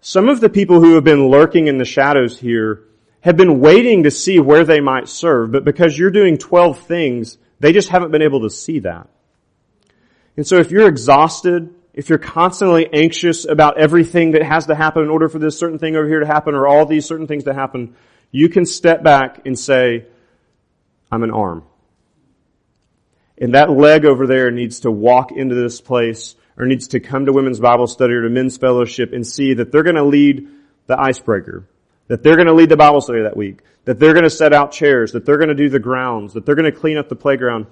some 0.00 0.28
of 0.28 0.40
the 0.40 0.48
people 0.50 0.80
who 0.80 0.94
have 0.94 1.04
been 1.04 1.28
lurking 1.28 1.66
in 1.66 1.78
the 1.78 1.84
shadows 1.84 2.38
here 2.38 2.84
have 3.22 3.36
been 3.36 3.60
waiting 3.60 4.04
to 4.04 4.10
see 4.10 4.38
where 4.38 4.64
they 4.64 4.80
might 4.80 5.08
serve, 5.08 5.52
but 5.52 5.64
because 5.64 5.98
you're 5.98 6.10
doing 6.10 6.38
12 6.38 6.78
things, 6.80 7.38
they 7.58 7.72
just 7.72 7.88
haven't 7.88 8.10
been 8.10 8.22
able 8.22 8.42
to 8.42 8.50
see 8.50 8.78
that. 8.80 9.08
And 10.36 10.46
so 10.46 10.56
if 10.56 10.70
you're 10.70 10.88
exhausted, 10.88 11.74
if 11.92 12.08
you're 12.08 12.18
constantly 12.18 12.88
anxious 12.92 13.44
about 13.44 13.78
everything 13.78 14.32
that 14.32 14.42
has 14.42 14.66
to 14.66 14.74
happen 14.74 15.02
in 15.02 15.10
order 15.10 15.28
for 15.28 15.38
this 15.38 15.58
certain 15.58 15.78
thing 15.78 15.96
over 15.96 16.06
here 16.06 16.20
to 16.20 16.26
happen 16.26 16.54
or 16.54 16.66
all 16.66 16.86
these 16.86 17.06
certain 17.06 17.26
things 17.26 17.44
to 17.44 17.54
happen, 17.54 17.96
you 18.30 18.48
can 18.48 18.64
step 18.64 19.02
back 19.02 19.40
and 19.44 19.58
say, 19.58 20.06
I'm 21.10 21.22
an 21.22 21.30
arm. 21.30 21.64
And 23.38 23.54
that 23.54 23.70
leg 23.70 24.04
over 24.04 24.26
there 24.26 24.50
needs 24.50 24.80
to 24.80 24.90
walk 24.90 25.32
into 25.32 25.54
this 25.54 25.80
place 25.80 26.36
or 26.56 26.66
needs 26.66 26.88
to 26.88 27.00
come 27.00 27.26
to 27.26 27.32
women's 27.32 27.58
Bible 27.58 27.86
study 27.86 28.14
or 28.14 28.22
to 28.22 28.28
men's 28.28 28.58
fellowship 28.58 29.12
and 29.12 29.26
see 29.26 29.54
that 29.54 29.72
they're 29.72 29.82
going 29.82 29.96
to 29.96 30.04
lead 30.04 30.46
the 30.86 31.00
icebreaker, 31.00 31.66
that 32.08 32.22
they're 32.22 32.36
going 32.36 32.46
to 32.46 32.52
lead 32.52 32.68
the 32.68 32.76
Bible 32.76 33.00
study 33.00 33.22
that 33.22 33.36
week, 33.36 33.62
that 33.86 33.98
they're 33.98 34.12
going 34.12 34.24
to 34.24 34.30
set 34.30 34.52
out 34.52 34.72
chairs, 34.72 35.12
that 35.12 35.24
they're 35.24 35.38
going 35.38 35.48
to 35.48 35.54
do 35.54 35.70
the 35.70 35.78
grounds, 35.78 36.34
that 36.34 36.44
they're 36.44 36.54
going 36.54 36.70
to 36.70 36.78
clean 36.78 36.98
up 36.98 37.08
the 37.08 37.16
playground. 37.16 37.66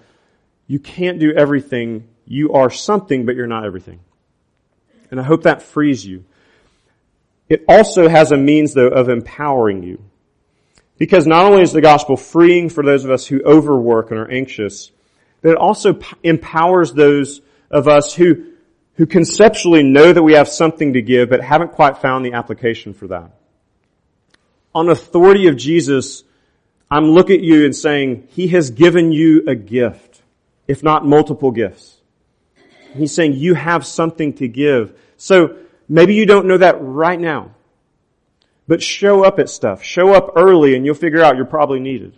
You 0.66 0.78
can't 0.78 1.18
do 1.18 1.32
everything. 1.32 2.08
You 2.24 2.54
are 2.54 2.70
something, 2.70 3.26
but 3.26 3.36
you're 3.36 3.46
not 3.46 3.64
everything. 3.64 4.00
And 5.10 5.20
I 5.20 5.22
hope 5.22 5.44
that 5.44 5.62
frees 5.62 6.04
you. 6.04 6.24
It 7.48 7.64
also 7.68 8.08
has 8.08 8.30
a 8.30 8.36
means 8.36 8.74
though 8.74 8.88
of 8.88 9.08
empowering 9.08 9.82
you. 9.82 10.02
Because 10.98 11.26
not 11.26 11.44
only 11.44 11.62
is 11.62 11.72
the 11.72 11.80
gospel 11.80 12.16
freeing 12.16 12.68
for 12.68 12.84
those 12.84 13.04
of 13.04 13.10
us 13.10 13.26
who 13.26 13.40
overwork 13.44 14.10
and 14.10 14.18
are 14.18 14.30
anxious, 14.30 14.90
but 15.40 15.50
it 15.50 15.56
also 15.56 15.94
p- 15.94 16.16
empowers 16.24 16.92
those 16.92 17.40
of 17.70 17.86
us 17.86 18.12
who, 18.14 18.46
who 18.94 19.06
conceptually 19.06 19.84
know 19.84 20.12
that 20.12 20.22
we 20.22 20.32
have 20.32 20.48
something 20.48 20.94
to 20.94 21.02
give 21.02 21.30
but 21.30 21.40
haven't 21.40 21.72
quite 21.72 21.98
found 21.98 22.24
the 22.24 22.32
application 22.32 22.94
for 22.94 23.06
that. 23.08 23.30
On 24.74 24.88
authority 24.88 25.46
of 25.46 25.56
Jesus, 25.56 26.24
I'm 26.90 27.10
looking 27.10 27.36
at 27.36 27.44
you 27.44 27.64
and 27.64 27.74
saying, 27.74 28.28
He 28.30 28.48
has 28.48 28.70
given 28.70 29.12
you 29.12 29.44
a 29.46 29.54
gift, 29.54 30.22
if 30.66 30.82
not 30.82 31.06
multiple 31.06 31.50
gifts. 31.50 31.97
He's 32.94 33.14
saying 33.14 33.34
you 33.34 33.54
have 33.54 33.86
something 33.86 34.34
to 34.34 34.48
give. 34.48 34.98
So 35.16 35.56
maybe 35.88 36.14
you 36.14 36.26
don't 36.26 36.46
know 36.46 36.58
that 36.58 36.76
right 36.80 37.18
now. 37.18 37.52
But 38.66 38.82
show 38.82 39.24
up 39.24 39.38
at 39.38 39.48
stuff. 39.48 39.82
Show 39.82 40.12
up 40.12 40.32
early 40.36 40.76
and 40.76 40.84
you'll 40.84 40.94
figure 40.94 41.22
out 41.22 41.36
you're 41.36 41.46
probably 41.46 41.80
needed. 41.80 42.14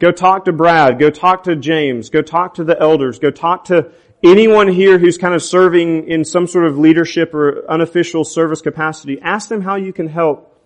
Go 0.00 0.10
talk 0.10 0.44
to 0.44 0.52
Brad. 0.52 0.98
Go 0.98 1.10
talk 1.10 1.44
to 1.44 1.56
James. 1.56 2.10
Go 2.10 2.22
talk 2.22 2.54
to 2.54 2.64
the 2.64 2.78
elders. 2.78 3.18
Go 3.18 3.30
talk 3.30 3.64
to 3.66 3.90
anyone 4.22 4.68
here 4.68 4.98
who's 4.98 5.18
kind 5.18 5.34
of 5.34 5.42
serving 5.42 6.08
in 6.08 6.24
some 6.24 6.46
sort 6.46 6.66
of 6.66 6.78
leadership 6.78 7.34
or 7.34 7.68
unofficial 7.68 8.24
service 8.24 8.60
capacity. 8.60 9.20
Ask 9.20 9.48
them 9.48 9.60
how 9.60 9.76
you 9.76 9.92
can 9.92 10.08
help. 10.08 10.56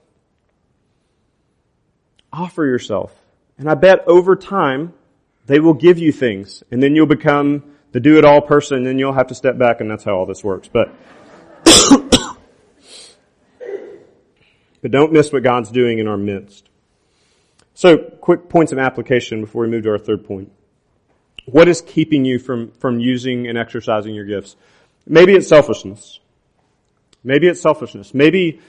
Offer 2.32 2.64
yourself. 2.64 3.14
And 3.58 3.68
I 3.70 3.74
bet 3.74 4.06
over 4.06 4.36
time, 4.36 4.94
they 5.46 5.60
will 5.60 5.74
give 5.74 5.98
you 5.98 6.12
things. 6.12 6.62
And 6.70 6.82
then 6.82 6.94
you'll 6.94 7.06
become 7.06 7.71
the 7.92 8.00
do-it-all 8.00 8.42
person, 8.42 8.84
then 8.84 8.98
you'll 8.98 9.12
have 9.12 9.28
to 9.28 9.34
step 9.34 9.58
back, 9.58 9.80
and 9.80 9.90
that's 9.90 10.04
how 10.04 10.16
all 10.16 10.26
this 10.26 10.42
works. 10.42 10.68
But, 10.68 10.92
but 14.82 14.90
don't 14.90 15.12
miss 15.12 15.32
what 15.32 15.42
God's 15.42 15.70
doing 15.70 15.98
in 15.98 16.08
our 16.08 16.16
midst. 16.16 16.68
So, 17.74 17.98
quick 17.98 18.48
points 18.48 18.72
of 18.72 18.78
application 18.78 19.42
before 19.42 19.62
we 19.62 19.68
move 19.68 19.84
to 19.84 19.90
our 19.90 19.98
third 19.98 20.24
point. 20.24 20.52
What 21.46 21.68
is 21.68 21.80
keeping 21.80 22.24
you 22.24 22.38
from, 22.38 22.70
from 22.72 23.00
using 23.00 23.48
and 23.48 23.58
exercising 23.58 24.14
your 24.14 24.24
gifts? 24.24 24.56
Maybe 25.06 25.34
it's 25.34 25.48
selfishness. 25.48 26.20
Maybe 27.24 27.48
it's 27.48 27.60
selfishness. 27.60 28.14
Maybe 28.14 28.60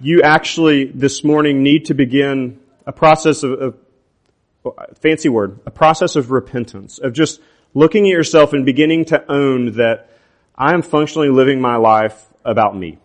you 0.00 0.22
actually 0.22 0.86
this 0.86 1.22
morning 1.22 1.62
need 1.62 1.86
to 1.86 1.94
begin 1.94 2.60
a 2.86 2.92
process 2.92 3.42
of, 3.42 3.76
of 4.64 4.98
fancy 5.00 5.28
word, 5.28 5.60
a 5.66 5.70
process 5.70 6.16
of 6.16 6.30
repentance, 6.30 6.98
of 6.98 7.12
just 7.12 7.40
looking 7.74 8.06
at 8.06 8.10
yourself 8.10 8.52
and 8.52 8.66
beginning 8.66 9.06
to 9.06 9.30
own 9.30 9.72
that 9.72 10.10
I 10.56 10.74
am 10.74 10.82
functionally 10.82 11.30
living 11.30 11.60
my 11.60 11.76
life 11.76 12.26
about 12.44 12.76
me. 12.76 12.98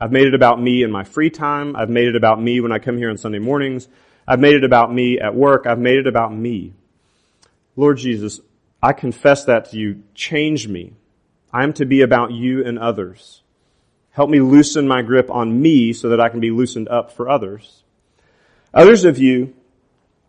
I've 0.00 0.12
made 0.12 0.26
it 0.26 0.34
about 0.34 0.60
me 0.60 0.82
in 0.82 0.90
my 0.90 1.04
free 1.04 1.30
time. 1.30 1.76
I've 1.76 1.90
made 1.90 2.08
it 2.08 2.16
about 2.16 2.40
me 2.40 2.60
when 2.60 2.72
I 2.72 2.78
come 2.78 2.96
here 2.96 3.10
on 3.10 3.18
Sunday 3.18 3.38
mornings. 3.38 3.88
I've 4.26 4.40
made 4.40 4.54
it 4.54 4.64
about 4.64 4.92
me 4.92 5.18
at 5.18 5.34
work. 5.34 5.66
I've 5.66 5.78
made 5.78 5.98
it 5.98 6.06
about 6.06 6.32
me. 6.32 6.74
Lord 7.76 7.98
Jesus, 7.98 8.40
I 8.82 8.92
confess 8.92 9.44
that 9.46 9.70
to 9.70 9.78
you. 9.78 10.02
Change 10.14 10.68
me. 10.68 10.94
I 11.52 11.64
am 11.64 11.72
to 11.74 11.84
be 11.84 12.02
about 12.02 12.30
you 12.30 12.64
and 12.64 12.78
others. 12.78 13.42
Help 14.10 14.30
me 14.30 14.40
loosen 14.40 14.86
my 14.86 15.02
grip 15.02 15.30
on 15.30 15.60
me 15.60 15.92
so 15.92 16.10
that 16.10 16.20
I 16.20 16.28
can 16.28 16.40
be 16.40 16.50
loosened 16.50 16.88
up 16.88 17.12
for 17.12 17.28
others. 17.28 17.82
Others 18.74 19.04
of 19.04 19.18
you, 19.18 19.54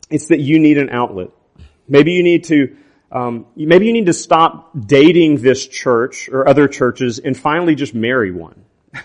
it's 0.10 0.28
that 0.28 0.40
you 0.40 0.60
need 0.60 0.78
an 0.78 0.90
outlet. 0.90 1.30
Maybe 1.88 2.14
you 2.14 2.24
need 2.24 2.46
to, 2.46 2.76
um, 3.12 3.48
maybe 3.56 3.88
you 3.88 3.94
need 3.94 4.06
to 4.06 4.14
stop 4.14 4.72
dating 4.78 5.42
this 5.42 5.68
church 5.68 6.30
or 6.30 6.48
other 6.48 6.68
churches 6.68 7.20
and 7.20 7.38
finally 7.38 7.76
just 7.76 7.94
marry 7.94 8.32
one. 8.32 8.64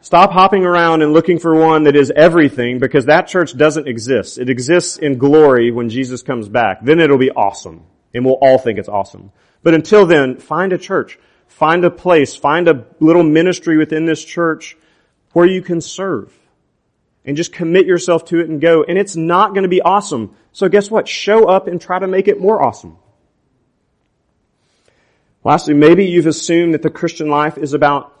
Stop 0.00 0.30
hopping 0.30 0.64
around 0.64 1.02
and 1.02 1.12
looking 1.12 1.40
for 1.40 1.52
one 1.56 1.82
that 1.82 1.96
is 1.96 2.12
everything 2.14 2.78
because 2.78 3.06
that 3.06 3.26
church 3.26 3.56
doesn't 3.56 3.88
exist. 3.88 4.38
It 4.38 4.48
exists 4.48 4.98
in 4.98 5.18
glory 5.18 5.72
when 5.72 5.88
Jesus 5.88 6.22
comes 6.22 6.48
back. 6.48 6.84
Then 6.84 7.00
it'll 7.00 7.18
be 7.18 7.32
awesome 7.32 7.82
and 8.14 8.24
we'll 8.24 8.34
all 8.34 8.56
think 8.56 8.78
it's 8.78 8.88
awesome. 8.88 9.32
But 9.64 9.74
until 9.74 10.06
then, 10.06 10.36
find 10.36 10.72
a 10.72 10.78
church. 10.78 11.18
Find 11.48 11.84
a 11.84 11.90
place. 11.90 12.36
Find 12.36 12.68
a 12.68 12.84
little 13.00 13.24
ministry 13.24 13.76
within 13.76 14.06
this 14.06 14.24
church 14.24 14.76
where 15.32 15.46
you 15.46 15.60
can 15.60 15.80
serve. 15.80 16.32
And 17.26 17.36
just 17.36 17.52
commit 17.52 17.86
yourself 17.86 18.24
to 18.26 18.38
it 18.38 18.48
and 18.48 18.60
go. 18.60 18.84
And 18.84 18.96
it's 18.96 19.16
not 19.16 19.52
going 19.52 19.64
to 19.64 19.68
be 19.68 19.82
awesome. 19.82 20.36
So 20.52 20.68
guess 20.68 20.90
what? 20.90 21.08
Show 21.08 21.46
up 21.48 21.66
and 21.66 21.80
try 21.80 21.98
to 21.98 22.06
make 22.06 22.28
it 22.28 22.40
more 22.40 22.62
awesome. 22.62 22.96
Lastly, 25.44 25.74
maybe 25.74 26.06
you've 26.06 26.26
assumed 26.26 26.74
that 26.74 26.82
the 26.82 26.90
Christian 26.90 27.28
life 27.28 27.58
is 27.58 27.74
about 27.74 28.16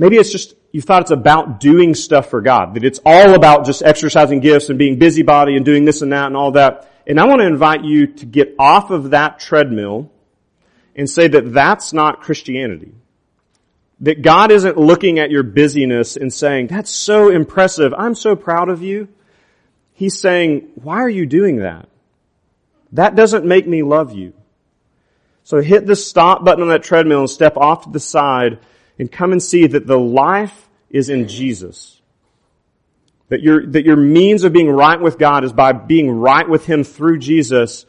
Maybe 0.00 0.16
it's 0.16 0.32
just, 0.32 0.54
you 0.72 0.80
thought 0.80 1.02
it's 1.02 1.10
about 1.10 1.60
doing 1.60 1.94
stuff 1.94 2.30
for 2.30 2.40
God, 2.40 2.72
that 2.72 2.84
it's 2.84 3.00
all 3.04 3.34
about 3.34 3.66
just 3.66 3.82
exercising 3.82 4.40
gifts 4.40 4.70
and 4.70 4.78
being 4.78 4.98
busybody 4.98 5.56
and 5.56 5.62
doing 5.62 5.84
this 5.84 6.00
and 6.00 6.10
that 6.12 6.24
and 6.24 6.34
all 6.34 6.52
that. 6.52 6.90
And 7.06 7.20
I 7.20 7.26
want 7.26 7.42
to 7.42 7.46
invite 7.46 7.84
you 7.84 8.06
to 8.06 8.24
get 8.24 8.54
off 8.58 8.90
of 8.90 9.10
that 9.10 9.40
treadmill 9.40 10.10
and 10.96 11.08
say 11.08 11.28
that 11.28 11.52
that's 11.52 11.92
not 11.92 12.22
Christianity. 12.22 12.94
That 14.00 14.22
God 14.22 14.50
isn't 14.50 14.78
looking 14.78 15.18
at 15.18 15.30
your 15.30 15.42
busyness 15.42 16.16
and 16.16 16.32
saying, 16.32 16.68
that's 16.68 16.90
so 16.90 17.28
impressive. 17.28 17.92
I'm 17.96 18.14
so 18.14 18.34
proud 18.34 18.70
of 18.70 18.82
you. 18.82 19.08
He's 19.92 20.18
saying, 20.18 20.70
why 20.76 21.00
are 21.02 21.08
you 21.08 21.26
doing 21.26 21.58
that? 21.58 21.86
That 22.92 23.14
doesn't 23.14 23.44
make 23.44 23.68
me 23.68 23.82
love 23.82 24.14
you. 24.14 24.32
So 25.44 25.60
hit 25.60 25.86
the 25.86 25.96
stop 25.96 26.44
button 26.44 26.62
on 26.62 26.70
that 26.70 26.82
treadmill 26.82 27.20
and 27.20 27.28
step 27.28 27.58
off 27.58 27.84
to 27.84 27.90
the 27.90 28.00
side 28.00 28.60
and 28.98 29.12
come 29.12 29.32
and 29.32 29.42
see 29.42 29.66
that 29.66 29.86
the 29.86 29.98
life 29.98 30.68
is 30.88 31.10
in 31.10 31.28
Jesus. 31.28 32.00
That 33.28 33.42
your, 33.42 33.66
that 33.66 33.84
your 33.84 33.96
means 33.96 34.44
of 34.44 34.54
being 34.54 34.70
right 34.70 35.00
with 35.00 35.18
God 35.18 35.44
is 35.44 35.52
by 35.52 35.72
being 35.72 36.10
right 36.10 36.48
with 36.48 36.64
Him 36.64 36.84
through 36.84 37.18
Jesus. 37.18 37.84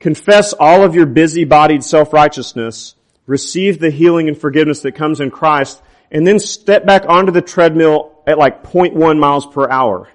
Confess 0.00 0.52
all 0.52 0.82
of 0.82 0.96
your 0.96 1.06
busy-bodied 1.06 1.84
self-righteousness. 1.84 2.95
Receive 3.26 3.78
the 3.78 3.90
healing 3.90 4.28
and 4.28 4.38
forgiveness 4.38 4.82
that 4.82 4.92
comes 4.92 5.20
in 5.20 5.30
Christ. 5.30 5.82
And 6.10 6.26
then 6.26 6.38
step 6.38 6.86
back 6.86 7.04
onto 7.08 7.32
the 7.32 7.42
treadmill 7.42 8.22
at 8.26 8.38
like 8.38 8.62
0.1 8.62 9.18
miles 9.18 9.46
per 9.46 9.68
hour. 9.68 10.08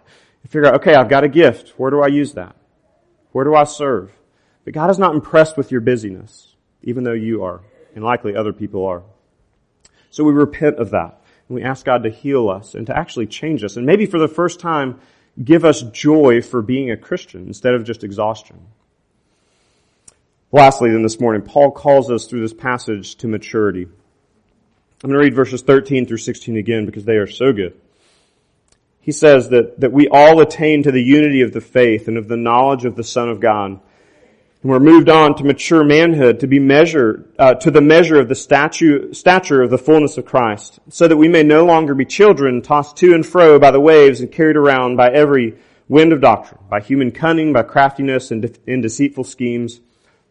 And 0.44 0.52
figure 0.52 0.68
out, 0.68 0.76
okay, 0.76 0.96
I've 0.96 1.10
got 1.10 1.24
a 1.24 1.30
gift. 1.30 1.74
Where 1.78 1.92
do 1.92 2.02
I 2.02 2.08
use 2.08 2.34
that? 2.34 2.56
Where 3.32 3.46
do 3.46 3.56
I 3.56 3.66
serve? 3.66 4.12
But 4.64 4.74
God 4.74 4.90
is 4.90 5.00
not 5.00 5.16
impressed 5.16 5.58
with 5.58 5.72
your 5.72 5.82
busyness, 5.82 6.56
even 6.84 7.04
though 7.04 7.14
you 7.14 7.44
are, 7.44 7.62
and 7.96 8.04
likely 8.04 8.36
other 8.36 8.54
people 8.54 8.86
are. 8.86 9.04
So 10.10 10.24
we 10.24 10.34
repent 10.34 10.78
of 10.78 10.92
that. 10.92 11.22
And 11.48 11.56
we 11.56 11.64
ask 11.64 11.86
God 11.86 12.04
to 12.04 12.10
heal 12.10 12.50
us 12.50 12.76
and 12.76 12.88
to 12.88 12.98
actually 12.98 13.28
change 13.28 13.64
us. 13.64 13.76
And 13.76 13.86
maybe 13.86 14.06
for 14.06 14.20
the 14.20 14.28
first 14.28 14.60
time, 14.60 15.00
give 15.42 15.66
us 15.66 15.82
joy 15.82 16.42
for 16.42 16.62
being 16.62 16.92
a 16.92 16.98
Christian 16.98 17.48
instead 17.48 17.74
of 17.74 17.84
just 17.84 18.04
exhaustion. 18.04 18.68
Lastly, 20.52 20.92
then 20.92 21.04
this 21.04 21.20
morning, 21.20 21.42
Paul 21.42 21.72
calls 21.72 22.12
us 22.12 22.28
through 22.28 22.42
this 22.42 22.54
passage 22.54 23.16
to 23.16 23.28
maturity. 23.28 23.84
I'm 23.84 25.10
going 25.10 25.14
to 25.14 25.20
read 25.20 25.34
verses 25.34 25.62
13 25.62 26.06
through 26.06 26.18
16 26.18 26.58
again 26.58 26.86
because 26.86 27.06
they 27.06 27.16
are 27.16 27.28
so 27.28 27.54
good. 27.54 27.80
He 29.00 29.12
says 29.12 29.50
that, 29.50 29.80
that 29.80 29.92
we 29.92 30.08
all 30.10 30.42
attain 30.42 30.84
to 30.84 30.92
the 30.92 31.02
unity 31.02 31.42
of 31.42 31.54
the 31.54 31.62
faith 31.62 32.08
and 32.08 32.18
of 32.18 32.28
the 32.28 32.38
knowledge 32.38 32.86
of 32.86 32.96
the 32.96 33.04
Son 33.04 33.30
of 33.30 33.40
God 33.40 33.80
and 34.62 34.70
we're 34.70 34.80
moved 34.80 35.10
on 35.10 35.36
to 35.36 35.44
mature 35.44 35.84
manhood, 35.84 36.42
to 36.42 36.48
be 36.48 36.60
measured, 36.60 37.34
uh, 37.40 37.56
to 37.56 37.72
the 37.72 37.82
measure 37.82 38.20
of 38.20 38.30
the 38.30 38.36
statue, 38.36 39.12
stature 39.12 39.64
of 39.64 39.72
the 39.72 39.78
fullness 39.78 40.20
of 40.20 40.26
Christ, 40.26 40.80
so 40.90 41.08
that 41.08 41.18
we 41.18 41.28
may 41.28 41.42
no 41.42 41.66
longer 41.66 41.96
be 41.96 42.06
children 42.06 42.62
tossed 42.62 42.98
to 42.98 43.16
and 43.16 43.26
fro 43.26 43.58
by 43.58 43.72
the 43.72 43.80
waves 43.80 44.22
and 44.22 44.32
carried 44.32 44.58
around 44.58 44.98
by 44.98 45.10
every 45.10 45.58
wind 45.90 46.14
of 46.14 46.22
doctrine, 46.22 46.62
by 46.70 46.80
human 46.80 47.12
cunning, 47.12 47.54
by 47.54 47.64
craftiness 47.64 48.30
and 48.30 48.44
de- 48.44 48.72
in 48.72 48.82
deceitful 48.82 49.24
schemes. 49.24 49.82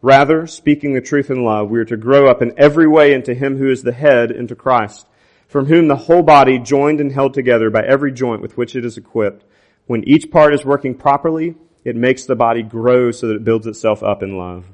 Rather, 0.01 0.47
speaking 0.47 0.93
the 0.93 1.01
truth 1.01 1.29
in 1.29 1.43
love, 1.43 1.69
we 1.69 1.79
are 1.79 1.85
to 1.85 1.97
grow 1.97 2.29
up 2.29 2.41
in 2.41 2.53
every 2.57 2.87
way 2.87 3.13
into 3.13 3.33
Him 3.33 3.57
who 3.57 3.69
is 3.69 3.83
the 3.83 3.91
head, 3.91 4.31
into 4.31 4.55
Christ, 4.55 5.07
from 5.47 5.65
whom 5.65 5.87
the 5.87 5.95
whole 5.95 6.23
body, 6.23 6.57
joined 6.57 6.99
and 6.99 7.11
held 7.11 7.33
together 7.33 7.69
by 7.69 7.83
every 7.83 8.11
joint 8.11 8.41
with 8.41 8.57
which 8.57 8.75
it 8.75 8.85
is 8.85 8.97
equipped, 8.97 9.43
when 9.85 10.07
each 10.07 10.31
part 10.31 10.53
is 10.53 10.65
working 10.65 10.95
properly, 10.95 11.55
it 11.83 11.95
makes 11.95 12.25
the 12.25 12.35
body 12.35 12.63
grow 12.63 13.11
so 13.11 13.27
that 13.27 13.35
it 13.35 13.43
builds 13.43 13.67
itself 13.67 14.01
up 14.01 14.23
in 14.23 14.37
love. 14.37 14.65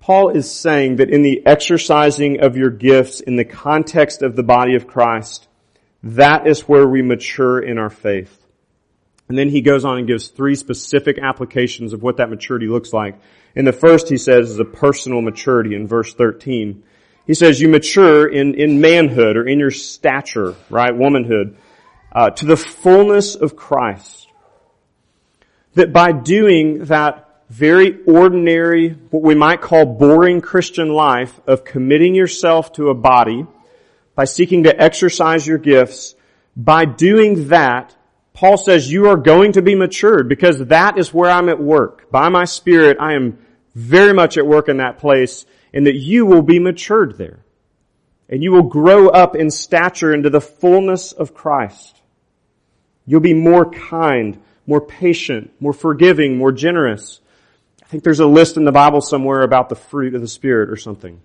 Paul 0.00 0.30
is 0.30 0.50
saying 0.50 0.96
that 0.96 1.10
in 1.10 1.22
the 1.22 1.46
exercising 1.46 2.40
of 2.40 2.56
your 2.56 2.70
gifts 2.70 3.20
in 3.20 3.36
the 3.36 3.44
context 3.44 4.22
of 4.22 4.34
the 4.34 4.42
body 4.42 4.74
of 4.74 4.86
Christ, 4.86 5.46
that 6.02 6.46
is 6.46 6.62
where 6.62 6.88
we 6.88 7.02
mature 7.02 7.60
in 7.60 7.78
our 7.78 7.90
faith. 7.90 8.36
And 9.28 9.38
then 9.38 9.48
he 9.48 9.60
goes 9.60 9.84
on 9.84 9.98
and 9.98 10.08
gives 10.08 10.28
three 10.28 10.56
specific 10.56 11.18
applications 11.18 11.92
of 11.92 12.02
what 12.02 12.16
that 12.16 12.30
maturity 12.30 12.66
looks 12.66 12.92
like. 12.92 13.20
In 13.54 13.64
the 13.64 13.72
first, 13.72 14.08
he 14.08 14.18
says, 14.18 14.50
is 14.50 14.58
a 14.58 14.64
personal 14.64 15.20
maturity 15.20 15.74
in 15.74 15.86
verse 15.86 16.14
13. 16.14 16.82
He 17.26 17.34
says, 17.34 17.60
you 17.60 17.68
mature 17.68 18.26
in, 18.26 18.54
in 18.54 18.80
manhood 18.80 19.36
or 19.36 19.46
in 19.46 19.58
your 19.58 19.70
stature, 19.70 20.54
right? 20.68 20.96
Womanhood, 20.96 21.56
uh, 22.12 22.30
to 22.30 22.46
the 22.46 22.56
fullness 22.56 23.34
of 23.34 23.56
Christ 23.56 24.28
that 25.74 25.92
by 25.92 26.12
doing 26.12 26.84
that 26.86 27.26
very 27.48 28.02
ordinary, 28.04 28.90
what 29.10 29.22
we 29.22 29.34
might 29.34 29.60
call 29.60 29.84
boring 29.84 30.40
Christian 30.40 30.88
life 30.88 31.40
of 31.46 31.64
committing 31.64 32.14
yourself 32.14 32.72
to 32.74 32.90
a 32.90 32.94
body, 32.94 33.46
by 34.14 34.24
seeking 34.24 34.64
to 34.64 34.80
exercise 34.80 35.46
your 35.46 35.58
gifts, 35.58 36.14
by 36.56 36.84
doing 36.84 37.48
that, 37.48 37.94
Paul 38.40 38.56
says 38.56 38.90
you 38.90 39.08
are 39.08 39.18
going 39.18 39.52
to 39.52 39.60
be 39.60 39.74
matured 39.74 40.26
because 40.26 40.60
that 40.68 40.96
is 40.96 41.12
where 41.12 41.28
I'm 41.28 41.50
at 41.50 41.60
work. 41.60 42.10
By 42.10 42.30
my 42.30 42.46
spirit, 42.46 42.96
I 42.98 43.12
am 43.12 43.38
very 43.74 44.14
much 44.14 44.38
at 44.38 44.46
work 44.46 44.70
in 44.70 44.78
that 44.78 44.96
place 44.96 45.44
and 45.74 45.86
that 45.86 45.96
you 45.96 46.24
will 46.24 46.40
be 46.40 46.58
matured 46.58 47.18
there. 47.18 47.40
And 48.30 48.42
you 48.42 48.50
will 48.52 48.62
grow 48.62 49.10
up 49.10 49.36
in 49.36 49.50
stature 49.50 50.14
into 50.14 50.30
the 50.30 50.40
fullness 50.40 51.12
of 51.12 51.34
Christ. 51.34 52.00
You'll 53.04 53.20
be 53.20 53.34
more 53.34 53.70
kind, 53.70 54.42
more 54.66 54.80
patient, 54.80 55.52
more 55.60 55.74
forgiving, 55.74 56.38
more 56.38 56.50
generous. 56.50 57.20
I 57.82 57.86
think 57.88 58.04
there's 58.04 58.20
a 58.20 58.26
list 58.26 58.56
in 58.56 58.64
the 58.64 58.72
Bible 58.72 59.02
somewhere 59.02 59.42
about 59.42 59.68
the 59.68 59.76
fruit 59.76 60.14
of 60.14 60.22
the 60.22 60.26
Spirit 60.26 60.70
or 60.70 60.76
something. 60.76 61.20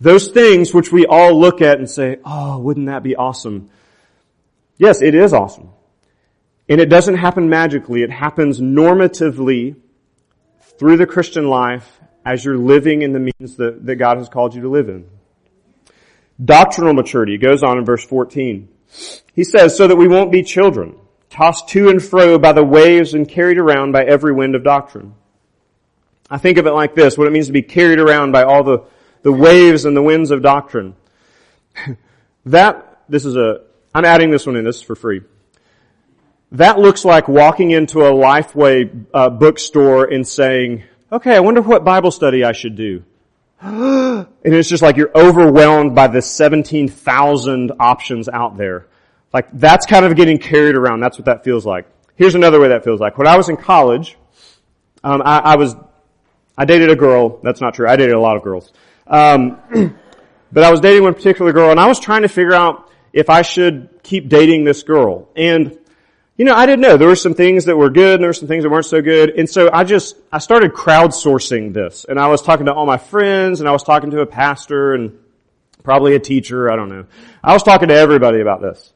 Those 0.00 0.28
things 0.28 0.72
which 0.72 0.90
we 0.90 1.04
all 1.04 1.38
look 1.38 1.60
at 1.60 1.76
and 1.76 1.90
say, 1.90 2.20
oh, 2.24 2.58
wouldn't 2.58 2.86
that 2.86 3.02
be 3.02 3.16
awesome? 3.16 3.68
Yes, 4.78 5.02
it 5.02 5.14
is 5.14 5.34
awesome. 5.34 5.68
And 6.68 6.80
it 6.80 6.88
doesn't 6.88 7.16
happen 7.16 7.48
magically. 7.48 8.02
It 8.02 8.10
happens 8.10 8.60
normatively 8.60 9.76
through 10.78 10.96
the 10.96 11.06
Christian 11.06 11.48
life 11.48 12.00
as 12.24 12.44
you're 12.44 12.56
living 12.56 13.02
in 13.02 13.12
the 13.12 13.20
means 13.20 13.56
that, 13.56 13.84
that 13.84 13.96
God 13.96 14.16
has 14.16 14.28
called 14.28 14.54
you 14.54 14.62
to 14.62 14.68
live 14.68 14.88
in. 14.88 15.06
Doctrinal 16.42 16.94
maturity 16.94 17.36
goes 17.38 17.62
on 17.62 17.78
in 17.78 17.84
verse 17.84 18.04
14. 18.04 18.68
He 19.34 19.44
says, 19.44 19.76
so 19.76 19.86
that 19.86 19.96
we 19.96 20.08
won't 20.08 20.32
be 20.32 20.42
children, 20.42 20.96
tossed 21.28 21.68
to 21.70 21.90
and 21.90 22.02
fro 22.02 22.38
by 22.38 22.52
the 22.52 22.64
waves 22.64 23.14
and 23.14 23.28
carried 23.28 23.58
around 23.58 23.92
by 23.92 24.04
every 24.04 24.32
wind 24.32 24.54
of 24.54 24.64
doctrine. 24.64 25.14
I 26.30 26.38
think 26.38 26.58
of 26.58 26.66
it 26.66 26.72
like 26.72 26.94
this, 26.94 27.18
what 27.18 27.26
it 27.26 27.32
means 27.32 27.48
to 27.48 27.52
be 27.52 27.62
carried 27.62 28.00
around 28.00 28.32
by 28.32 28.44
all 28.44 28.64
the, 28.64 28.84
the 29.22 29.32
waves 29.32 29.84
and 29.84 29.96
the 29.96 30.02
winds 30.02 30.30
of 30.30 30.42
doctrine. 30.42 30.96
that, 32.46 33.02
this 33.08 33.24
is 33.24 33.36
a, 33.36 33.62
I'm 33.94 34.04
adding 34.04 34.30
this 34.30 34.46
one 34.46 34.56
in, 34.56 34.64
this 34.64 34.76
is 34.76 34.82
for 34.82 34.96
free. 34.96 35.20
That 36.52 36.78
looks 36.78 37.04
like 37.04 37.26
walking 37.28 37.70
into 37.72 38.00
a 38.00 38.10
Lifeway 38.10 39.06
uh, 39.12 39.30
bookstore 39.30 40.04
and 40.04 40.26
saying, 40.26 40.84
okay, 41.10 41.34
I 41.34 41.40
wonder 41.40 41.62
what 41.62 41.84
Bible 41.84 42.10
study 42.10 42.44
I 42.44 42.52
should 42.52 42.76
do. 42.76 43.02
and 43.60 44.26
it's 44.42 44.68
just 44.68 44.82
like 44.82 44.96
you're 44.96 45.16
overwhelmed 45.16 45.94
by 45.94 46.06
the 46.06 46.20
17,000 46.20 47.72
options 47.80 48.28
out 48.28 48.56
there. 48.56 48.86
Like 49.32 49.48
that's 49.52 49.86
kind 49.86 50.04
of 50.04 50.14
getting 50.16 50.38
carried 50.38 50.76
around. 50.76 51.00
That's 51.00 51.18
what 51.18 51.24
that 51.26 51.44
feels 51.44 51.64
like. 51.66 51.86
Here's 52.16 52.34
another 52.34 52.60
way 52.60 52.68
that 52.68 52.84
feels 52.84 53.00
like. 53.00 53.18
When 53.18 53.26
I 53.26 53.36
was 53.36 53.48
in 53.48 53.56
college, 53.56 54.16
um, 55.02 55.22
I, 55.24 55.38
I, 55.38 55.56
was, 55.56 55.74
I 56.56 56.64
dated 56.64 56.90
a 56.90 56.96
girl. 56.96 57.40
That's 57.42 57.60
not 57.60 57.74
true. 57.74 57.88
I 57.88 57.96
dated 57.96 58.14
a 58.14 58.20
lot 58.20 58.36
of 58.36 58.42
girls. 58.42 58.72
Um, 59.06 59.60
but 60.52 60.62
I 60.62 60.70
was 60.70 60.80
dating 60.80 61.02
one 61.02 61.14
particular 61.14 61.52
girl 61.52 61.70
and 61.70 61.80
I 61.80 61.86
was 61.86 61.98
trying 61.98 62.22
to 62.22 62.28
figure 62.28 62.54
out 62.54 62.90
if 63.12 63.30
I 63.30 63.42
should 63.42 63.88
keep 64.02 64.28
dating 64.28 64.64
this 64.64 64.82
girl. 64.82 65.28
And 65.34 65.78
you 66.36 66.44
know, 66.44 66.54
I 66.54 66.66
didn't 66.66 66.80
know. 66.80 66.96
There 66.96 67.06
were 67.06 67.14
some 67.14 67.34
things 67.34 67.66
that 67.66 67.76
were 67.76 67.90
good 67.90 68.14
and 68.14 68.22
there 68.22 68.28
were 68.28 68.34
some 68.34 68.48
things 68.48 68.64
that 68.64 68.70
weren't 68.70 68.86
so 68.86 69.00
good. 69.00 69.30
And 69.30 69.48
so 69.48 69.70
I 69.72 69.84
just, 69.84 70.16
I 70.32 70.38
started 70.38 70.72
crowdsourcing 70.72 71.72
this. 71.72 72.04
And 72.04 72.18
I 72.18 72.26
was 72.26 72.42
talking 72.42 72.66
to 72.66 72.74
all 72.74 72.86
my 72.86 72.96
friends 72.96 73.60
and 73.60 73.68
I 73.68 73.72
was 73.72 73.84
talking 73.84 74.10
to 74.10 74.20
a 74.20 74.26
pastor 74.26 74.94
and 74.94 75.16
probably 75.84 76.16
a 76.16 76.18
teacher, 76.18 76.72
I 76.72 76.76
don't 76.76 76.88
know. 76.88 77.06
I 77.42 77.52
was 77.52 77.62
talking 77.62 77.88
to 77.88 77.94
everybody 77.94 78.40
about 78.40 78.60
this. 78.60 78.92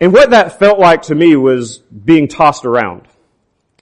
And 0.00 0.12
what 0.12 0.30
that 0.30 0.58
felt 0.58 0.78
like 0.78 1.02
to 1.02 1.14
me 1.14 1.34
was 1.34 1.78
being 1.78 2.28
tossed 2.28 2.66
around. 2.66 3.08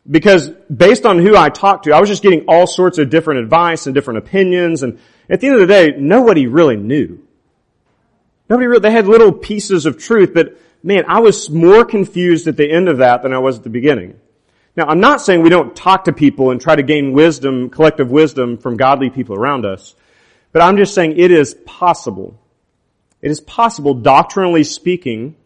Because 0.09 0.49
based 0.49 1.07
on 1.07 1.19
who 1.19 1.37
I 1.37 1.49
talked 1.49 1.85
to, 1.85 1.93
I 1.93 2.01
was 2.01 2.09
just 2.09 2.23
getting 2.23 2.45
all 2.47 2.67
sorts 2.67 2.99
of 2.99 3.11
different 3.11 3.41
advice 3.41 3.87
and 3.87 3.95
different 3.95 4.19
opinions. 4.19 4.83
And 4.83 5.01
at 5.29 5.41
the 5.41 5.49
end 5.49 5.55
of 5.55 5.61
the 5.61 5.67
day, 5.67 5.95
nobody 5.97 6.47
really 6.47 6.77
knew. 6.77 7.27
Nobody 8.49 8.67
really, 8.67 8.81
they 8.81 8.91
had 8.91 9.07
little 9.07 9.33
pieces 9.33 9.87
of 9.87 9.99
truth, 9.99 10.33
but 10.35 10.59
man, 10.83 11.05
I 11.09 11.21
was 11.21 11.51
more 11.51 11.85
confused 11.85 12.49
at 12.49 12.57
the 12.57 12.71
end 12.71 12.89
of 12.89 12.99
that 12.99 13.23
than 13.23 13.33
I 13.33 13.39
was 13.39 13.59
at 13.59 13.65
the 13.65 13.71
beginning. 13.71 14.19
Now, 14.77 14.87
I'm 14.87 15.01
not 15.01 15.21
saying 15.21 15.43
we 15.43 15.51
don't 15.51 15.77
talk 15.77 16.05
to 16.05 16.13
people 16.13 16.51
and 16.51 16.61
try 16.61 16.75
to 16.75 16.83
gain 16.83 17.13
wisdom, 17.13 17.69
collective 17.69 18.11
wisdom 18.11 18.57
from 18.57 18.77
godly 18.77 19.11
people 19.11 19.37
around 19.37 19.67
us, 19.67 19.95
but 20.51 20.63
I'm 20.63 20.77
just 20.77 20.95
saying 20.95 21.19
it 21.19 21.31
is 21.31 21.55
possible. 21.67 22.39
It 23.21 23.31
is 23.31 23.41
possible, 23.41 23.95
doctrinally 23.95 24.65
speaking, 24.65 25.37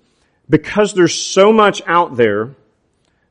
because 0.48 0.94
there's 0.94 1.14
so 1.14 1.52
much 1.52 1.82
out 1.86 2.16
there 2.16 2.54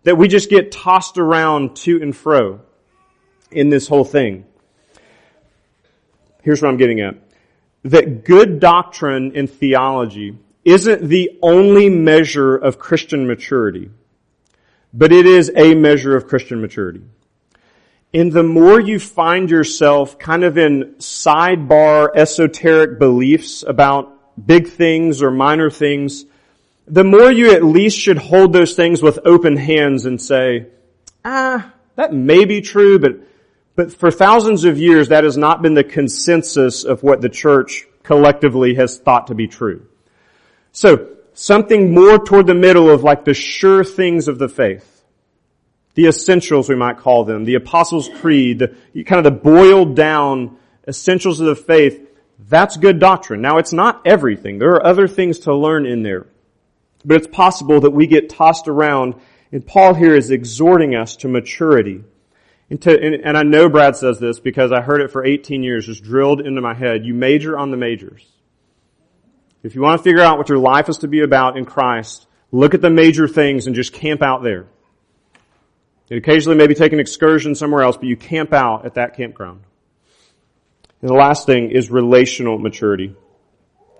that 0.04 0.18
we 0.18 0.28
just 0.28 0.50
get 0.50 0.72
tossed 0.72 1.18
around 1.18 1.76
to 1.78 2.02
and 2.02 2.16
fro 2.16 2.62
in 3.52 3.70
this 3.70 3.88
whole 3.88 4.04
thing. 4.04 4.46
Here's 6.44 6.62
what 6.62 6.68
I'm 6.68 6.78
getting 6.78 7.00
at. 7.00 7.16
That 7.84 8.26
good 8.26 8.60
doctrine 8.60 9.32
and 9.36 9.50
theology 9.50 10.38
isn't 10.66 11.08
the 11.08 11.38
only 11.44 11.90
measure 11.90 12.56
of 12.56 12.80
Christian 12.80 13.28
maturity, 13.28 13.92
but 14.92 15.12
it 15.12 15.28
is 15.28 15.52
a 15.56 15.76
measure 15.76 16.16
of 16.18 16.28
Christian 16.28 16.60
maturity. 16.60 17.04
And 18.14 18.32
the 18.32 18.44
more 18.44 18.80
you 18.80 18.98
find 18.98 19.50
yourself 19.50 20.18
kind 20.18 20.44
of 20.44 20.58
in 20.58 20.96
sidebar 21.00 22.10
esoteric 22.16 22.98
beliefs 22.98 23.64
about 23.64 24.14
big 24.44 24.68
things 24.70 25.22
or 25.22 25.32
minor 25.32 25.70
things, 25.70 26.26
the 26.88 27.04
more 27.04 27.32
you 27.32 27.52
at 27.52 27.64
least 27.64 28.00
should 28.00 28.18
hold 28.18 28.54
those 28.54 28.76
things 28.76 29.02
with 29.02 29.20
open 29.26 29.58
hands 29.58 30.06
and 30.06 30.22
say, 30.22 30.68
ah, 31.24 31.74
that 31.96 32.14
may 32.14 32.46
be 32.46 32.62
true, 32.62 33.00
but, 33.00 33.20
but 33.76 33.94
for 33.94 34.12
thousands 34.12 34.64
of 34.64 34.78
years 34.78 35.10
that 35.10 35.24
has 35.24 35.38
not 35.38 35.62
been 35.62 35.74
the 35.74 35.84
consensus 35.84 36.84
of 36.84 37.04
what 37.04 37.22
the 37.22 37.30
church 37.30 37.86
collectively 38.04 38.76
has 38.76 38.98
thought 38.98 39.28
to 39.28 39.36
be 39.36 39.48
true. 39.48 39.86
So, 40.76 41.08
something 41.34 41.94
more 41.94 42.20
toward 42.20 42.48
the 42.48 42.54
middle 42.54 42.90
of 42.90 43.02
like 43.02 43.24
the 43.24 43.34
sure 43.34 43.86
things 43.86 44.28
of 44.28 44.40
the 44.40 44.50
faith. 44.50 45.06
The 45.94 46.08
essentials, 46.08 46.68
we 46.68 46.76
might 46.76 46.98
call 46.98 47.24
them. 47.24 47.46
The 47.46 47.56
Apostles' 47.56 48.10
Creed, 48.20 48.60
the, 48.60 49.04
kind 49.06 49.26
of 49.26 49.34
the 49.34 49.40
boiled 49.40 49.96
down 49.96 50.58
essentials 50.86 51.40
of 51.40 51.46
the 51.46 51.56
faith. 51.56 52.06
That's 52.50 52.76
good 52.76 53.00
doctrine. 53.00 53.42
Now, 53.42 53.58
it's 53.58 53.72
not 53.72 54.02
everything. 54.06 54.60
There 54.60 54.72
are 54.72 54.86
other 54.86 55.08
things 55.08 55.40
to 55.40 55.56
learn 55.56 55.86
in 55.86 56.04
there. 56.04 56.28
But 57.06 57.16
it's 57.16 57.28
possible 57.28 57.80
that 57.80 57.92
we 57.92 58.06
get 58.06 58.28
tossed 58.28 58.68
around, 58.68 59.16
and 59.54 59.66
Paul 59.66 59.94
here 59.94 60.14
is 60.14 60.30
exhorting 60.30 60.94
us 60.94 61.16
to 61.18 61.30
maturity. 61.30 62.04
And, 62.70 62.82
to, 62.82 63.02
and, 63.02 63.16
and 63.16 63.38
I 63.38 63.44
know 63.44 63.70
Brad 63.70 63.96
says 63.96 64.20
this 64.20 64.42
because 64.42 64.74
I 64.74 64.82
heard 64.82 65.00
it 65.00 65.12
for 65.12 65.24
18 65.24 65.64
years, 65.64 65.86
just 65.86 66.04
drilled 66.04 66.42
into 66.42 66.60
my 66.60 66.74
head. 66.74 67.06
You 67.06 67.14
major 67.14 67.58
on 67.58 67.72
the 67.72 67.78
majors. 67.78 68.30
If 69.66 69.74
you 69.74 69.82
want 69.82 69.98
to 69.98 70.04
figure 70.04 70.22
out 70.22 70.38
what 70.38 70.48
your 70.48 70.60
life 70.60 70.90
is 70.90 71.00
to 71.00 71.08
be 71.08 71.22
about 71.22 71.58
in 71.58 71.66
Christ, 71.66 72.28
look 72.52 72.76
at 72.76 72.82
the 72.82 72.92
major 72.92 73.28
things 73.28 73.66
and 73.66 73.76
just 73.76 73.94
camp 73.94 74.22
out 74.22 74.44
there. 74.44 74.68
And 76.12 76.20
occasionally 76.20 76.56
maybe 76.56 76.76
take 76.76 76.94
an 76.94 77.00
excursion 77.00 77.56
somewhere 77.56 77.82
else, 77.82 77.98
but 77.98 78.06
you 78.06 78.16
camp 78.16 78.54
out 78.54 78.86
at 78.86 78.94
that 78.94 79.18
campground. 79.18 79.62
And 81.02 81.10
the 81.10 81.16
last 81.16 81.48
thing 81.48 81.72
is 81.72 81.90
relational 81.90 82.60
maturity. 82.60 83.16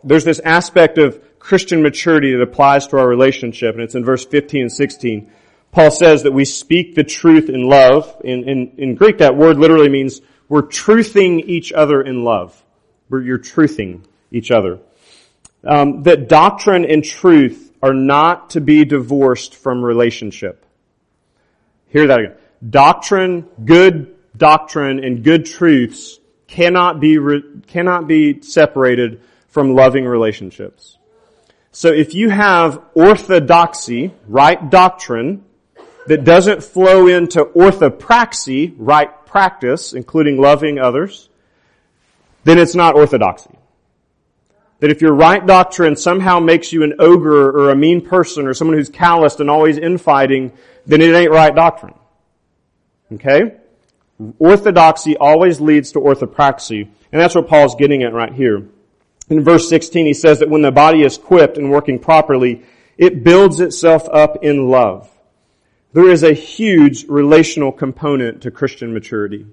There's 0.04 0.24
this 0.24 0.38
aspect 0.38 1.00
of 1.00 1.40
Christian 1.40 1.82
maturity 1.82 2.34
that 2.34 2.44
applies 2.44 2.86
to 2.90 3.00
our 3.00 3.08
relationship, 3.08 3.74
and 3.74 3.84
it's 3.84 3.96
in 3.96 4.06
verse 4.06 4.24
15 4.24 4.62
and 4.62 4.72
16. 4.72 5.32
Paul 5.72 5.90
says 5.90 6.22
that 6.24 6.32
we 6.32 6.46
speak 6.46 6.94
the 6.94 7.04
truth 7.04 7.50
in 7.50 7.68
love. 7.68 8.22
In, 8.24 8.48
in, 8.48 8.72
in 8.78 8.94
Greek, 8.94 9.18
that 9.18 9.36
word 9.36 9.58
literally 9.58 9.90
means 9.90 10.22
we're 10.48 10.62
truthing 10.62 11.44
each 11.44 11.74
other 11.74 12.04
in 12.04 12.24
love. 12.24 12.64
We're, 13.10 13.24
you're 13.24 13.40
truthing 13.40 14.04
each 14.30 14.52
other 14.52 14.80
um, 15.66 16.04
that 16.04 16.30
doctrine 16.30 16.86
and 16.86 17.04
truth 17.04 17.72
are 17.82 17.94
not 17.94 18.52
to 18.52 18.62
be 18.62 18.86
divorced 18.86 19.56
from 19.56 19.84
relationship. 19.84 20.66
Hear 21.88 22.08
that 22.08 22.20
again. 22.20 22.36
Doctrine, 22.68 23.48
good 23.64 24.16
doctrine, 24.36 25.04
and 25.04 25.24
good 25.24 25.46
truths 25.46 26.20
cannot 26.48 27.00
be 27.00 27.18
re- 27.18 27.44
cannot 27.68 28.08
be 28.08 28.42
separated 28.42 29.22
from 29.50 29.74
loving 29.74 30.06
relationships. 30.06 30.98
So 31.72 31.90
if 31.92 32.14
you 32.14 32.30
have 32.30 32.82
orthodoxy, 32.94 34.14
right 34.28 34.70
doctrine, 34.70 35.44
that 36.08 36.24
doesn't 36.24 36.64
flow 36.64 37.08
into 37.08 37.44
orthopraxy, 37.44 38.74
right 38.78 39.26
practice, 39.26 39.94
including 39.94 40.40
loving 40.40 40.80
others, 40.80 41.30
then 42.44 42.60
it's 42.60 42.76
not 42.76 42.96
orthodoxy. 42.96 43.55
That 44.80 44.92
if 44.92 45.02
your 45.02 45.14
right 45.14 45.46
doctrine 45.46 45.96
somehow 45.96 46.40
makes 46.40 46.74
you 46.74 46.84
an 46.84 46.96
ogre 47.00 47.50
or 47.50 47.72
a 47.72 47.76
mean 47.76 48.02
person 48.06 48.46
or 48.46 48.54
someone 48.54 48.78
who's 48.78 48.90
calloused 48.90 49.40
and 49.40 49.50
always 49.50 49.78
infighting, 49.78 50.52
then 50.86 51.02
it 51.02 51.14
ain't 51.14 51.32
right 51.32 51.56
doctrine. 51.56 51.94
Okay? 53.14 53.58
Orthodoxy 54.40 55.18
always 55.18 55.62
leads 55.62 55.94
to 55.94 56.00
orthopraxy. 56.00 56.90
And 57.12 57.22
that's 57.22 57.36
what 57.36 57.48
Paul's 57.48 57.76
getting 57.76 58.04
at 58.04 58.14
right 58.14 58.34
here. 58.34 58.68
In 59.30 59.44
verse 59.44 59.68
16, 59.70 60.06
he 60.06 60.14
says 60.14 60.40
that 60.40 60.50
when 60.50 60.62
the 60.62 60.72
body 60.72 61.04
is 61.04 61.18
equipped 61.18 61.58
and 61.58 61.72
working 61.72 61.98
properly, 61.98 62.64
it 62.98 63.24
builds 63.24 63.60
itself 63.60 64.08
up 64.12 64.44
in 64.44 64.70
love. 64.70 65.10
There 65.94 66.10
is 66.10 66.24
a 66.24 66.34
huge 66.34 67.06
relational 67.06 67.72
component 67.72 68.42
to 68.42 68.52
Christian 68.52 68.94
maturity. 68.94 69.46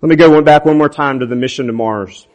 Let 0.00 0.08
me 0.08 0.16
go 0.16 0.42
back 0.42 0.64
one 0.64 0.76
more 0.76 0.88
time 0.88 1.20
to 1.20 1.26
the 1.26 1.36
mission 1.36 1.68
to 1.68 1.72
Mars. 1.72 2.26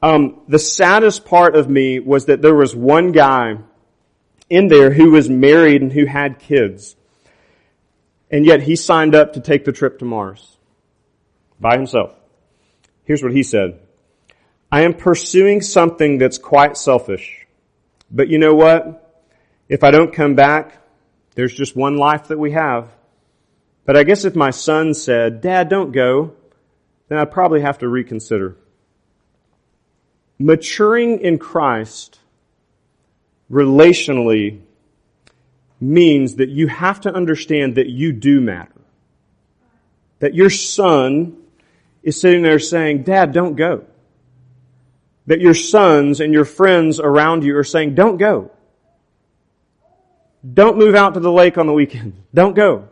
Um, 0.00 0.42
the 0.46 0.58
saddest 0.58 1.24
part 1.24 1.56
of 1.56 1.68
me 1.68 1.98
was 1.98 2.26
that 2.26 2.40
there 2.40 2.54
was 2.54 2.74
one 2.74 3.12
guy 3.12 3.58
in 4.48 4.68
there 4.68 4.92
who 4.92 5.10
was 5.10 5.28
married 5.28 5.82
and 5.82 5.92
who 5.92 6.06
had 6.06 6.38
kids. 6.38 6.96
And 8.30 8.44
yet 8.46 8.62
he 8.62 8.76
signed 8.76 9.14
up 9.14 9.32
to 9.32 9.40
take 9.40 9.64
the 9.64 9.72
trip 9.72 9.98
to 9.98 10.04
Mars 10.04 10.56
by 11.58 11.76
himself. 11.76 12.14
Here's 13.04 13.22
what 13.22 13.32
he 13.32 13.42
said. 13.42 13.80
I 14.70 14.82
am 14.82 14.94
pursuing 14.94 15.62
something 15.62 16.18
that's 16.18 16.38
quite 16.38 16.76
selfish. 16.76 17.46
But 18.10 18.28
you 18.28 18.38
know 18.38 18.54
what? 18.54 19.24
If 19.68 19.82
I 19.82 19.90
don't 19.90 20.12
come 20.12 20.34
back, 20.34 20.78
there's 21.34 21.54
just 21.54 21.74
one 21.74 21.96
life 21.96 22.28
that 22.28 22.38
we 22.38 22.52
have. 22.52 22.90
But 23.84 23.96
I 23.96 24.04
guess 24.04 24.24
if 24.24 24.36
my 24.36 24.50
son 24.50 24.94
said, 24.94 25.40
Dad, 25.40 25.68
don't 25.68 25.92
go, 25.92 26.34
then 27.08 27.18
I'd 27.18 27.30
probably 27.30 27.62
have 27.62 27.78
to 27.78 27.88
reconsider 27.88 28.56
maturing 30.38 31.20
in 31.20 31.38
Christ 31.38 32.18
relationally 33.50 34.60
means 35.80 36.36
that 36.36 36.48
you 36.48 36.66
have 36.66 37.00
to 37.02 37.14
understand 37.14 37.76
that 37.76 37.88
you 37.88 38.12
do 38.12 38.40
matter. 38.40 38.72
That 40.20 40.34
your 40.34 40.50
son 40.50 41.36
is 42.02 42.20
sitting 42.20 42.42
there 42.42 42.58
saying, 42.58 43.04
Dad, 43.04 43.32
don't 43.32 43.54
go. 43.54 43.84
That 45.26 45.40
your 45.40 45.54
sons 45.54 46.20
and 46.20 46.32
your 46.32 46.44
friends 46.44 46.98
around 46.98 47.44
you 47.44 47.56
are 47.56 47.64
saying, 47.64 47.94
don't 47.94 48.16
go. 48.16 48.50
Don't 50.54 50.78
move 50.78 50.94
out 50.94 51.14
to 51.14 51.20
the 51.20 51.32
lake 51.32 51.58
on 51.58 51.66
the 51.66 51.72
weekend. 51.72 52.14
Don't 52.34 52.54
go. 52.54 52.88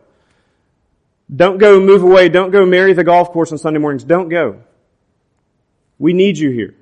Don't 1.33 1.57
go 1.57 1.79
move 1.79 2.03
away. 2.03 2.29
Don't 2.29 2.51
go 2.51 2.65
marry 2.65 2.93
the 2.93 3.03
golf 3.03 3.31
course 3.31 3.51
on 3.51 3.57
Sunday 3.57 3.79
mornings. 3.79 4.03
Don't 4.03 4.29
go. 4.29 4.61
We 5.97 6.13
need 6.13 6.37
you 6.37 6.51
here. 6.51 6.75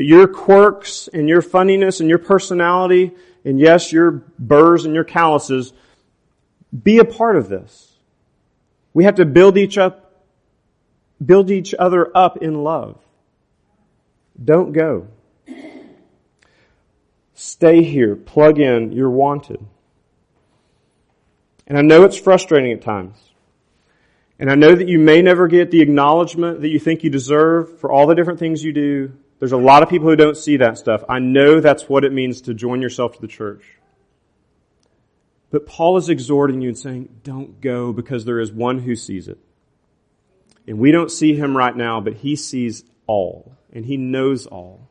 That 0.00 0.06
your 0.06 0.28
quirks 0.28 1.10
and 1.12 1.28
your 1.28 1.42
funniness 1.42 2.00
and 2.00 2.08
your 2.08 2.18
personality 2.18 3.12
and 3.44 3.60
yes, 3.60 3.92
your 3.92 4.10
burrs 4.38 4.86
and 4.86 4.94
your 4.94 5.04
calluses, 5.04 5.74
be 6.82 7.00
a 7.00 7.04
part 7.04 7.36
of 7.36 7.50
this. 7.50 7.92
We 8.94 9.04
have 9.04 9.16
to 9.16 9.26
build 9.26 9.58
each 9.58 9.76
up, 9.76 10.24
build 11.22 11.50
each 11.50 11.74
other 11.78 12.10
up 12.16 12.38
in 12.38 12.64
love. 12.64 12.98
Don't 14.42 14.72
go. 14.72 15.08
Stay 17.34 17.82
here. 17.82 18.16
Plug 18.16 18.58
in. 18.58 18.92
You're 18.92 19.10
wanted. 19.10 19.62
And 21.66 21.76
I 21.76 21.82
know 21.82 22.04
it's 22.04 22.16
frustrating 22.16 22.72
at 22.72 22.80
times. 22.80 23.18
And 24.38 24.50
I 24.50 24.54
know 24.54 24.74
that 24.74 24.88
you 24.88 24.98
may 24.98 25.20
never 25.20 25.46
get 25.46 25.70
the 25.70 25.82
acknowledgement 25.82 26.62
that 26.62 26.70
you 26.70 26.78
think 26.78 27.04
you 27.04 27.10
deserve 27.10 27.80
for 27.80 27.92
all 27.92 28.06
the 28.06 28.14
different 28.14 28.38
things 28.38 28.64
you 28.64 28.72
do. 28.72 29.12
There's 29.40 29.52
a 29.52 29.56
lot 29.56 29.82
of 29.82 29.88
people 29.88 30.08
who 30.08 30.16
don't 30.16 30.36
see 30.36 30.58
that 30.58 30.78
stuff. 30.78 31.02
I 31.08 31.18
know 31.18 31.60
that's 31.60 31.88
what 31.88 32.04
it 32.04 32.12
means 32.12 32.42
to 32.42 32.54
join 32.54 32.82
yourself 32.82 33.14
to 33.14 33.20
the 33.20 33.26
church. 33.26 33.64
But 35.50 35.66
Paul 35.66 35.96
is 35.96 36.10
exhorting 36.10 36.60
you 36.60 36.68
and 36.68 36.78
saying, 36.78 37.08
don't 37.24 37.60
go 37.60 37.92
because 37.92 38.24
there 38.24 38.38
is 38.38 38.52
one 38.52 38.80
who 38.80 38.94
sees 38.94 39.26
it. 39.28 39.38
And 40.66 40.78
we 40.78 40.92
don't 40.92 41.10
see 41.10 41.34
him 41.34 41.56
right 41.56 41.74
now, 41.74 42.00
but 42.00 42.14
he 42.14 42.36
sees 42.36 42.84
all 43.06 43.56
and 43.72 43.86
he 43.86 43.96
knows 43.96 44.46
all. 44.46 44.88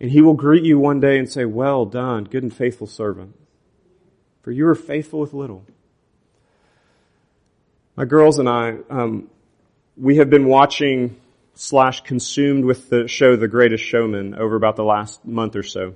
And 0.00 0.10
he 0.10 0.20
will 0.20 0.34
greet 0.34 0.64
you 0.64 0.78
one 0.78 1.00
day 1.00 1.18
and 1.18 1.30
say, 1.30 1.44
well 1.44 1.86
done, 1.86 2.24
good 2.24 2.42
and 2.42 2.54
faithful 2.54 2.88
servant. 2.88 3.38
For 4.42 4.50
you 4.50 4.66
are 4.66 4.74
faithful 4.74 5.20
with 5.20 5.32
little. 5.32 5.64
My 7.96 8.04
girls 8.04 8.40
and 8.40 8.48
I, 8.48 8.78
um, 8.90 9.30
we 9.96 10.16
have 10.16 10.28
been 10.28 10.46
watching 10.46 11.20
slash 11.54 12.02
consumed 12.02 12.64
with 12.64 12.90
the 12.90 13.08
show 13.08 13.36
The 13.36 13.48
Greatest 13.48 13.84
Showman 13.84 14.34
over 14.34 14.56
about 14.56 14.76
the 14.76 14.84
last 14.84 15.24
month 15.24 15.56
or 15.56 15.62
so. 15.62 15.94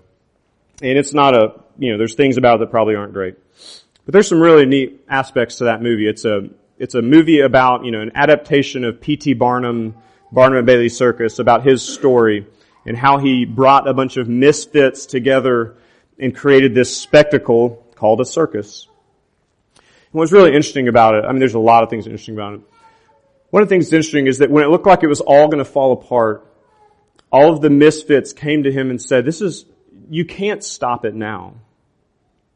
And 0.80 0.96
it's 0.96 1.12
not 1.12 1.34
a, 1.34 1.54
you 1.78 1.92
know, 1.92 1.98
there's 1.98 2.14
things 2.14 2.36
about 2.36 2.56
it 2.56 2.58
that 2.60 2.70
probably 2.70 2.94
aren't 2.94 3.12
great. 3.12 3.36
But 4.04 4.12
there's 4.12 4.28
some 4.28 4.40
really 4.40 4.64
neat 4.64 5.04
aspects 5.08 5.56
to 5.56 5.64
that 5.64 5.82
movie. 5.82 6.08
It's 6.08 6.24
a, 6.24 6.48
it's 6.78 6.94
a 6.94 7.02
movie 7.02 7.40
about, 7.40 7.84
you 7.84 7.90
know, 7.90 8.00
an 8.00 8.12
adaptation 8.14 8.84
of 8.84 9.00
P.T. 9.00 9.34
Barnum, 9.34 9.96
Barnum 10.30 10.58
and 10.58 10.66
Bailey 10.66 10.88
Circus, 10.88 11.40
about 11.40 11.64
his 11.64 11.82
story 11.82 12.46
and 12.86 12.96
how 12.96 13.18
he 13.18 13.44
brought 13.44 13.88
a 13.88 13.92
bunch 13.92 14.16
of 14.16 14.28
misfits 14.28 15.06
together 15.06 15.76
and 16.18 16.34
created 16.34 16.74
this 16.74 16.96
spectacle 16.96 17.84
called 17.96 18.20
a 18.20 18.24
circus. 18.24 18.88
And 19.74 19.84
what's 20.12 20.32
really 20.32 20.54
interesting 20.54 20.88
about 20.88 21.14
it, 21.16 21.24
I 21.24 21.32
mean, 21.32 21.40
there's 21.40 21.54
a 21.54 21.58
lot 21.58 21.82
of 21.82 21.90
things 21.90 22.06
interesting 22.06 22.34
about 22.34 22.54
it. 22.54 22.60
One 23.50 23.62
of 23.62 23.68
the 23.68 23.74
things 23.74 23.86
that's 23.86 23.94
interesting 23.94 24.26
is 24.26 24.38
that 24.38 24.50
when 24.50 24.64
it 24.64 24.68
looked 24.68 24.86
like 24.86 25.02
it 25.02 25.08
was 25.08 25.20
all 25.20 25.48
going 25.48 25.58
to 25.58 25.64
fall 25.64 25.92
apart, 25.92 26.46
all 27.30 27.52
of 27.52 27.60
the 27.60 27.70
misfits 27.70 28.32
came 28.32 28.64
to 28.64 28.72
him 28.72 28.90
and 28.90 29.00
said, 29.00 29.24
this 29.24 29.40
is, 29.40 29.64
you 30.10 30.24
can't 30.24 30.62
stop 30.62 31.04
it 31.04 31.14
now. 31.14 31.54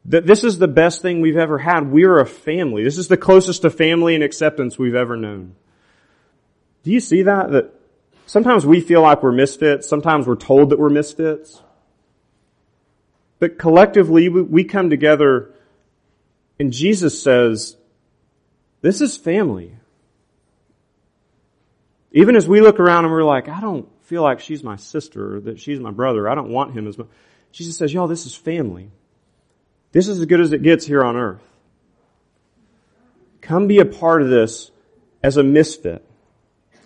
That 0.06 0.26
this 0.26 0.44
is 0.44 0.58
the 0.58 0.68
best 0.68 1.00
thing 1.00 1.20
we've 1.20 1.36
ever 1.36 1.58
had. 1.58 1.90
We're 1.90 2.18
a 2.18 2.26
family. 2.26 2.82
This 2.82 2.98
is 2.98 3.08
the 3.08 3.16
closest 3.16 3.62
to 3.62 3.70
family 3.70 4.14
and 4.14 4.24
acceptance 4.24 4.78
we've 4.78 4.94
ever 4.94 5.16
known. 5.16 5.54
Do 6.82 6.90
you 6.90 7.00
see 7.00 7.22
that? 7.22 7.52
That 7.52 7.72
sometimes 8.26 8.66
we 8.66 8.80
feel 8.80 9.02
like 9.02 9.22
we're 9.22 9.32
misfits. 9.32 9.88
Sometimes 9.88 10.26
we're 10.26 10.34
told 10.34 10.70
that 10.70 10.78
we're 10.78 10.90
misfits. 10.90 11.62
But 13.38 13.58
collectively, 13.58 14.28
we 14.28 14.64
come 14.64 14.90
together 14.90 15.54
and 16.58 16.72
Jesus 16.72 17.22
says, 17.22 17.76
this 18.80 19.00
is 19.00 19.16
family. 19.16 19.76
Even 22.12 22.36
as 22.36 22.46
we 22.46 22.60
look 22.60 22.78
around 22.78 23.04
and 23.04 23.12
we're 23.12 23.24
like, 23.24 23.48
I 23.48 23.60
don't 23.60 23.88
feel 24.02 24.22
like 24.22 24.40
she's 24.40 24.62
my 24.62 24.76
sister 24.76 25.36
or 25.36 25.40
that 25.40 25.58
she's 25.58 25.80
my 25.80 25.90
brother. 25.90 26.28
I 26.28 26.34
don't 26.34 26.50
want 26.50 26.76
him 26.76 26.86
as 26.86 26.98
much. 26.98 27.08
Jesus 27.52 27.76
says, 27.76 27.92
y'all, 27.92 28.06
this 28.06 28.26
is 28.26 28.34
family. 28.34 28.90
This 29.92 30.08
is 30.08 30.20
as 30.20 30.26
good 30.26 30.40
as 30.40 30.52
it 30.52 30.62
gets 30.62 30.86
here 30.86 31.02
on 31.02 31.16
earth. 31.16 31.42
Come 33.40 33.66
be 33.66 33.80
a 33.80 33.84
part 33.84 34.22
of 34.22 34.28
this 34.28 34.70
as 35.22 35.36
a 35.36 35.42
misfit. 35.42 36.04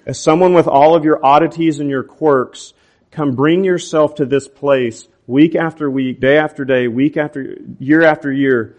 As 0.04 0.20
someone 0.20 0.54
with 0.54 0.68
all 0.68 0.94
of 0.94 1.04
your 1.04 1.24
oddities 1.24 1.80
and 1.80 1.90
your 1.90 2.04
quirks, 2.04 2.72
come 3.10 3.34
bring 3.34 3.64
yourself 3.64 4.16
to 4.16 4.26
this 4.26 4.46
place 4.48 5.08
week 5.26 5.56
after 5.56 5.90
week, 5.90 6.20
day 6.20 6.38
after 6.38 6.64
day, 6.64 6.86
week 6.88 7.16
after, 7.16 7.58
year 7.78 8.02
after 8.02 8.32
year. 8.32 8.76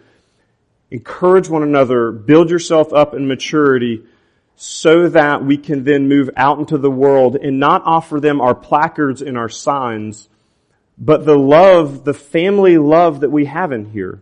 Encourage 0.89 1.49
one 1.49 1.63
another, 1.63 2.11
build 2.11 2.49
yourself 2.49 2.93
up 2.93 3.13
in 3.13 3.27
maturity, 3.27 4.03
so 4.59 5.07
that 5.09 5.45
we 5.45 5.55
can 5.55 5.83
then 5.83 6.09
move 6.09 6.31
out 6.35 6.57
into 6.57 6.79
the 6.79 6.89
world 6.89 7.35
and 7.35 7.59
not 7.59 7.83
offer 7.85 8.19
them 8.19 8.41
our 8.41 8.55
placards 8.55 9.21
and 9.21 9.37
our 9.37 9.49
signs, 9.49 10.27
but 10.97 11.25
the 11.25 11.37
love, 11.37 12.03
the 12.03 12.13
family 12.13 12.79
love 12.79 13.19
that 13.19 13.29
we 13.29 13.45
have 13.45 13.71
in 13.71 13.85
here. 13.85 14.19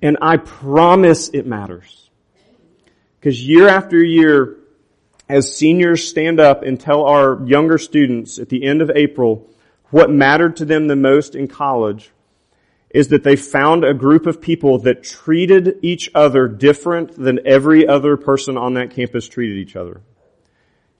And 0.00 0.16
I 0.22 0.38
promise 0.38 1.28
it 1.28 1.46
matters. 1.46 2.08
Because 3.18 3.46
year 3.46 3.68
after 3.68 4.02
year, 4.02 4.56
as 5.28 5.54
seniors 5.54 6.08
stand 6.08 6.40
up 6.40 6.62
and 6.62 6.80
tell 6.80 7.04
our 7.04 7.44
younger 7.44 7.76
students 7.76 8.38
at 8.38 8.48
the 8.48 8.64
end 8.64 8.80
of 8.80 8.90
April 8.94 9.46
what 9.90 10.10
mattered 10.10 10.56
to 10.56 10.64
them 10.64 10.88
the 10.88 10.96
most 10.96 11.34
in 11.34 11.48
college, 11.48 12.10
is 12.90 13.08
that 13.08 13.22
they 13.22 13.36
found 13.36 13.84
a 13.84 13.94
group 13.94 14.26
of 14.26 14.40
people 14.40 14.78
that 14.78 15.02
treated 15.02 15.78
each 15.82 16.10
other 16.14 16.48
different 16.48 17.16
than 17.16 17.46
every 17.46 17.86
other 17.86 18.16
person 18.16 18.56
on 18.56 18.74
that 18.74 18.90
campus 18.90 19.28
treated 19.28 19.56
each 19.56 19.76
other. 19.76 20.02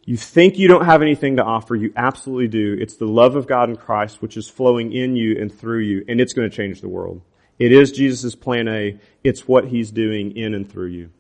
You 0.05 0.17
think 0.17 0.59
you 0.59 0.69
don't 0.69 0.87
have 0.87 1.03
anything 1.03 1.37
to 1.37 1.45
offer, 1.45 1.75
you 1.75 1.93
absolutely 1.97 2.49
do. 2.49 2.77
It's 2.81 2.97
the 2.97 3.07
love 3.07 3.37
of 3.37 3.47
God 3.47 3.69
in 3.69 3.77
Christ 3.77 4.23
which 4.23 4.37
is 4.37 4.49
flowing 4.49 4.93
in 4.93 5.17
you 5.17 5.37
and 5.41 5.53
through 5.53 5.81
you, 5.81 6.05
and 6.09 6.21
it's 6.21 6.33
going 6.33 6.49
to 6.49 6.57
change 6.57 6.81
the 6.81 6.89
world. 6.89 7.23
It 7.59 7.73
is 7.73 7.93
Jesus' 7.93 8.35
plan 8.35 8.69
A. 8.69 8.99
It's 9.23 9.47
what 9.47 9.67
He's 9.67 9.91
doing 9.91 10.37
in 10.37 10.55
and 10.55 10.71
through 10.71 10.89
you. 10.89 11.11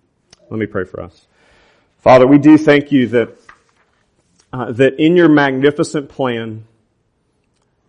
Let 0.49 0.59
me 0.59 0.67
pray 0.67 0.85
for 0.85 1.03
us. 1.03 1.27
Father, 1.99 2.27
we 2.27 2.39
do 2.39 2.57
thank 2.57 2.91
you 2.91 3.07
that, 3.09 3.37
uh, 4.53 4.73
that 4.73 4.99
in 4.99 5.17
your 5.17 5.29
magnificent 5.29 6.09
plan, 6.09 6.65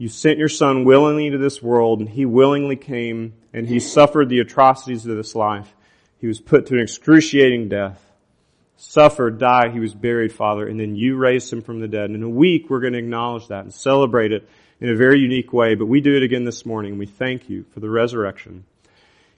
you 0.01 0.09
sent 0.09 0.39
your 0.39 0.49
son 0.49 0.83
willingly 0.83 1.29
to 1.29 1.37
this 1.37 1.61
world 1.61 1.99
and 1.99 2.09
he 2.09 2.25
willingly 2.25 2.75
came 2.75 3.33
and 3.53 3.67
he 3.67 3.79
suffered 3.79 4.29
the 4.29 4.39
atrocities 4.39 5.05
of 5.05 5.15
this 5.15 5.35
life. 5.35 5.75
He 6.17 6.25
was 6.25 6.39
put 6.41 6.65
to 6.65 6.73
an 6.73 6.79
excruciating 6.79 7.69
death, 7.69 8.03
suffered, 8.77 9.37
died, 9.37 9.73
he 9.73 9.79
was 9.79 9.93
buried, 9.93 10.33
Father, 10.33 10.67
and 10.67 10.79
then 10.79 10.95
you 10.95 11.17
raised 11.17 11.53
him 11.53 11.61
from 11.61 11.81
the 11.81 11.87
dead. 11.87 12.05
And 12.05 12.15
in 12.15 12.23
a 12.23 12.29
week, 12.29 12.67
we're 12.67 12.79
going 12.79 12.93
to 12.93 12.99
acknowledge 12.99 13.49
that 13.49 13.63
and 13.63 13.71
celebrate 13.71 14.31
it 14.31 14.49
in 14.79 14.89
a 14.89 14.95
very 14.95 15.19
unique 15.19 15.53
way, 15.53 15.75
but 15.75 15.85
we 15.85 16.01
do 16.01 16.15
it 16.15 16.23
again 16.23 16.45
this 16.45 16.65
morning. 16.65 16.97
We 16.97 17.05
thank 17.05 17.47
you 17.47 17.65
for 17.71 17.79
the 17.79 17.91
resurrection. 17.91 18.65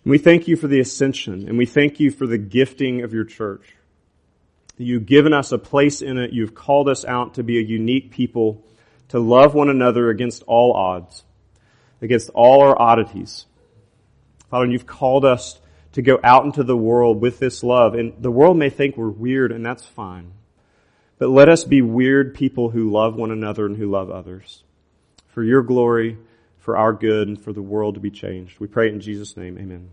And 0.05 0.11
we 0.11 0.17
thank 0.17 0.47
you 0.47 0.55
for 0.55 0.69
the 0.69 0.79
ascension, 0.79 1.49
and 1.49 1.57
we 1.57 1.65
thank 1.65 1.99
you 1.99 2.09
for 2.09 2.25
the 2.25 2.37
gifting 2.37 3.03
of 3.03 3.13
your 3.13 3.25
church. 3.25 3.75
You've 4.77 5.07
given 5.07 5.33
us 5.33 5.51
a 5.51 5.57
place 5.57 6.01
in 6.01 6.17
it. 6.17 6.31
You've 6.31 6.55
called 6.55 6.87
us 6.87 7.03
out 7.03 7.33
to 7.33 7.43
be 7.43 7.57
a 7.57 7.61
unique 7.61 8.11
people 8.11 8.63
to 9.13 9.19
love 9.19 9.53
one 9.53 9.69
another 9.69 10.09
against 10.09 10.41
all 10.47 10.73
odds, 10.73 11.23
against 12.01 12.31
all 12.31 12.61
our 12.61 12.81
oddities. 12.81 13.45
Father, 14.49 14.65
you've 14.65 14.87
called 14.87 15.23
us 15.23 15.61
to 15.91 16.01
go 16.01 16.19
out 16.23 16.45
into 16.45 16.63
the 16.63 16.75
world 16.75 17.21
with 17.21 17.37
this 17.37 17.61
love. 17.63 17.93
And 17.93 18.13
the 18.19 18.31
world 18.31 18.57
may 18.57 18.71
think 18.71 18.97
we're 18.97 19.09
weird, 19.09 19.51
and 19.51 19.63
that's 19.63 19.85
fine. 19.85 20.31
But 21.19 21.29
let 21.29 21.47
us 21.47 21.63
be 21.63 21.83
weird 21.83 22.33
people 22.33 22.71
who 22.71 22.89
love 22.89 23.13
one 23.13 23.29
another 23.29 23.67
and 23.67 23.77
who 23.77 23.87
love 23.87 24.09
others. 24.09 24.63
For 25.27 25.43
your 25.43 25.61
glory, 25.61 26.17
for 26.57 26.75
our 26.75 26.91
good, 26.91 27.27
and 27.27 27.39
for 27.39 27.53
the 27.53 27.61
world 27.61 27.93
to 27.93 28.01
be 28.01 28.09
changed. 28.09 28.59
We 28.59 28.65
pray 28.65 28.89
in 28.89 28.99
Jesus' 28.99 29.37
name. 29.37 29.59
Amen. 29.59 29.91